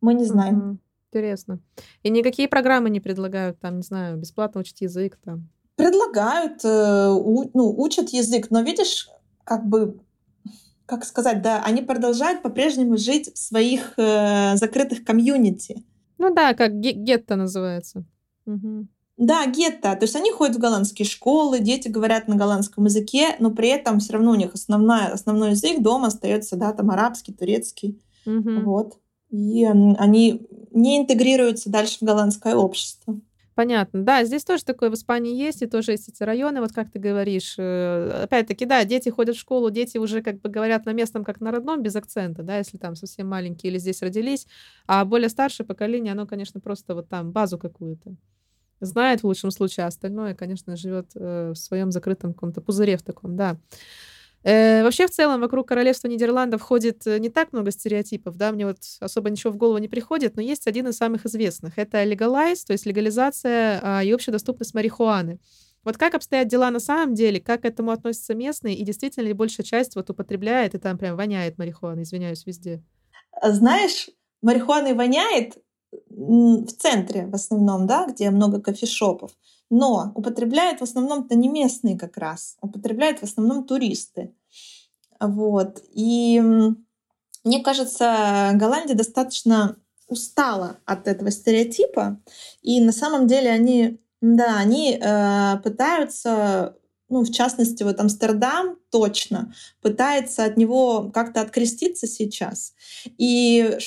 мы 0.00 0.14
не 0.14 0.24
знаем. 0.24 0.80
Интересно. 1.16 1.60
И 2.02 2.10
никакие 2.10 2.46
программы 2.46 2.90
не 2.90 3.00
предлагают, 3.00 3.58
там, 3.58 3.76
не 3.76 3.82
знаю, 3.82 4.18
бесплатно 4.18 4.60
учить 4.60 4.82
язык 4.82 5.18
там? 5.24 5.48
Предлагают, 5.74 6.62
э, 6.62 7.08
ну, 7.08 7.74
учат 7.78 8.10
язык, 8.10 8.48
но 8.50 8.60
видишь, 8.60 9.08
как 9.44 9.66
бы, 9.66 9.98
как 10.84 11.06
сказать, 11.06 11.40
да, 11.40 11.62
они 11.64 11.80
продолжают 11.80 12.42
по-прежнему 12.42 12.98
жить 12.98 13.32
в 13.32 13.38
своих 13.38 13.94
э, 13.96 14.56
закрытых 14.56 15.04
комьюнити. 15.04 15.84
Ну 16.18 16.34
да, 16.34 16.52
как 16.52 16.78
гетто 16.78 17.36
называется. 17.36 18.04
Угу. 18.44 18.86
Да, 19.16 19.46
гетто. 19.46 19.96
То 19.96 20.02
есть 20.02 20.16
они 20.16 20.30
ходят 20.32 20.56
в 20.56 20.60
голландские 20.60 21.06
школы, 21.06 21.60
дети 21.60 21.88
говорят 21.88 22.28
на 22.28 22.36
голландском 22.36 22.84
языке, 22.84 23.36
но 23.38 23.50
при 23.50 23.68
этом 23.70 24.00
все 24.00 24.12
равно 24.12 24.32
у 24.32 24.34
них 24.36 24.52
основной, 24.52 25.06
основной 25.06 25.50
язык 25.52 25.80
дома 25.80 26.08
остается, 26.08 26.56
да, 26.56 26.74
там 26.74 26.90
арабский, 26.90 27.32
турецкий. 27.32 28.02
Угу. 28.26 28.60
Вот 28.64 28.98
и 29.30 29.64
они 29.64 30.46
не 30.72 30.98
интегрируются 30.98 31.70
дальше 31.70 31.98
в 32.00 32.02
голландское 32.02 32.54
общество. 32.54 33.20
Понятно. 33.56 34.02
Да, 34.02 34.22
здесь 34.24 34.44
тоже 34.44 34.66
такое 34.66 34.90
в 34.90 34.94
Испании 34.94 35.34
есть, 35.34 35.62
и 35.62 35.66
тоже 35.66 35.92
есть 35.92 36.10
эти 36.10 36.22
районы, 36.22 36.60
вот 36.60 36.72
как 36.72 36.90
ты 36.90 36.98
говоришь. 36.98 37.54
Э, 37.56 38.24
опять-таки, 38.24 38.66
да, 38.66 38.84
дети 38.84 39.08
ходят 39.08 39.34
в 39.34 39.40
школу, 39.40 39.70
дети 39.70 39.96
уже 39.96 40.20
как 40.20 40.42
бы 40.42 40.50
говорят 40.50 40.84
на 40.84 40.92
местном, 40.92 41.24
как 41.24 41.40
на 41.40 41.50
родном, 41.50 41.82
без 41.82 41.96
акцента, 41.96 42.42
да, 42.42 42.58
если 42.58 42.76
там 42.76 42.96
совсем 42.96 43.28
маленькие 43.28 43.72
или 43.72 43.78
здесь 43.78 44.02
родились. 44.02 44.46
А 44.86 45.06
более 45.06 45.30
старшее 45.30 45.66
поколение, 45.66 46.12
оно, 46.12 46.26
конечно, 46.26 46.60
просто 46.60 46.94
вот 46.94 47.08
там 47.08 47.32
базу 47.32 47.58
какую-то 47.58 48.14
знает 48.80 49.22
в 49.22 49.26
лучшем 49.26 49.50
случае, 49.50 49.84
а 49.84 49.88
остальное, 49.88 50.34
конечно, 50.34 50.76
живет 50.76 51.12
э, 51.14 51.52
в 51.54 51.56
своем 51.56 51.90
закрытом 51.92 52.34
каком-то 52.34 52.60
пузыре 52.60 52.98
в 52.98 53.02
таком, 53.02 53.36
да. 53.36 53.56
Э, 54.46 54.84
вообще, 54.84 55.08
в 55.08 55.10
целом, 55.10 55.40
вокруг 55.40 55.66
королевства 55.66 56.06
Нидерландов 56.06 56.62
ходит 56.62 57.04
э, 57.04 57.18
не 57.18 57.30
так 57.30 57.52
много 57.52 57.72
стереотипов, 57.72 58.36
да, 58.36 58.52
мне 58.52 58.64
вот 58.64 58.76
особо 59.00 59.28
ничего 59.28 59.52
в 59.52 59.56
голову 59.56 59.78
не 59.78 59.88
приходит, 59.88 60.36
но 60.36 60.42
есть 60.42 60.68
один 60.68 60.86
из 60.86 60.96
самых 60.96 61.26
известных. 61.26 61.78
Это 61.78 62.04
легалайз, 62.04 62.64
то 62.64 62.72
есть 62.72 62.86
легализация 62.86 63.80
а, 63.82 64.04
и 64.04 64.14
общая 64.14 64.30
доступность 64.30 64.72
марихуаны. 64.72 65.40
Вот 65.82 65.96
как 65.96 66.14
обстоят 66.14 66.46
дела 66.46 66.70
на 66.70 66.78
самом 66.78 67.14
деле, 67.14 67.40
как 67.40 67.62
к 67.62 67.64
этому 67.64 67.90
относятся 67.90 68.36
местные, 68.36 68.76
и 68.76 68.84
действительно 68.84 69.24
ли 69.24 69.32
большая 69.32 69.66
часть 69.66 69.96
вот 69.96 70.10
употребляет, 70.10 70.76
и 70.76 70.78
там 70.78 70.96
прям 70.96 71.16
воняет 71.16 71.58
марихуана, 71.58 72.02
извиняюсь, 72.02 72.46
везде? 72.46 72.84
А 73.32 73.50
знаешь, 73.50 74.10
марихуаной 74.42 74.94
воняет 74.94 75.58
в 76.08 76.68
центре 76.68 77.26
в 77.26 77.34
основном, 77.34 77.88
да, 77.88 78.06
где 78.06 78.30
много 78.30 78.60
кофешопов. 78.60 79.32
Но 79.70 80.12
употребляют 80.14 80.80
в 80.80 80.84
основном-то 80.84 81.34
не 81.36 81.48
местные 81.48 81.98
как 81.98 82.16
раз, 82.16 82.56
употребляют 82.60 83.20
в 83.20 83.24
основном 83.24 83.64
туристы. 83.64 84.32
Вот. 85.20 85.82
И 85.92 86.40
мне 87.44 87.62
кажется, 87.62 88.52
Голландия 88.54 88.94
достаточно 88.94 89.76
устала 90.08 90.78
от 90.84 91.08
этого 91.08 91.30
стереотипа, 91.30 92.20
и 92.62 92.80
на 92.80 92.92
самом 92.92 93.26
деле 93.26 93.50
они 93.50 94.00
Да, 94.20 94.58
они 94.58 94.98
э, 95.00 95.58
пытаются, 95.62 96.76
ну, 97.08 97.22
в 97.22 97.30
частности, 97.30 97.82
вот 97.82 98.00
Амстердам 98.00 98.78
точно 98.90 99.52
пытается 99.82 100.44
от 100.44 100.56
него 100.56 101.10
как-то 101.12 101.40
откреститься 101.40 102.06
сейчас. 102.06 102.74
И 103.18 103.78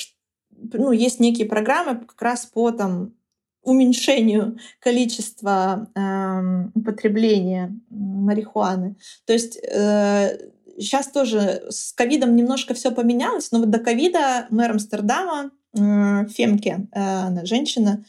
ну, 0.50 0.92
есть 0.92 1.20
некие 1.20 1.46
программы 1.46 2.00
как 2.06 2.22
раз 2.22 2.46
по 2.46 2.70
там, 2.70 3.14
уменьшению 3.62 4.58
количества 4.80 5.88
э, 5.94 6.68
употребления 6.74 7.78
марихуаны. 7.90 8.96
То 9.26 9.32
есть 9.32 9.58
э, 9.62 10.50
сейчас 10.78 11.08
тоже 11.08 11.62
с 11.68 11.92
ковидом 11.92 12.36
немножко 12.36 12.74
все 12.74 12.90
поменялось, 12.90 13.52
но 13.52 13.60
вот 13.60 13.70
до 13.70 13.78
ковида 13.78 14.46
мэр 14.50 14.72
Амстердама 14.72 15.50
э, 15.74 16.26
Фемке, 16.28 16.88
э, 16.92 17.00
она 17.00 17.44
женщина, 17.44 18.04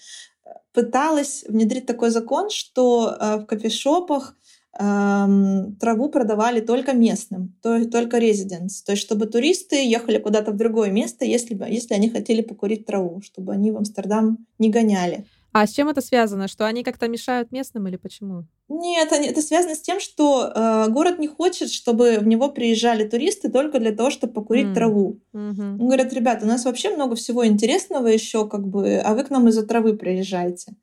пыталась 0.73 1.43
внедрить 1.47 1.85
такой 1.85 2.11
закон, 2.11 2.49
что 2.49 3.15
э, 3.19 3.37
в 3.37 3.45
кофешопах 3.45 4.35
эм, 4.79 5.75
траву 5.75 6.09
продавали 6.09 6.61
только 6.61 6.93
местным, 6.93 7.55
то, 7.61 7.83
только 7.89 8.19
резиденс. 8.19 8.81
То 8.83 8.93
есть, 8.93 9.03
чтобы 9.03 9.25
туристы 9.25 9.75
ехали 9.85 10.17
куда-то 10.17 10.51
в 10.51 10.57
другое 10.57 10.91
место, 10.91 11.25
если, 11.25 11.57
если 11.69 11.93
они 11.93 12.09
хотели 12.09 12.41
покурить 12.41 12.85
траву, 12.85 13.21
чтобы 13.21 13.51
они 13.51 13.71
в 13.71 13.77
Амстердам 13.77 14.45
не 14.59 14.69
гоняли. 14.69 15.25
А 15.53 15.67
с 15.67 15.71
чем 15.71 15.89
это 15.89 16.01
связано? 16.01 16.47
Что 16.47 16.65
они 16.65 16.83
как-то 16.83 17.07
мешают 17.07 17.51
местным 17.51 17.87
или 17.87 17.97
почему? 17.97 18.45
Нет, 18.69 19.11
это 19.11 19.41
связано 19.41 19.75
с 19.75 19.81
тем, 19.81 19.99
что 19.99 20.49
э, 20.53 20.87
город 20.89 21.19
не 21.19 21.27
хочет, 21.27 21.69
чтобы 21.69 22.19
в 22.19 22.27
него 22.27 22.49
приезжали 22.49 23.07
туристы 23.07 23.49
только 23.49 23.79
для 23.79 23.91
того, 23.91 24.11
чтобы 24.11 24.33
покурить 24.33 24.67
mm. 24.67 24.73
траву. 24.73 25.19
Mm-hmm. 25.33 25.71
Он 25.73 25.85
говорит, 25.87 26.13
ребята, 26.13 26.45
у 26.45 26.47
нас 26.47 26.63
вообще 26.63 26.95
много 26.95 27.15
всего 27.15 27.45
интересного 27.45 28.07
еще, 28.07 28.47
как 28.47 28.65
бы, 28.65 28.97
а 28.99 29.13
вы 29.13 29.25
к 29.25 29.29
нам 29.29 29.49
из-за 29.49 29.65
травы 29.65 29.97
приезжаете. 29.97 30.73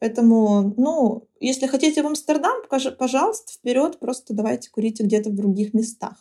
Поэтому, 0.00 0.74
ну, 0.76 1.28
если 1.40 1.66
хотите 1.68 2.02
в 2.02 2.06
Амстердам, 2.06 2.62
пожалуйста, 2.68 3.52
вперед, 3.52 3.98
просто 4.00 4.34
давайте 4.34 4.70
курите 4.70 5.04
где-то 5.04 5.30
в 5.30 5.34
других 5.34 5.72
местах. 5.72 6.16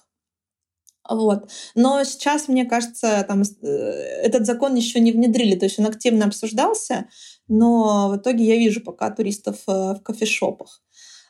Вот. 1.10 1.50
Но 1.76 2.04
сейчас, 2.04 2.48
мне 2.48 2.66
кажется, 2.66 3.24
там, 3.28 3.44
э, 3.44 3.68
этот 3.68 4.46
закон 4.46 4.76
еще 4.76 5.00
не 5.00 5.12
внедрили, 5.12 5.56
то 5.56 5.66
есть 5.66 5.80
он 5.80 5.86
активно 5.86 6.26
обсуждался, 6.26 7.08
но 7.48 8.10
в 8.10 8.18
итоге 8.18 8.46
я 8.46 8.58
вижу 8.58 8.82
пока 8.82 9.12
туристов 9.12 9.58
э, 9.68 9.72
в 9.72 10.00
кофешопах. 10.04 10.82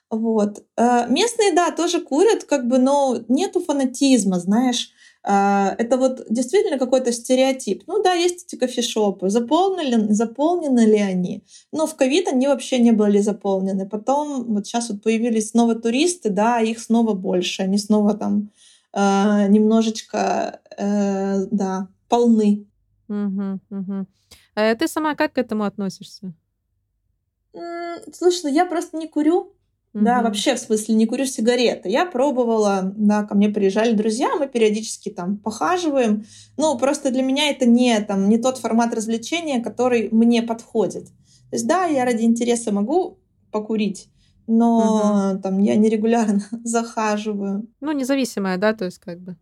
Вот. 0.10 0.64
Э, 0.78 1.08
местные, 1.10 1.54
да, 1.54 1.72
тоже 1.72 2.00
курят, 2.02 2.46
как 2.46 2.68
бы, 2.68 2.78
но 2.78 3.18
нету 3.28 3.62
фанатизма, 3.62 4.40
знаешь. 4.40 4.92
Это 5.28 5.98
вот 5.98 6.24
действительно 6.30 6.78
какой-то 6.78 7.12
стереотип. 7.12 7.86
Ну 7.88 8.04
да, 8.04 8.14
есть 8.14 8.46
эти 8.46 8.60
кофешопы. 8.60 9.32
Заполнены, 9.32 10.14
заполнены 10.14 10.82
ли 10.82 11.00
они? 11.00 11.44
Ну, 11.72 11.88
в 11.88 11.96
ковид 11.96 12.28
они 12.28 12.46
вообще 12.46 12.78
не 12.78 12.92
были 12.92 13.18
заполнены. 13.18 13.90
Потом 13.90 14.54
вот 14.54 14.68
сейчас 14.68 14.92
вот 14.92 15.02
появились 15.02 15.50
снова 15.50 15.74
туристы, 15.74 16.30
да, 16.30 16.60
их 16.60 16.80
снова 16.80 17.14
больше. 17.14 17.64
Они 17.64 17.80
снова 17.80 18.14
там 18.14 18.52
немножечко, 18.96 20.62
да, 20.78 21.90
полны. 22.08 22.66
Угу, 23.08 23.60
угу. 23.70 24.06
А 24.56 24.76
ты 24.76 24.88
сама 24.88 25.16
как 25.16 25.34
к 25.34 25.38
этому 25.38 25.66
относишься? 25.66 26.34
Слушай, 28.14 28.54
я 28.54 28.66
просто 28.66 28.98
не 28.98 29.08
курю. 29.08 29.52
Mm-hmm. 29.94 30.04
Да, 30.04 30.22
вообще, 30.22 30.56
в 30.56 30.60
смысле, 30.60 30.96
не 30.96 31.06
курю 31.06 31.26
сигареты. 31.26 31.88
Я 31.88 32.06
пробовала, 32.06 32.94
да, 32.98 33.24
ко 33.24 33.34
мне 33.34 33.48
приезжали 33.48 33.94
друзья, 33.94 34.36
мы 34.36 34.48
периодически 34.48 35.10
там 35.10 35.38
похаживаем. 35.38 36.26
Ну, 36.58 36.78
просто 36.78 37.12
для 37.12 37.24
меня 37.24 37.50
это 37.50 37.66
не, 37.66 37.98
там, 38.02 38.28
не 38.28 38.38
тот 38.38 38.58
формат 38.58 38.94
развлечения, 38.94 39.62
который 39.62 40.10
мне 40.12 40.42
подходит. 40.42 41.06
То 41.06 41.56
есть, 41.56 41.66
да, 41.66 41.86
я 41.86 42.04
ради 42.04 42.24
интереса 42.24 42.74
могу 42.74 43.20
покурить, 43.52 44.10
но 44.48 45.34
uh-huh. 45.34 45.42
там 45.42 45.60
я 45.60 45.76
нерегулярно 45.76 46.42
захаживаю. 46.64 47.68
Ну, 47.82 47.92
независимая, 47.92 48.58
да, 48.58 48.74
то 48.74 48.86
есть 48.86 49.00
как 49.00 49.20
бы 49.20 49.36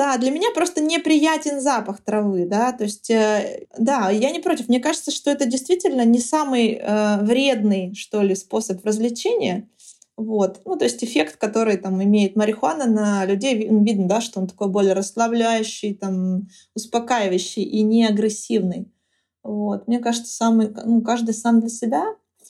да, 0.00 0.16
для 0.16 0.30
меня 0.30 0.48
просто 0.54 0.80
неприятен 0.80 1.60
запах 1.60 2.00
травы, 2.00 2.46
да, 2.46 2.72
то 2.72 2.84
есть, 2.84 3.10
э, 3.10 3.66
да, 3.76 4.08
я 4.08 4.30
не 4.30 4.38
против. 4.38 4.68
Мне 4.68 4.80
кажется, 4.80 5.10
что 5.10 5.30
это 5.30 5.44
действительно 5.44 6.06
не 6.06 6.20
самый 6.20 6.80
э, 6.80 7.18
вредный, 7.20 7.94
что 7.94 8.22
ли, 8.22 8.34
способ 8.34 8.82
развлечения. 8.82 9.68
Вот. 10.16 10.62
Ну, 10.64 10.76
то 10.76 10.84
есть 10.84 11.04
эффект, 11.04 11.36
который 11.36 11.76
там 11.76 12.02
имеет 12.02 12.34
марихуана 12.34 12.86
на 12.86 13.26
людей, 13.26 13.68
ну, 13.68 13.84
видно, 13.84 14.08
да, 14.08 14.22
что 14.22 14.40
он 14.40 14.46
такой 14.46 14.68
более 14.68 14.94
расслабляющий, 14.94 15.94
там, 15.94 16.48
успокаивающий 16.74 17.62
и 17.62 17.82
не 17.82 18.06
агрессивный. 18.06 18.90
Вот. 19.42 19.86
Мне 19.86 19.98
кажется, 19.98 20.34
самый, 20.34 20.72
ну, 20.84 21.02
каждый 21.02 21.34
сам 21.34 21.60
для 21.60 21.68
себя 21.68 22.04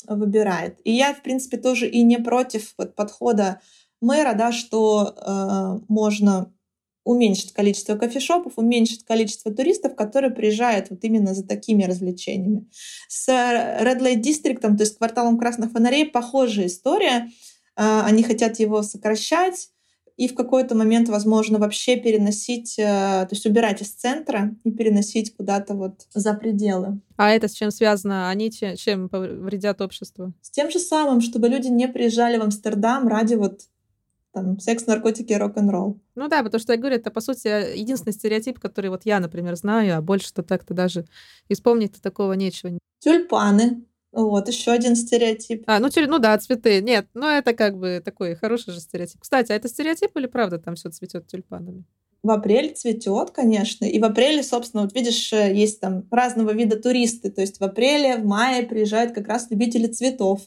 выбирает. 0.07 0.79
И 0.85 0.93
я, 0.93 1.15
в 1.15 1.23
принципе, 1.23 1.57
тоже 1.57 1.89
и 1.89 2.03
не 2.03 2.19
против 2.19 2.75
вот, 2.79 2.95
подхода 2.95 3.61
мэра, 4.01 4.35
да, 4.35 4.53
что 4.53 5.15
э, 5.17 5.85
можно 5.89 6.53
уменьшить 7.05 7.53
количество 7.53 7.97
кофешопов, 7.97 8.55
уменьшить 8.57 9.05
количество 9.05 9.53
туристов, 9.53 9.95
которые 9.95 10.31
приезжают 10.31 10.91
вот 10.91 11.03
именно 11.03 11.35
за 11.35 11.47
такими 11.47 11.85
развлечениями. 11.85 12.69
С 13.09 13.29
Red 13.29 14.01
Light 14.01 14.23
District, 14.23 14.61
то 14.61 14.77
есть 14.79 14.99
кварталом 14.99 15.39
красных 15.39 15.73
фонарей, 15.73 16.07
похожая 16.07 16.67
история. 16.67 17.31
А, 17.75 18.05
они 18.05 18.23
хотят 18.23 18.59
его 18.59 18.83
сокращать 18.83 19.71
и 20.21 20.29
в 20.29 20.35
какой-то 20.35 20.75
момент, 20.75 21.09
возможно, 21.09 21.59
вообще 21.59 21.97
переносить, 21.97 22.79
э, 22.79 22.83
то 22.83 23.29
есть 23.31 23.47
убирать 23.47 23.81
из 23.81 23.89
центра 23.89 24.55
и 24.65 24.71
переносить 24.71 25.35
куда-то 25.35 25.73
вот 25.73 26.03
за 26.13 26.35
пределы. 26.35 27.01
А 27.17 27.31
это 27.31 27.49
с 27.49 27.53
чем 27.53 27.71
связано? 27.71 28.29
Они 28.29 28.51
чем 28.51 29.09
вредят 29.11 29.81
обществу? 29.81 30.35
С 30.43 30.51
тем 30.51 30.71
же 30.71 30.79
самым, 30.79 31.23
чтобы 31.23 31.49
люди 31.49 31.69
не 31.69 31.89
приезжали 31.89 32.37
в 32.37 32.43
Амстердам 32.43 33.09
ради 33.09 33.37
вот 33.37 33.63
там, 34.33 34.61
секс, 34.61 34.87
наркотики, 34.87 35.33
рок-н-ролл. 35.33 35.99
Ну 36.15 36.29
да, 36.29 36.43
потому 36.43 36.61
что 36.61 36.75
я 36.75 36.79
говорю, 36.79 36.97
это, 36.97 37.11
по 37.11 37.23
сути, 37.23 37.79
единственный 37.79 38.13
стереотип, 38.13 38.61
который 38.61 38.91
вот 38.91 39.07
я, 39.07 39.21
например, 39.21 39.57
знаю, 39.57 39.97
а 39.97 40.03
больше-то 40.03 40.43
так-то 40.43 40.75
даже 40.75 41.07
исполнить-то 41.49 42.03
такого 42.03 42.35
нечего. 42.35 42.79
Тюльпаны. 42.99 43.87
Вот, 44.13 44.49
еще 44.49 44.73
один 44.73 44.97
стереотип. 44.97 45.63
А, 45.67 45.79
ну, 45.79 45.89
ну 45.95 46.19
да, 46.19 46.37
цветы. 46.39 46.81
Нет, 46.83 47.07
ну 47.15 47.27
это 47.27 47.53
как 47.53 47.79
бы 47.79 48.03
такой 48.05 48.35
хороший 48.35 48.73
же 48.73 48.81
стереотип. 48.81 49.21
Кстати, 49.21 49.53
а 49.53 49.55
это 49.55 49.69
стереотип 49.69 50.17
или 50.17 50.27
правда 50.27 50.59
там 50.59 50.75
все 50.75 50.91
цветет 50.91 51.27
тюльпанами? 51.29 51.85
в 52.23 52.31
апреле 52.31 52.71
цветет, 52.75 53.31
конечно. 53.31 53.85
И 53.85 53.99
в 53.99 54.05
апреле, 54.05 54.43
собственно, 54.43 54.83
вот 54.83 54.95
видишь, 54.95 55.33
э, 55.33 55.55
есть 55.55 55.81
там 55.81 56.05
разного 56.11 56.51
вида 56.51 56.77
туристы. 56.77 57.31
То 57.31 57.41
есть 57.41 57.61
в 57.61 57.65
апреле, 57.65 58.19
в 58.19 58.27
мае 58.27 58.63
приезжают 58.63 59.13
как 59.13 59.29
раз 59.29 59.47
любители 59.51 59.87
цветов. 59.87 60.43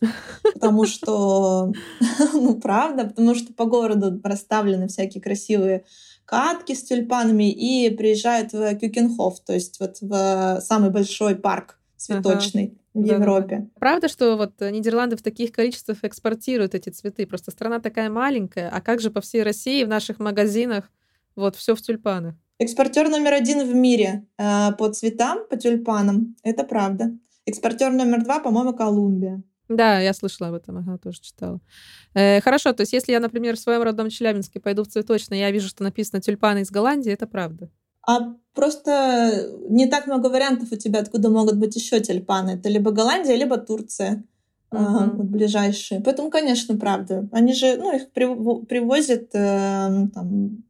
Потому 0.54 0.86
что, 0.86 1.74
ну, 2.34 2.60
правда, 2.60 3.06
потому 3.06 3.34
что 3.34 3.54
по 3.54 3.66
городу 3.66 4.20
расставлены 4.24 4.88
всякие 4.88 5.22
красивые 5.22 5.86
катки 6.26 6.74
с 6.76 6.84
тюльпанами 6.84 7.52
и 7.52 7.90
приезжают 7.90 8.54
в 8.54 8.76
Кюкенхоф, 8.76 9.42
то 9.42 9.54
есть 9.54 9.80
вот 9.80 9.98
в 10.00 10.62
самый 10.62 10.90
большой 10.90 11.36
парк 11.36 11.80
цветочный. 11.98 12.66
Ага 12.66 12.83
в 12.94 13.06
да, 13.06 13.16
Европе. 13.16 13.58
Да. 13.60 13.80
Правда, 13.80 14.08
что 14.08 14.38
вот 14.38 14.60
Нидерланды 14.60 15.16
в 15.16 15.22
таких 15.22 15.52
количествах 15.52 16.00
экспортируют 16.04 16.76
эти 16.76 16.90
цветы? 16.90 17.26
Просто 17.26 17.52
страна 17.52 17.80
такая 17.80 18.10
маленькая, 18.10 18.70
а 18.70 18.82
как 18.82 19.02
же 19.02 19.10
по 19.10 19.22
всей 19.22 19.44
России 19.44 19.84
в 19.84 19.88
наших 19.88 20.20
магазинах 20.20 20.92
вот, 21.36 21.56
все 21.56 21.76
в 21.76 21.82
тюльпаны. 21.82 22.36
Экспортер 22.60 23.10
номер 23.10 23.34
один 23.34 23.68
в 23.68 23.74
мире 23.74 24.26
э, 24.38 24.72
по 24.78 24.90
цветам, 24.90 25.40
по 25.50 25.58
тюльпанам. 25.58 26.36
Это 26.44 26.64
правда. 26.64 27.12
Экспортер 27.46 27.92
номер 27.92 28.24
два, 28.24 28.40
по-моему, 28.40 28.74
Колумбия. 28.74 29.44
Да, 29.70 30.00
я 30.00 30.14
слышала 30.14 30.50
об 30.50 30.56
этом, 30.56 30.78
ага, 30.78 30.98
тоже 30.98 31.20
читала. 31.22 31.60
Э, 32.14 32.42
хорошо, 32.42 32.74
то 32.74 32.82
есть 32.82 32.94
если 32.94 33.12
я, 33.12 33.20
например, 33.20 33.56
в 33.56 33.60
своем 33.60 33.82
родном 33.82 34.10
Челябинске 34.10 34.60
пойду 34.60 34.84
в 34.84 34.88
цветочный, 34.88 35.40
я 35.40 35.52
вижу, 35.52 35.68
что 35.68 35.84
написано 35.84 36.22
тюльпаны 36.22 36.60
из 36.60 36.72
Голландии, 36.72 37.12
это 37.12 37.28
правда. 37.28 37.70
А 38.06 38.34
просто 38.54 39.50
не 39.70 39.88
так 39.88 40.08
много 40.08 40.28
вариантов 40.28 40.72
у 40.72 40.76
тебя, 40.76 41.00
откуда 41.00 41.30
могут 41.30 41.58
быть 41.58 41.76
еще 41.76 42.00
тюльпаны. 42.00 42.52
Это 42.52 42.70
либо 42.70 42.92
Голландия, 42.92 43.36
либо 43.36 43.58
Турция. 43.58 44.24
Uh-huh. 44.72 45.16
вот 45.16 45.28
ближайшие. 45.28 46.02
Поэтому, 46.02 46.32
конечно, 46.32 46.76
правда. 46.76 47.30
Они 47.32 47.54
же, 47.54 47.78
ну, 47.78 47.96
их 47.96 48.10
привозят 48.12 49.30
э, 49.36 50.08
там, 50.12 50.64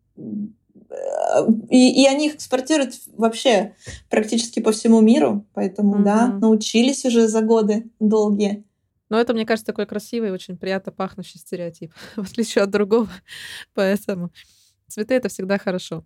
и, 1.70 2.04
и 2.04 2.06
они 2.08 2.28
их 2.28 2.36
экспортируют 2.36 2.96
вообще 3.16 3.76
практически 4.10 4.60
по 4.60 4.72
всему 4.72 5.02
миру, 5.02 5.46
поэтому, 5.54 5.96
mm-hmm. 5.96 6.04
да, 6.04 6.28
научились 6.28 7.06
уже 7.06 7.28
за 7.28 7.42
годы 7.42 7.90
долгие. 8.00 8.64
Но 9.10 9.20
это, 9.20 9.34
мне 9.34 9.46
кажется, 9.46 9.66
такой 9.66 9.86
красивый, 9.86 10.32
очень 10.32 10.58
приятно 10.58 10.92
пахнущий 10.92 11.40
стереотип, 11.40 11.94
в 12.16 12.22
отличие 12.22 12.64
от 12.64 12.70
другого. 12.72 13.10
Поэтому 13.74 14.32
цветы— 14.88 15.14
это 15.16 15.30
всегда 15.30 15.58
хорошо. 15.58 16.06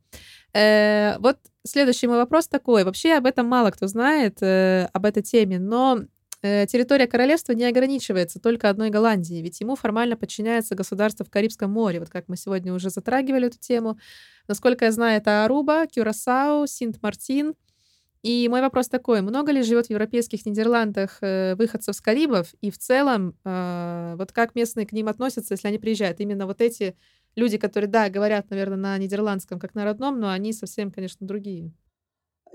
Э, 0.53 1.17
вот 1.19 1.37
следующий 1.65 2.07
мой 2.07 2.17
вопрос 2.17 2.47
такой. 2.47 2.83
Вообще 2.83 3.13
об 3.13 3.25
этом 3.25 3.45
мало 3.47 3.71
кто 3.71 3.87
знает, 3.87 4.41
э, 4.41 4.89
об 4.93 5.05
этой 5.05 5.23
теме, 5.23 5.59
но 5.59 6.05
Э, 6.43 6.67
территория 6.67 7.07
королевства 7.07 7.53
не 7.53 7.65
ограничивается 7.65 8.39
только 8.39 8.69
одной 8.69 8.89
Голландией, 8.89 9.41
ведь 9.41 9.59
ему 9.59 9.75
формально 9.75 10.15
подчиняется 10.15 10.75
государство 10.75 11.25
в 11.25 11.31
Карибском 11.31 11.71
море, 11.71 11.99
вот 11.99 12.09
как 12.09 12.25
мы 12.27 12.37
сегодня 12.37 12.73
уже 12.73 12.89
затрагивали 12.91 13.47
эту 13.47 13.57
тему. 13.57 13.97
Насколько 14.47 14.85
я 14.85 14.91
знаю, 14.91 15.17
это 15.17 15.45
Аруба, 15.45 15.87
Кюрасау, 15.87 16.67
Синт-Мартин, 16.67 17.55
И 18.23 18.47
мой 18.49 18.61
вопрос 18.61 18.87
такой, 18.87 19.21
много 19.21 19.51
ли 19.51 19.61
живет 19.61 19.87
в 19.87 19.89
европейских 19.89 20.45
Нидерландах 20.45 21.17
э, 21.21 21.55
выходцев 21.55 21.95
с 21.95 22.01
Карибов, 22.01 22.53
и 22.61 22.69
в 22.71 22.77
целом, 22.77 23.35
э, 23.43 24.15
вот 24.17 24.31
как 24.31 24.53
местные 24.55 24.85
к 24.85 24.91
ним 24.91 25.07
относятся, 25.07 25.53
если 25.53 25.67
они 25.69 25.79
приезжают? 25.79 26.19
Именно 26.19 26.45
вот 26.45 26.61
эти 26.61 26.95
люди, 27.37 27.57
которые, 27.57 27.89
да, 27.89 28.09
говорят, 28.09 28.49
наверное, 28.49 28.77
на 28.77 28.97
нидерландском 28.97 29.59
как 29.59 29.75
на 29.75 29.85
родном, 29.85 30.19
но 30.19 30.29
они 30.29 30.51
совсем, 30.51 30.91
конечно, 30.91 31.25
другие. 31.25 31.71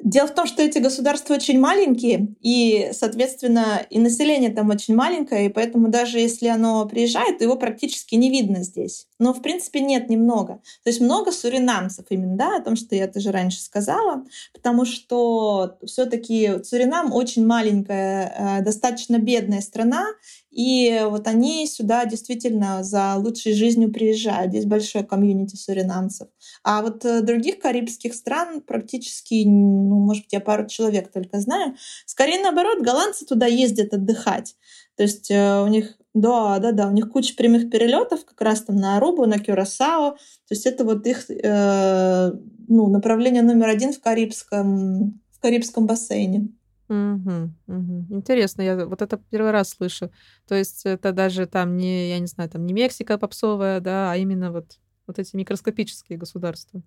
Дело 0.03 0.27
в 0.27 0.35
том, 0.35 0.47
что 0.47 0.63
эти 0.63 0.79
государства 0.79 1.35
очень 1.35 1.61
маленькие, 1.61 2.35
и, 2.41 2.91
соответственно, 2.93 3.87
и 3.89 4.01
население 4.01 4.51
там 4.51 4.71
очень 4.71 4.97
маленькое, 4.97 5.47
и 5.47 5.49
поэтому 5.49 5.89
даже 5.89 6.19
если 6.19 6.49
оно 6.49 6.85
приезжает, 6.87 7.41
его 7.41 7.57
практически 7.57 8.17
не 8.17 8.29
видно 8.31 8.65
здесь. 8.65 9.07
Но, 9.23 9.33
в 9.33 9.41
принципе, 9.41 9.81
нет 9.81 10.11
немного. 10.11 10.55
То 10.83 10.91
есть 10.91 11.01
много 11.01 11.31
суринамцев 11.31 12.07
именно, 12.09 12.37
да, 12.37 12.57
о 12.57 12.61
том, 12.61 12.75
что 12.75 12.97
я 12.97 13.07
тоже 13.07 13.31
раньше 13.31 13.61
сказала, 13.61 14.25
потому 14.53 14.85
что 14.85 15.79
все 15.87 16.07
таки 16.07 16.65
Суринам 16.65 17.13
очень 17.13 17.47
маленькая, 17.47 18.59
э, 18.59 18.65
достаточно 18.65 19.19
бедная 19.19 19.61
страна, 19.61 20.07
и 20.51 21.03
вот 21.05 21.29
они 21.29 21.69
сюда 21.69 22.05
действительно 22.05 22.83
за 22.83 23.15
лучшей 23.15 23.55
жизнью 23.55 23.93
приезжают. 23.93 24.51
Здесь 24.51 24.67
большое 24.67 25.05
комьюнити 25.05 25.55
суринамцев. 25.55 26.27
А 26.65 26.83
вот 26.83 27.05
э, 27.05 27.23
других 27.23 27.61
карибских 27.61 28.15
стран 28.15 28.61
практически, 28.61 29.45
ну, 29.47 30.01
может 30.01 30.25
быть, 30.25 30.33
я 30.33 30.41
пару 30.41 30.67
человек 30.67 31.13
только 31.13 31.39
знаю. 31.39 31.77
Скорее 32.07 32.43
наоборот, 32.43 32.81
голландцы 32.83 33.25
туда 33.25 33.47
ездят 33.47 33.95
отдыхать. 33.95 34.57
То 35.03 35.07
есть 35.07 35.33
э, 35.33 35.61
у 35.61 35.67
них, 35.67 35.97
да, 36.15 36.61
да, 36.61 36.71
да, 36.71 36.87
у 36.87 36.93
них 36.93 37.11
куча 37.11 37.35
прямых 37.35 37.71
перелетов 37.71 38.25
как 38.25 38.41
раз 38.41 38.63
там 38.63 38.77
на 38.77 38.99
Арубу, 38.99 39.27
на 39.27 39.41
Кюрасао. 39.41 40.13
То 40.13 40.51
есть 40.51 40.65
это 40.65 40.85
вот 40.85 41.05
их 41.09 41.29
э, 41.29 42.31
ну, 42.69 42.87
направление 42.87 43.43
номер 43.43 43.67
один 43.67 43.93
в 43.93 44.01
Карибском, 44.01 45.21
в 45.33 45.41
Карибском 45.41 45.89
бассейне. 45.89 46.51
Угу, 46.89 47.51
угу. 47.67 48.07
Интересно, 48.11 48.63
я 48.63 48.87
вот 48.87 49.03
это 49.03 49.21
первый 49.29 49.51
раз 49.51 49.71
слышу. 49.71 50.13
То 50.47 50.55
есть 50.55 50.87
это 50.87 51.11
даже 51.11 51.47
там 51.47 51.77
не, 51.77 52.11
я 52.11 52.21
не 52.21 52.29
знаю, 52.29 52.49
там 52.49 52.65
не 52.65 52.73
Мексика 52.73 53.19
попсовая, 53.19 53.81
да, 53.81 54.13
а 54.13 54.17
именно 54.17 54.53
вот, 54.53 54.79
вот 55.09 55.19
эти 55.19 55.35
микроскопические 55.35 56.17
государства. 56.17 56.81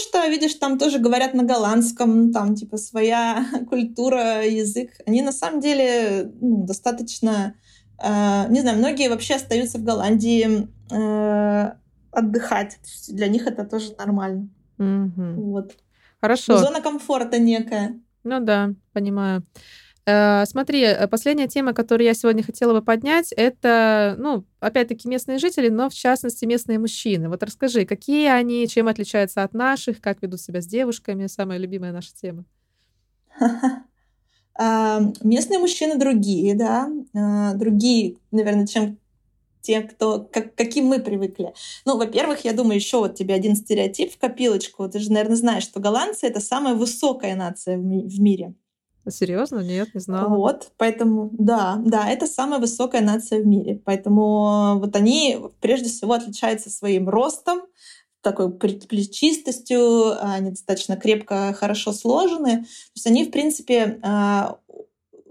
Потому 0.00 0.24
что, 0.24 0.30
видишь, 0.30 0.54
там 0.54 0.78
тоже 0.78 0.98
говорят 0.98 1.34
на 1.34 1.44
голландском, 1.44 2.32
там 2.32 2.54
типа 2.54 2.76
своя 2.76 3.44
культура, 3.68 4.46
язык. 4.46 4.90
Они 5.06 5.22
на 5.22 5.32
самом 5.32 5.60
деле 5.60 6.32
ну, 6.40 6.64
достаточно, 6.64 7.54
э, 8.02 8.46
не 8.48 8.60
знаю, 8.60 8.78
многие 8.78 9.08
вообще 9.08 9.34
остаются 9.34 9.78
в 9.78 9.84
Голландии 9.84 10.68
э, 10.90 11.72
отдыхать. 12.12 12.78
Для 13.08 13.28
них 13.28 13.46
это 13.46 13.64
тоже 13.64 13.94
нормально. 13.98 14.48
Угу. 14.78 15.50
Вот. 15.50 15.72
Хорошо. 16.20 16.58
Зона 16.58 16.80
комфорта 16.80 17.38
некая. 17.38 18.00
Ну 18.24 18.40
да, 18.40 18.70
понимаю. 18.92 19.44
Э, 20.10 20.44
смотри, 20.46 20.82
э, 20.82 21.06
последняя 21.06 21.46
тема, 21.46 21.72
которую 21.72 22.06
я 22.06 22.14
сегодня 22.14 22.42
хотела 22.42 22.72
бы 22.72 22.82
поднять, 22.82 23.32
это, 23.32 24.16
ну, 24.18 24.44
опять-таки 24.58 25.08
местные 25.08 25.38
жители, 25.38 25.68
но 25.68 25.88
в 25.88 25.94
частности 25.94 26.44
местные 26.44 26.78
мужчины. 26.78 27.28
Вот 27.28 27.42
расскажи, 27.42 27.84
какие 27.84 28.28
они, 28.28 28.66
чем 28.66 28.88
отличаются 28.88 29.44
от 29.44 29.54
наших, 29.54 30.00
как 30.00 30.22
ведут 30.22 30.40
себя 30.40 30.60
с 30.60 30.66
девушками, 30.66 31.26
самая 31.28 31.58
любимая 31.58 31.92
наша 31.92 32.14
тема. 32.14 32.44
Местные 35.22 35.58
мужчины 35.58 35.96
другие, 35.96 36.54
да, 36.54 36.90
а, 37.14 37.54
другие, 37.54 38.16
наверное, 38.30 38.66
чем 38.66 38.98
те, 39.62 39.80
кто, 39.80 40.28
как, 40.30 40.54
каким 40.54 40.86
мы 40.86 40.98
привыкли. 40.98 41.54
Ну, 41.86 41.96
во-первых, 41.96 42.44
я 42.44 42.52
думаю, 42.52 42.74
еще 42.76 42.98
вот 42.98 43.14
тебе 43.14 43.34
один 43.34 43.56
стереотип 43.56 44.12
в 44.12 44.18
копилочку. 44.18 44.88
Ты 44.88 44.98
же, 44.98 45.12
наверное, 45.12 45.36
знаешь, 45.36 45.62
что 45.62 45.80
голландцы— 45.80 46.26
это 46.28 46.40
самая 46.40 46.74
высокая 46.74 47.36
нация 47.36 47.78
в, 47.78 47.84
ми- 47.84 48.06
в 48.06 48.20
мире. 48.20 48.54
Серьезно? 49.10 49.60
Нет, 49.60 49.94
не 49.94 50.00
знала. 50.00 50.28
Вот, 50.28 50.72
поэтому, 50.76 51.30
да, 51.32 51.80
да, 51.84 52.08
это 52.08 52.26
самая 52.26 52.60
высокая 52.60 53.00
нация 53.00 53.42
в 53.42 53.46
мире. 53.46 53.80
Поэтому 53.84 54.78
вот 54.78 54.96
они 54.96 55.38
прежде 55.60 55.88
всего 55.88 56.14
отличаются 56.14 56.70
своим 56.70 57.08
ростом, 57.08 57.62
такой 58.22 58.52
плечистостью, 58.52 60.22
они 60.22 60.50
достаточно 60.50 60.96
крепко, 60.96 61.54
хорошо 61.58 61.92
сложены. 61.92 62.62
То 62.62 62.96
есть 62.96 63.06
они, 63.06 63.24
в 63.24 63.30
принципе, 63.30 63.98
а, 64.02 64.58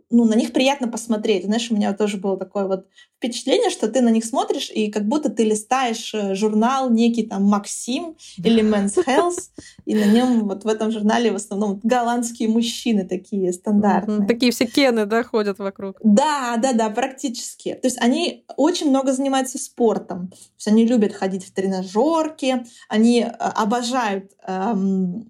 ну, 0.10 0.26
на 0.26 0.34
них 0.34 0.54
приятно 0.54 0.88
посмотреть. 0.88 1.46
Знаешь, 1.46 1.70
у 1.70 1.76
меня 1.76 1.94
тоже 1.94 2.18
было 2.18 2.38
такое 2.38 2.66
вот 2.66 2.88
впечатление, 3.18 3.70
что 3.70 3.88
ты 3.88 4.02
на 4.02 4.10
них 4.10 4.26
смотришь, 4.26 4.72
и 4.74 4.90
как 4.90 5.06
будто 5.06 5.30
ты 5.30 5.44
листаешь 5.44 6.14
э, 6.14 6.36
журнал 6.36 6.90
некий 6.90 7.24
там 7.24 7.44
Максим 7.44 8.16
или 8.38 8.64
Men's 8.64 8.96
Health, 9.06 9.50
и 9.86 9.94
на 9.94 10.06
нем 10.06 10.48
вот 10.48 10.64
в 10.64 10.68
этом 10.68 10.92
журнале 10.92 11.32
в 11.32 11.36
основном 11.36 11.80
голландские 11.84 12.50
мужчины 12.50 13.06
такие 13.06 13.52
стандартные. 13.54 14.28
Такие 14.28 14.52
все 14.52 14.66
кены, 14.66 15.06
да, 15.06 15.24
ходят 15.24 15.60
вокруг. 15.60 15.98
Да, 16.04 16.58
да, 16.58 16.74
да, 16.74 16.90
практически. 16.90 17.74
То 17.74 17.88
есть 17.88 17.98
они 18.02 18.46
очень 18.56 18.90
много 18.90 19.14
занимаются 19.14 19.58
спортом. 19.58 20.30
То 20.30 20.38
есть 20.58 20.68
они 20.68 20.86
любят 20.86 21.14
ходить 21.14 21.46
в 21.46 21.52
тренажерки, 21.52 22.66
они 22.88 23.22
э, 23.22 23.26
обожают 23.26 24.32
эм, 24.48 25.30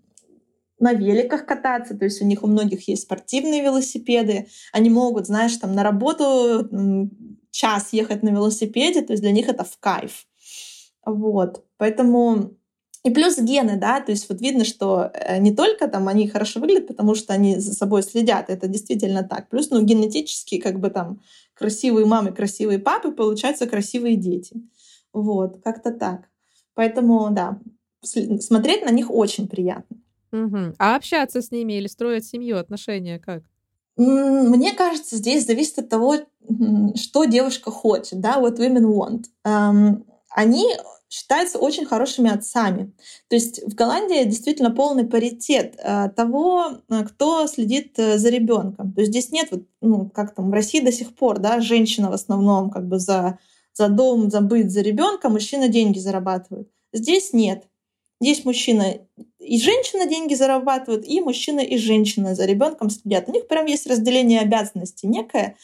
на 0.80 0.94
великах 0.94 1.46
кататься, 1.46 1.98
то 1.98 2.06
есть 2.06 2.22
у 2.22 2.26
них 2.26 2.44
у 2.44 2.48
многих 2.48 2.88
есть 2.88 3.04
спортивные 3.04 3.62
велосипеды, 3.62 4.48
они 4.72 4.90
могут, 4.90 5.28
знаешь, 5.28 5.56
там 5.58 5.74
на 5.74 5.84
работу 5.84 6.70
час 7.52 7.94
ехать 7.94 8.24
на 8.24 8.30
велосипеде, 8.30 9.02
то 9.02 9.14
есть 9.14 9.22
для 9.22 9.32
них 9.32 9.48
это 9.50 9.64
в 9.64 9.78
кайф. 9.80 10.26
Вот, 11.06 11.66
поэтому 11.78 12.56
и 13.04 13.12
плюс 13.12 13.38
гены, 13.38 13.78
да, 13.78 14.02
то 14.02 14.12
есть 14.12 14.28
вот 14.30 14.42
видно, 14.42 14.66
что 14.66 15.12
э, 15.14 15.40
не 15.40 15.56
только 15.56 15.88
там 15.88 16.10
они 16.10 16.28
хорошо 16.28 16.60
выглядят, 16.60 16.88
потому 16.88 17.16
что 17.16 17.34
они 17.34 17.58
за 17.58 17.74
собой 17.74 18.04
следят, 18.04 18.50
это 18.50 18.68
действительно 18.68 19.24
так. 19.24 19.48
Плюс, 19.48 19.70
ну, 19.70 19.82
генетически 19.82 20.60
как 20.60 20.80
бы 20.80 20.90
там 20.90 21.22
красивые 21.54 22.06
мамы, 22.06 22.34
красивые 22.34 22.78
папы, 22.80 23.12
получаются 23.12 23.68
красивые 23.68 24.18
дети. 24.18 24.62
Вот, 25.14 25.62
как-то 25.64 25.92
так. 25.92 26.30
Поэтому, 26.74 27.30
да, 27.32 27.60
смотреть 28.04 28.86
на 28.86 28.92
них 28.92 29.10
очень 29.10 29.48
приятно. 29.48 29.98
Угу. 30.32 30.76
А 30.78 30.96
общаться 30.96 31.42
с 31.42 31.52
ними 31.52 31.74
или 31.74 31.88
строить 31.88 32.26
семью, 32.26 32.58
отношения 32.58 33.20
как? 33.20 33.44
Мне 33.98 34.72
кажется, 34.74 35.18
здесь 35.18 35.46
зависит 35.46 35.80
от 35.80 35.90
того, 35.90 36.16
что 36.96 37.26
девушка 37.26 37.70
хочет, 37.70 38.22
да, 38.22 38.40
what 38.40 38.58
women 38.58 38.86
want. 38.86 39.26
Um, 39.46 40.06
они 40.30 40.66
считаются 41.10 41.58
очень 41.58 41.86
хорошими 41.86 42.32
отцами. 42.32 42.94
То 43.28 43.36
есть 43.36 43.62
в 43.66 43.76
Голландии 43.76 44.24
действительно 44.24 44.72
полный 44.72 45.06
паритет 45.06 45.76
uh, 45.84 46.10
того, 46.10 46.78
э, 46.88 47.04
кто 47.04 47.48
следит 47.48 47.98
uh, 47.98 48.18
за 48.18 48.30
ребенком. 48.30 48.94
То 48.94 49.02
есть 49.02 49.12
здесь 49.12 49.32
нет, 49.32 49.50
вот, 49.52 49.64
ну, 49.82 50.10
как 50.10 50.36
там 50.36 50.50
в 50.50 50.54
России 50.54 50.80
до 50.80 50.92
сих 50.92 51.16
пор, 51.16 51.40
да, 51.40 51.60
женщина 51.60 52.10
в 52.10 52.14
основном 52.14 52.70
как 52.70 52.88
бы 52.88 53.00
за, 53.00 53.40
за 53.74 53.90
дом, 53.90 54.30
за 54.30 54.42
быт, 54.42 54.72
за 54.72 54.82
ребенка, 54.82 55.30
мужчина 55.30 55.68
деньги 55.68 56.00
зарабатывает. 56.00 56.70
Здесь 56.94 57.34
нет. 57.34 57.66
Здесь 58.22 58.44
мужчина 58.44 58.98
и 59.40 59.60
женщина 59.60 60.06
деньги 60.06 60.34
зарабатывают, 60.34 61.08
и 61.08 61.22
мужчина 61.22 61.62
и 61.62 61.78
женщина 61.78 62.36
за 62.36 62.46
ребенком 62.46 62.90
следят. 62.90 63.30
У 63.30 63.32
них 63.32 63.48
прям 63.48 63.66
есть 63.66 63.88
разделение 63.88 64.42
обязанностей 64.42 65.08
некое. 65.08 65.56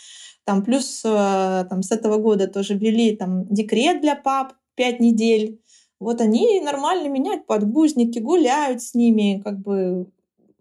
Там 0.45 0.63
плюс 0.63 1.01
э, 1.03 1.65
там, 1.69 1.83
с 1.83 1.91
этого 1.91 2.17
года 2.17 2.47
тоже 2.47 2.75
ввели 2.75 3.15
там, 3.15 3.47
декрет 3.47 4.01
для 4.01 4.15
пап 4.15 4.53
5 4.75 4.99
недель. 4.99 5.59
Вот 5.99 6.21
они 6.21 6.61
нормально 6.61 7.07
меняют 7.07 7.45
подгузники, 7.47 8.19
гуляют 8.19 8.81
с 8.81 8.93
ними, 8.93 9.41
как 9.43 9.59
бы 9.59 10.07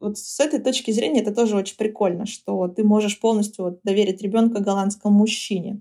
вот 0.00 0.18
с 0.18 0.38
этой 0.40 0.60
точки 0.60 0.90
зрения 0.90 1.20
это 1.20 1.34
тоже 1.34 1.56
очень 1.56 1.76
прикольно, 1.76 2.26
что 2.26 2.68
ты 2.68 2.84
можешь 2.84 3.18
полностью 3.18 3.64
вот 3.64 3.80
доверить 3.84 4.22
ребенка 4.22 4.60
голландскому 4.60 5.16
мужчине. 5.16 5.80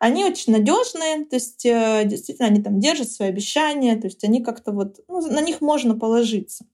Они 0.00 0.24
очень 0.24 0.54
надежные, 0.54 1.26
то 1.26 1.36
есть 1.36 1.66
э, 1.66 2.04
действительно 2.06 2.48
они 2.48 2.62
там 2.62 2.80
держат 2.80 3.10
свои 3.10 3.28
обещания, 3.28 3.94
то 3.96 4.06
есть 4.06 4.24
они 4.24 4.42
как-то 4.42 4.72
вот, 4.72 4.98
ну, 5.08 5.20
на 5.30 5.42
них 5.42 5.60
можно 5.60 5.94
положиться. 5.94 6.64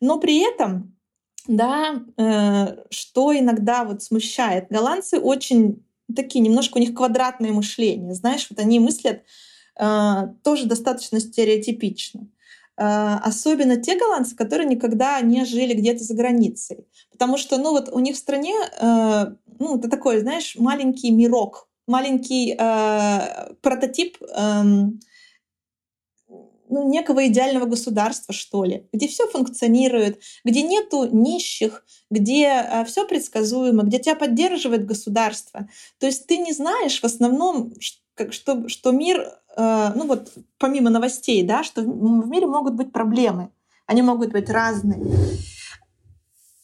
Но 0.00 0.18
при 0.18 0.40
этом, 0.40 0.96
да, 1.46 2.02
э, 2.16 2.76
что 2.90 3.38
иногда 3.38 3.84
вот 3.84 4.02
смущает, 4.02 4.66
голландцы 4.68 5.20
очень 5.20 5.84
такие, 6.14 6.40
немножко 6.40 6.78
у 6.78 6.80
них 6.80 6.92
квадратное 6.92 7.52
мышление, 7.52 8.14
знаешь, 8.14 8.48
вот 8.50 8.58
они 8.58 8.80
мыслят 8.80 9.22
э, 9.78 10.22
тоже 10.42 10.66
достаточно 10.66 11.20
стереотипично. 11.20 12.26
Особенно 12.78 13.78
те 13.78 13.98
голландцы, 13.98 14.36
которые 14.36 14.68
никогда 14.68 15.18
не 15.22 15.46
жили 15.46 15.72
где-то 15.72 16.04
за 16.04 16.14
границей. 16.14 16.86
Потому 17.10 17.38
что, 17.38 17.56
ну 17.56 17.70
вот 17.70 17.88
у 17.90 18.00
них 18.00 18.16
в 18.16 18.18
стране, 18.18 18.52
ну, 18.82 19.78
это 19.78 19.88
такой, 19.88 20.20
знаешь, 20.20 20.56
маленький 20.58 21.10
мирок, 21.10 21.70
маленький 21.86 22.56
э, 22.58 23.54
прототип 23.62 24.18
э, 24.22 24.62
ну, 26.68 26.88
некого 26.88 27.26
идеального 27.26 27.66
государства, 27.66 28.34
что 28.34 28.64
ли, 28.64 28.88
где 28.92 29.06
все 29.08 29.28
функционирует, 29.28 30.20
где 30.44 30.62
нету 30.62 31.08
нищих, 31.10 31.84
где 32.10 32.46
э, 32.46 32.84
все 32.84 33.06
предсказуемо, 33.06 33.84
где 33.84 33.98
тебя 33.98 34.16
поддерживает 34.16 34.86
государство. 34.86 35.68
То 35.98 36.06
есть 36.06 36.26
ты 36.26 36.38
не 36.38 36.52
знаешь 36.52 37.00
в 37.00 37.04
основном, 37.04 37.72
что, 37.78 38.68
что, 38.68 38.90
мир, 38.90 39.20
э, 39.56 39.92
ну 39.94 40.06
вот 40.06 40.32
помимо 40.58 40.90
новостей, 40.90 41.42
да, 41.42 41.62
что 41.62 41.82
в 41.82 42.28
мире 42.28 42.46
могут 42.46 42.74
быть 42.74 42.92
проблемы, 42.92 43.50
они 43.86 44.02
могут 44.02 44.32
быть 44.32 44.50
разные. 44.50 45.00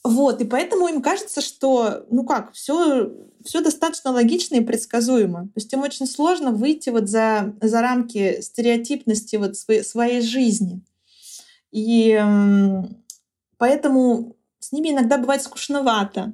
Вот, 0.04 0.40
и 0.40 0.44
поэтому 0.44 0.88
им 0.88 1.00
кажется, 1.00 1.40
что, 1.40 2.04
ну 2.10 2.24
как, 2.24 2.52
все, 2.52 3.12
все 3.44 3.60
достаточно 3.60 4.10
логично 4.10 4.56
и 4.56 4.64
предсказуемо. 4.64 5.42
То 5.42 5.52
есть 5.56 5.72
им 5.72 5.82
очень 5.82 6.06
сложно 6.06 6.50
выйти 6.50 6.90
вот 6.90 7.08
за, 7.08 7.54
за 7.60 7.80
рамки 7.80 8.40
стереотипности 8.40 9.36
вот 9.36 9.56
своей, 9.56 9.84
своей 9.84 10.20
жизни. 10.20 10.82
И 11.70 12.20
поэтому 13.58 14.36
с 14.58 14.72
ними 14.72 14.90
иногда 14.90 15.18
бывает 15.18 15.42
скучновато. 15.42 16.32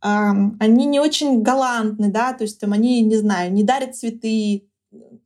Они 0.00 0.86
не 0.86 0.98
очень 0.98 1.42
галантны, 1.42 2.10
да, 2.10 2.32
то 2.32 2.44
есть 2.44 2.58
там 2.58 2.72
они, 2.72 3.02
не 3.02 3.16
знаю, 3.16 3.52
не 3.52 3.64
дарят 3.64 3.96
цветы, 3.96 4.68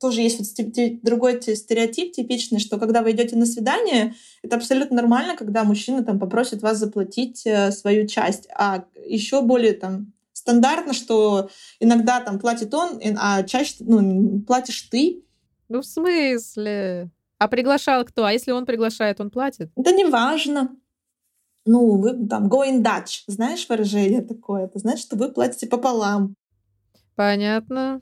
тоже 0.01 0.23
есть 0.23 0.39
вот 0.39 1.03
другой 1.03 1.41
стереотип 1.43 2.12
типичный, 2.12 2.61
что 2.61 2.79
когда 2.79 3.03
вы 3.03 3.12
идете 3.12 3.37
на 3.37 3.47
свидание, 3.47 4.14
это 4.43 4.57
абсолютно 4.57 4.97
нормально, 4.97 5.37
когда 5.37 5.64
мужчина 5.64 6.05
там 6.05 6.19
попросит 6.19 6.62
вас 6.62 6.79
заплатить 6.79 7.47
э, 7.47 7.73
свою 7.73 8.07
часть. 8.07 8.49
А 8.55 8.85
еще 9.05 9.43
более 9.43 9.73
там 9.73 10.12
стандартно, 10.33 10.93
что 10.93 11.51
иногда 11.81 12.21
там 12.21 12.39
платит 12.39 12.73
он, 12.73 13.01
а 13.19 13.43
чаще 13.43 13.77
ну, 13.81 14.41
платишь 14.41 14.83
ты. 14.83 15.25
Ну, 15.69 15.81
в 15.81 15.87
смысле? 15.87 17.11
А 17.39 17.49
приглашал 17.49 18.05
кто? 18.05 18.25
А 18.25 18.33
если 18.33 18.53
он 18.53 18.66
приглашает, 18.66 19.21
он 19.21 19.31
платит? 19.31 19.71
Да 19.77 19.93
не 19.93 20.05
важно. 20.05 20.77
Ну, 21.66 21.99
вы 21.99 22.27
там 22.27 22.49
going 22.49 22.83
Dutch, 22.83 23.25
знаешь 23.27 23.69
выражение 23.69 24.23
такое? 24.23 24.64
Это 24.64 24.79
значит, 24.79 25.05
что 25.05 25.16
вы 25.16 25.31
платите 25.31 25.66
пополам. 25.66 26.35
Понятно. 27.14 28.01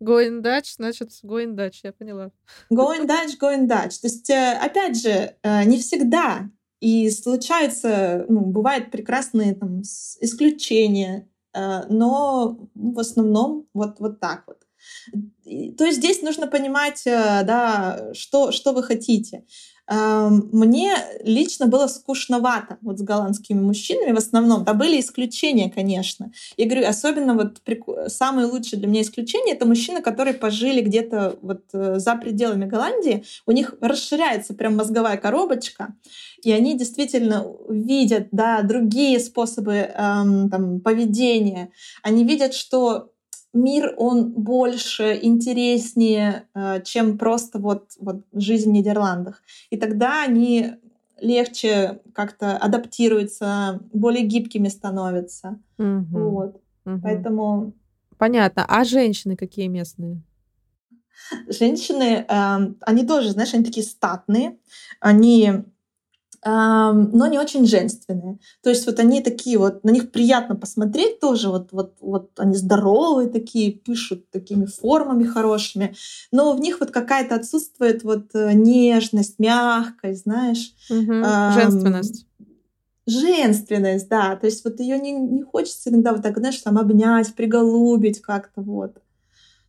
Going 0.00 0.42
Dutch, 0.42 0.74
значит, 0.76 1.10
going 1.24 1.54
Dutch, 1.54 1.80
я 1.82 1.92
поняла. 1.92 2.30
Going 2.72 3.06
Dutch, 3.06 3.38
going 3.40 3.66
Dutch. 3.66 4.00
То 4.00 4.06
есть, 4.06 4.30
э, 4.30 4.52
опять 4.52 5.00
же, 5.00 5.34
э, 5.42 5.64
не 5.64 5.78
всегда. 5.78 6.50
И 6.80 7.10
случается, 7.10 8.24
ну, 8.28 8.40
бывают 8.40 8.90
прекрасные 8.90 9.54
там 9.54 9.82
исключения, 9.82 11.28
э, 11.52 11.82
но 11.88 12.68
в 12.74 12.98
основном 13.00 13.66
вот, 13.74 13.98
вот 13.98 14.20
так 14.20 14.44
вот. 14.46 14.58
То 15.76 15.84
есть 15.84 15.98
здесь 15.98 16.22
нужно 16.22 16.46
понимать, 16.46 17.02
да, 17.04 18.10
что, 18.14 18.52
что 18.52 18.72
вы 18.72 18.84
хотите. 18.84 19.44
Мне 19.90 20.94
лично 21.22 21.66
было 21.66 21.86
скучновато 21.86 22.76
вот 22.82 22.98
с 22.98 23.02
голландскими 23.02 23.60
мужчинами 23.60 24.12
в 24.12 24.18
основном. 24.18 24.64
Да 24.64 24.74
были 24.74 25.00
исключения, 25.00 25.70
конечно. 25.70 26.30
Я 26.58 26.66
говорю, 26.66 26.86
особенно 26.86 27.34
вот 27.34 27.62
самые 28.08 28.46
лучшие 28.46 28.78
для 28.78 28.88
меня 28.88 29.00
исключения— 29.00 29.52
это 29.54 29.66
мужчины, 29.66 30.02
которые 30.02 30.34
пожили 30.34 30.82
где-то 30.82 31.38
вот 31.40 31.62
э, 31.72 31.98
за 31.98 32.16
пределами 32.16 32.66
Голландии. 32.66 33.24
У 33.46 33.52
них 33.52 33.74
расширяется 33.80 34.52
прям 34.52 34.76
мозговая 34.76 35.16
коробочка, 35.16 35.94
и 36.42 36.52
они 36.52 36.76
действительно 36.76 37.46
видят 37.68 38.28
да, 38.30 38.62
другие 38.62 39.18
способы 39.20 39.72
эм, 39.72 40.50
там, 40.50 40.80
поведения. 40.80 41.70
Они 42.02 42.24
видят, 42.24 42.52
что 42.52 43.10
мир, 43.62 43.94
он 43.96 44.32
больше, 44.32 45.18
интереснее, 45.20 46.48
э, 46.54 46.82
чем 46.84 47.18
просто 47.18 47.58
вот, 47.58 47.92
вот 48.00 48.24
жизнь 48.32 48.70
в 48.70 48.72
Нидерландах. 48.72 49.42
И 49.70 49.76
тогда 49.76 50.22
они 50.22 50.74
легче 51.20 52.00
как-то 52.14 52.56
адаптируются, 52.56 53.80
более 53.92 54.24
гибкими 54.24 54.68
становятся. 54.68 55.58
Угу. 55.78 56.06
Вот. 56.10 56.60
Угу. 56.84 57.00
Поэтому... 57.02 57.72
Понятно. 58.16 58.64
А 58.68 58.84
женщины 58.84 59.36
какие 59.36 59.68
местные? 59.68 60.22
Женщины, 61.48 62.24
э, 62.28 62.74
они 62.80 63.06
тоже, 63.06 63.30
знаешь, 63.30 63.54
они 63.54 63.64
такие 63.64 63.84
статные, 63.84 64.56
они 65.00 65.64
но 66.44 67.26
не 67.26 67.38
очень 67.38 67.66
женственные. 67.66 68.38
То 68.62 68.70
есть 68.70 68.86
вот 68.86 69.00
они 69.00 69.22
такие 69.22 69.58
вот, 69.58 69.84
на 69.84 69.90
них 69.90 70.12
приятно 70.12 70.54
посмотреть 70.54 71.20
тоже, 71.20 71.48
вот, 71.48 71.72
вот, 71.72 71.96
вот 72.00 72.30
они 72.38 72.54
здоровые 72.54 73.28
такие, 73.28 73.72
пишут 73.72 74.30
такими 74.30 74.66
формами 74.66 75.24
хорошими, 75.24 75.96
но 76.30 76.52
в 76.52 76.60
них 76.60 76.80
вот 76.80 76.90
какая-то 76.90 77.34
отсутствует 77.34 78.04
вот 78.04 78.34
э, 78.34 78.52
нежность, 78.52 79.38
мягкость, 79.38 80.22
знаешь. 80.22 80.74
Угу. 80.90 81.24
Женственность. 81.54 82.26
Женственность, 83.06 84.08
да. 84.08 84.36
То 84.36 84.46
есть 84.46 84.64
вот 84.64 84.80
ее 84.80 84.98
не, 84.98 85.12
не 85.12 85.42
хочется 85.42 85.90
иногда 85.90 86.12
вот 86.12 86.22
так, 86.22 86.38
знаешь, 86.38 86.58
там 86.58 86.78
обнять, 86.78 87.34
приголубить 87.34 88.20
как-то 88.20 88.60
вот. 88.60 88.94
То 88.94 89.00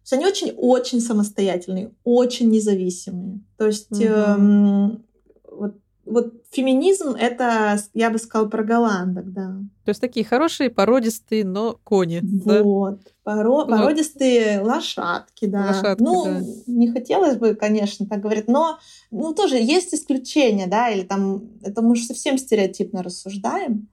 есть 0.03 0.13
они 0.13 0.26
очень-очень 0.26 1.01
самостоятельные, 1.01 1.91
очень 2.03 2.49
независимые. 2.49 3.41
То 3.57 3.67
есть 3.67 3.91
угу. 3.91 4.03
эм, 4.03 5.05
вот 5.51 5.76
вот 6.10 6.34
феминизм— 6.51 7.10
это, 7.20 7.80
я 7.93 8.10
бы 8.10 8.18
сказала, 8.18 8.47
про 8.47 8.64
голландок, 8.64 9.32
да. 9.32 9.60
То 9.86 9.89
есть 9.89 10.01
такие 10.01 10.26
хорошие, 10.26 10.70
породистые, 10.70 11.45
но 11.45 11.80
кони. 11.84 12.22
Вот. 12.24 12.99
Да? 12.99 13.12
Поро... 13.24 13.66
Ну, 13.66 13.78
породистые 13.78 14.62
лошадки, 14.62 15.45
да. 15.45 15.68
Лошадки, 15.68 16.01
ну, 16.01 16.26
да. 16.26 16.41
не 16.68 16.91
хотелось 16.91 17.38
бы, 17.38 17.55
конечно, 17.55 18.05
так 18.05 18.22
говорить, 18.22 18.47
но 18.47 18.80
ну, 19.12 19.34
тоже 19.34 19.55
есть 19.55 19.93
исключения, 19.93 20.68
да, 20.68 20.89
или 20.89 21.03
там, 21.03 21.43
это 21.62 21.82
мы 21.82 21.91
уже 21.91 22.03
совсем 22.03 22.38
стереотипно 22.38 23.03
рассуждаем. 23.03 23.88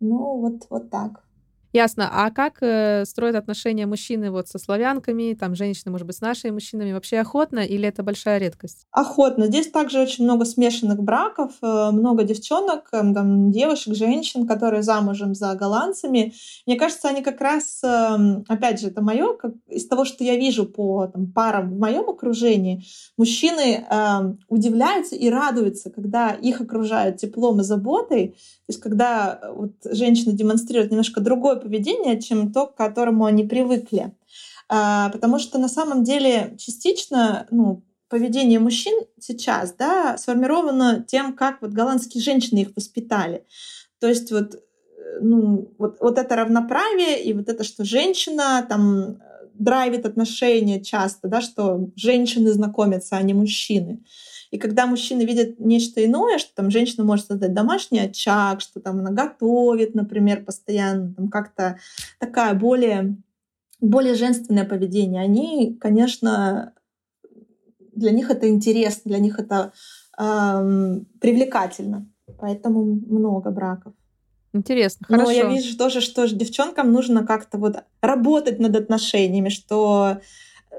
Ну, 0.00 0.38
вот, 0.38 0.66
вот 0.70 0.90
так. 0.90 1.25
Ясно. 1.76 2.08
А 2.10 2.30
как 2.30 2.62
э, 2.62 3.04
строят 3.04 3.36
отношения 3.36 3.84
мужчины 3.84 4.30
вот 4.30 4.48
со 4.48 4.58
славянками, 4.58 5.34
там 5.34 5.54
женщины, 5.54 5.90
может 5.90 6.06
быть, 6.06 6.16
с 6.16 6.22
нашими 6.22 6.52
мужчинами? 6.52 6.94
Вообще 6.94 7.18
охотно 7.18 7.58
или 7.58 7.86
это 7.86 8.02
большая 8.02 8.38
редкость? 8.38 8.86
Охотно. 8.92 9.48
Здесь 9.48 9.70
также 9.70 10.00
очень 10.00 10.24
много 10.24 10.46
смешанных 10.46 11.02
браков, 11.02 11.52
э, 11.60 11.90
много 11.90 12.24
девчонок, 12.24 12.88
э, 12.92 13.12
там, 13.12 13.50
девушек, 13.50 13.94
женщин, 13.94 14.46
которые 14.46 14.82
замужем 14.82 15.34
за 15.34 15.54
голландцами. 15.54 16.32
Мне 16.66 16.76
кажется, 16.76 17.10
они 17.10 17.20
как 17.20 17.42
раз, 17.42 17.84
э, 17.84 18.16
опять 18.48 18.80
же, 18.80 18.86
это 18.86 19.02
мое, 19.02 19.36
из 19.68 19.86
того, 19.86 20.06
что 20.06 20.24
я 20.24 20.36
вижу 20.36 20.64
по 20.64 21.08
там, 21.08 21.30
парам 21.30 21.74
в 21.74 21.78
моем 21.78 22.08
окружении, 22.08 22.84
мужчины 23.18 23.84
э, 23.86 24.34
удивляются 24.48 25.14
и 25.14 25.28
радуются, 25.28 25.90
когда 25.90 26.30
их 26.30 26.62
окружают 26.62 27.18
теплом 27.18 27.60
и 27.60 27.64
заботой. 27.64 28.28
То 28.28 28.72
есть 28.72 28.80
когда 28.80 29.38
э, 29.42 29.52
вот, 29.52 29.72
женщины 29.84 30.32
демонстрируют 30.32 30.90
немножко 30.90 31.20
другой 31.20 31.65
поведения, 31.66 32.20
чем 32.20 32.52
то, 32.52 32.66
к 32.66 32.76
которому 32.76 33.24
они 33.24 33.44
привыкли. 33.44 34.12
А, 34.68 35.10
потому 35.10 35.38
что 35.38 35.58
на 35.58 35.68
самом 35.68 36.04
деле 36.04 36.54
частично 36.58 37.46
ну, 37.50 37.82
поведение 38.08 38.58
мужчин 38.58 38.94
сейчас 39.20 39.72
да, 39.72 40.16
сформировано 40.16 41.04
тем, 41.06 41.32
как 41.34 41.60
вот 41.60 41.72
голландские 41.72 42.22
женщины 42.22 42.60
их 42.60 42.68
воспитали. 42.76 43.44
То 44.00 44.08
есть 44.08 44.30
вот, 44.30 44.54
э, 44.54 44.58
ну, 45.20 45.72
вот, 45.78 45.98
вот 46.00 46.18
это 46.18 46.36
равноправие 46.36 47.22
и 47.22 47.32
вот 47.32 47.48
это, 47.48 47.64
что 47.64 47.84
женщина 47.84 48.64
там 48.68 49.18
драйвит 49.54 50.06
отношения 50.06 50.82
часто, 50.82 51.28
да, 51.28 51.40
что 51.40 51.90
женщины 51.96 52.52
знакомятся, 52.52 53.16
а 53.16 53.22
не 53.22 53.34
мужчины. 53.34 54.04
И 54.50 54.58
когда 54.58 54.86
мужчины 54.86 55.22
видят 55.22 55.58
нечто 55.58 56.04
иное, 56.04 56.38
что 56.38 56.54
там 56.54 56.70
женщина 56.70 57.04
может 57.04 57.26
создать 57.26 57.54
домашний 57.54 58.00
очаг, 58.00 58.60
что 58.60 58.80
там 58.80 59.00
она 59.00 59.10
готовит, 59.10 59.94
например, 59.94 60.44
постоянно, 60.44 61.14
там 61.14 61.28
как-то 61.28 61.78
такая 62.18 62.54
более, 62.54 63.16
более 63.80 64.14
женственное 64.14 64.64
поведение, 64.64 65.22
они, 65.22 65.76
конечно, 65.80 66.72
для 67.94 68.10
них 68.10 68.30
это 68.30 68.48
интересно, 68.48 69.02
для 69.10 69.18
них 69.18 69.38
это 69.38 69.72
эм, 70.18 71.06
привлекательно. 71.20 72.08
Поэтому 72.38 72.84
много 72.84 73.50
браков. 73.50 73.94
Интересно, 74.52 75.06
хорошо. 75.06 75.24
Но 75.26 75.30
я 75.30 75.48
вижу 75.48 75.76
тоже, 75.76 76.00
что 76.00 76.26
девчонкам 76.28 76.92
нужно 76.92 77.26
как-то 77.26 77.58
вот 77.58 77.84
работать 78.00 78.58
над 78.58 78.74
отношениями, 78.74 79.48
что 79.48 80.20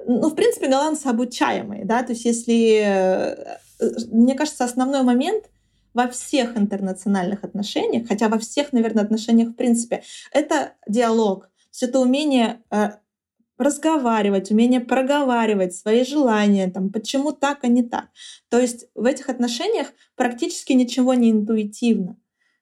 ну, 0.06 0.30
в 0.30 0.36
принципе, 0.36 0.68
голландцы 0.68 1.08
обучаемые, 1.08 1.86
да, 1.86 2.04
то 2.04 2.14
есть 2.14 2.26
если, 2.26 2.82
э, 2.84 3.58
мне 4.12 4.36
кажется, 4.36 4.64
основной 4.64 5.04
момент 5.04 5.50
во 5.94 6.08
всех 6.08 6.58
интернациональных 6.58 7.44
отношениях, 7.44 8.08
хотя 8.08 8.30
во 8.30 8.38
всех, 8.38 8.72
наверное, 8.74 9.04
отношениях 9.04 9.50
в 9.50 9.56
принципе, 9.56 10.04
это 10.32 10.74
диалог, 10.88 11.44
то 11.44 11.50
есть 11.72 11.84
это 11.84 12.00
умение 12.00 12.62
э, 12.70 12.92
разговаривать, 13.58 14.52
умение 14.52 14.80
проговаривать 14.80 15.76
свои 15.76 16.04
желания, 16.04 16.70
там, 16.70 16.92
почему 16.92 17.32
так, 17.32 17.64
а 17.64 17.68
не 17.68 17.84
так. 17.84 18.10
То 18.50 18.60
есть 18.60 18.88
в 18.94 19.06
этих 19.06 19.30
отношениях 19.30 19.88
практически 20.16 20.74
ничего 20.74 21.14
не 21.14 21.32
интуитивно. 21.32 22.18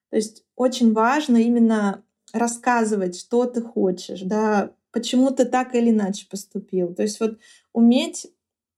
То 0.09 0.15
есть 0.15 0.43
очень 0.55 0.93
важно 0.93 1.37
именно 1.37 2.03
рассказывать, 2.31 3.19
что 3.19 3.45
ты 3.45 3.61
хочешь, 3.61 4.21
да, 4.21 4.71
почему 4.91 5.31
ты 5.31 5.45
так 5.45 5.75
или 5.75 5.89
иначе 5.89 6.27
поступил. 6.29 6.93
То 6.93 7.03
есть 7.03 7.19
вот 7.19 7.37
уметь 7.73 8.27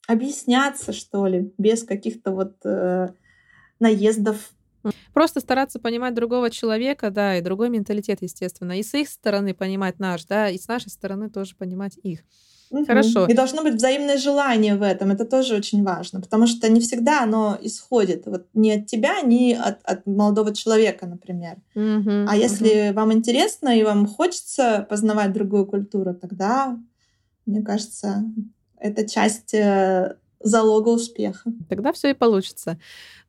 объясняться, 0.08 0.94
что 0.94 1.28
ли, 1.28 1.54
без 1.58 1.84
каких-то 1.84 2.32
вот 2.32 2.56
э, 2.64 3.10
наездов. 3.80 4.52
Просто 5.14 5.42
стараться 5.42 5.80
понимать 5.80 6.14
другого 6.14 6.50
человека, 6.50 7.12
да, 7.12 7.38
и 7.38 7.42
другой 7.42 7.70
менталитет, 7.70 8.20
естественно. 8.22 8.80
И 8.80 8.84
с 8.84 8.94
их 8.94 9.10
стороны 9.10 9.54
понимать 9.54 10.00
наш, 10.00 10.26
да, 10.26 10.50
и 10.50 10.58
с 10.58 10.68
нашей 10.68 10.90
стороны 10.90 11.30
тоже 11.30 11.56
понимать 11.56 11.98
их. 12.02 12.22
Хорошо. 12.86 13.26
И 13.28 13.34
должно 13.34 13.64
быть 13.64 13.76
взаимное 13.76 14.18
желание 14.18 14.76
в 14.76 14.82
этом. 14.82 15.12
Это 15.12 15.26
тоже 15.26 15.56
очень 15.56 15.84
важно, 15.84 16.20
потому 16.20 16.48
что 16.48 16.70
не 16.70 16.82
всегда 16.82 17.24
оно 17.24 17.58
исходит 17.62 18.26
вот 18.26 18.48
не 18.54 18.74
от 18.74 18.88
тебя, 18.88 19.22
не 19.22 19.54
от, 19.54 19.80
от 19.84 20.06
молодого 20.06 20.54
человека, 20.54 21.06
например. 21.06 21.58
Угу, 21.76 22.28
а 22.28 22.36
если 22.36 22.92
вам 22.94 23.14
интересно 23.14 23.70
и 23.70 23.84
вам 23.84 24.06
хочется 24.06 24.86
познавать 24.90 25.32
другую 25.32 25.66
культуру, 25.66 26.14
тогда, 26.14 26.78
мне 27.46 27.62
кажется, 27.62 28.26
это 28.80 29.08
часть 29.08 29.54
э, 29.54 30.16
залога 30.40 30.90
успеха. 30.90 31.52
Тогда 31.70 31.92
все 31.94 32.10
и 32.12 32.14
получится. 32.14 32.80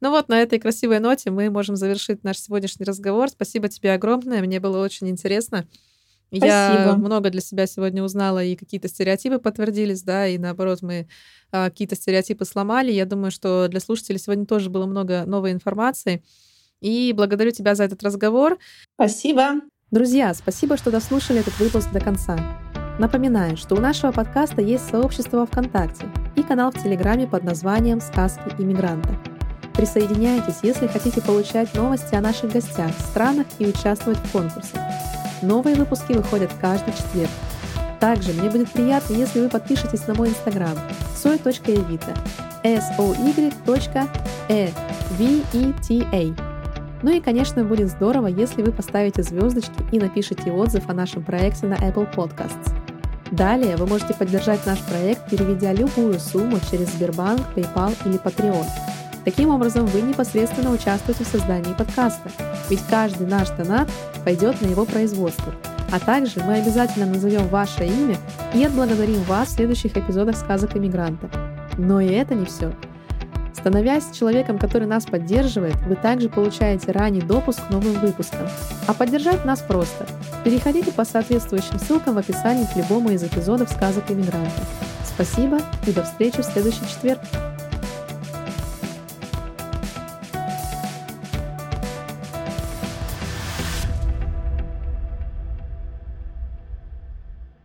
Ну 0.00 0.10
вот, 0.10 0.28
на 0.28 0.40
этой 0.40 0.58
красивой 0.58 1.00
ноте 1.00 1.30
мы 1.30 1.50
можем 1.50 1.76
завершить 1.76 2.24
наш 2.24 2.38
сегодняшний 2.38 2.84
разговор. 2.84 3.28
Спасибо 3.28 3.68
тебе 3.68 3.92
огромное, 3.92 4.40
мне 4.40 4.60
было 4.60 4.82
очень 4.82 5.08
интересно. 5.08 5.66
Спасибо. 6.28 6.46
Я 6.46 6.94
много 6.96 7.30
для 7.30 7.40
себя 7.40 7.66
сегодня 7.66 8.02
узнала, 8.02 8.44
и 8.44 8.54
какие-то 8.54 8.88
стереотипы 8.88 9.38
подтвердились, 9.38 10.02
да, 10.02 10.28
и 10.28 10.36
наоборот, 10.36 10.82
мы 10.82 11.08
а, 11.50 11.70
какие-то 11.70 11.96
стереотипы 11.96 12.44
сломали. 12.44 12.92
Я 12.92 13.06
думаю, 13.06 13.30
что 13.30 13.66
для 13.68 13.80
слушателей 13.80 14.18
сегодня 14.18 14.44
тоже 14.44 14.68
было 14.68 14.84
много 14.84 15.24
новой 15.24 15.52
информации. 15.52 16.22
И 16.80 17.12
благодарю 17.16 17.50
тебя 17.50 17.74
за 17.74 17.84
этот 17.84 18.02
разговор. 18.02 18.58
Спасибо. 18.94 19.62
Друзья, 19.90 20.34
спасибо, 20.34 20.76
что 20.76 20.90
дослушали 20.90 21.40
этот 21.40 21.58
выпуск 21.58 21.90
до 21.92 22.00
конца. 22.00 22.36
Напоминаю, 22.98 23.56
что 23.56 23.76
у 23.76 23.80
нашего 23.80 24.10
подкаста 24.10 24.60
есть 24.60 24.90
сообщество 24.90 25.46
ВКонтакте 25.46 26.06
и 26.34 26.42
канал 26.42 26.72
в 26.72 26.82
Телеграме 26.82 27.28
под 27.28 27.44
названием 27.44 28.00
«Сказки 28.00 28.42
иммигранта». 28.58 29.10
Присоединяйтесь, 29.74 30.58
если 30.64 30.88
хотите 30.88 31.22
получать 31.22 31.72
новости 31.74 32.16
о 32.16 32.20
наших 32.20 32.52
гостях, 32.52 32.90
странах 32.98 33.46
и 33.60 33.66
участвовать 33.66 34.18
в 34.18 34.32
конкурсах. 34.32 34.80
Новые 35.42 35.76
выпуски 35.76 36.14
выходят 36.14 36.50
каждый 36.60 36.92
четверг. 36.92 37.30
Также 38.00 38.32
мне 38.32 38.50
будет 38.50 38.72
приятно, 38.72 39.14
если 39.14 39.40
вы 39.40 39.48
подпишетесь 39.48 40.04
на 40.08 40.14
мой 40.14 40.30
инстаграм 40.30 40.76
soy.evita 41.14 42.18
s 42.64 42.84
o 42.98 43.14
y 43.14 43.52
e 46.12 46.34
ну 47.00 47.12
и, 47.12 47.20
конечно, 47.20 47.62
будет 47.62 47.90
здорово, 47.90 48.26
если 48.26 48.60
вы 48.60 48.72
поставите 48.72 49.22
звездочки 49.22 49.84
и 49.92 50.00
напишите 50.00 50.50
отзыв 50.50 50.88
о 50.88 50.94
нашем 50.94 51.22
проекте 51.22 51.66
на 51.66 51.74
Apple 51.74 52.12
Podcasts. 52.12 52.74
Далее 53.30 53.76
вы 53.76 53.86
можете 53.86 54.14
поддержать 54.14 54.64
наш 54.64 54.80
проект, 54.80 55.28
переведя 55.30 55.72
любую 55.72 56.18
сумму 56.18 56.58
через 56.70 56.88
Сбербанк, 56.92 57.42
PayPal 57.54 57.94
или 58.06 58.18
Patreon. 58.18 58.64
Таким 59.24 59.50
образом, 59.50 59.84
вы 59.86 60.00
непосредственно 60.00 60.70
участвуете 60.70 61.24
в 61.24 61.28
создании 61.28 61.74
подкаста, 61.74 62.30
ведь 62.70 62.80
каждый 62.88 63.26
наш 63.26 63.50
донат 63.50 63.88
пойдет 64.24 64.60
на 64.62 64.66
его 64.66 64.86
производство. 64.86 65.52
А 65.90 66.00
также 66.00 66.40
мы 66.40 66.54
обязательно 66.54 67.06
назовем 67.06 67.48
ваше 67.48 67.86
имя 67.86 68.16
и 68.54 68.64
отблагодарим 68.64 69.22
вас 69.24 69.48
в 69.48 69.52
следующих 69.52 69.96
эпизодах 69.96 70.36
сказок 70.36 70.76
иммигрантов. 70.76 71.30
Но 71.76 72.00
и 72.00 72.08
это 72.08 72.34
не 72.34 72.46
все. 72.46 72.72
Становясь 73.60 74.16
человеком, 74.16 74.56
который 74.58 74.86
нас 74.86 75.04
поддерживает, 75.04 75.76
вы 75.86 75.96
также 75.96 76.28
получаете 76.28 76.92
ранний 76.92 77.20
допуск 77.20 77.66
к 77.66 77.70
новым 77.70 77.94
выпускам. 78.00 78.48
А 78.86 78.94
поддержать 78.94 79.44
нас 79.44 79.60
просто. 79.60 80.06
Переходите 80.44 80.92
по 80.92 81.04
соответствующим 81.04 81.78
ссылкам 81.80 82.14
в 82.14 82.18
описании 82.18 82.66
к 82.72 82.76
любому 82.76 83.10
из 83.10 83.24
эпизодов 83.24 83.68
сказок 83.68 84.10
иммигранта. 84.10 84.62
Спасибо 85.04 85.58
и 85.86 85.92
до 85.92 86.04
встречи 86.04 86.40
в 86.40 86.44
следующий 86.44 86.86
четверг. 86.88 87.20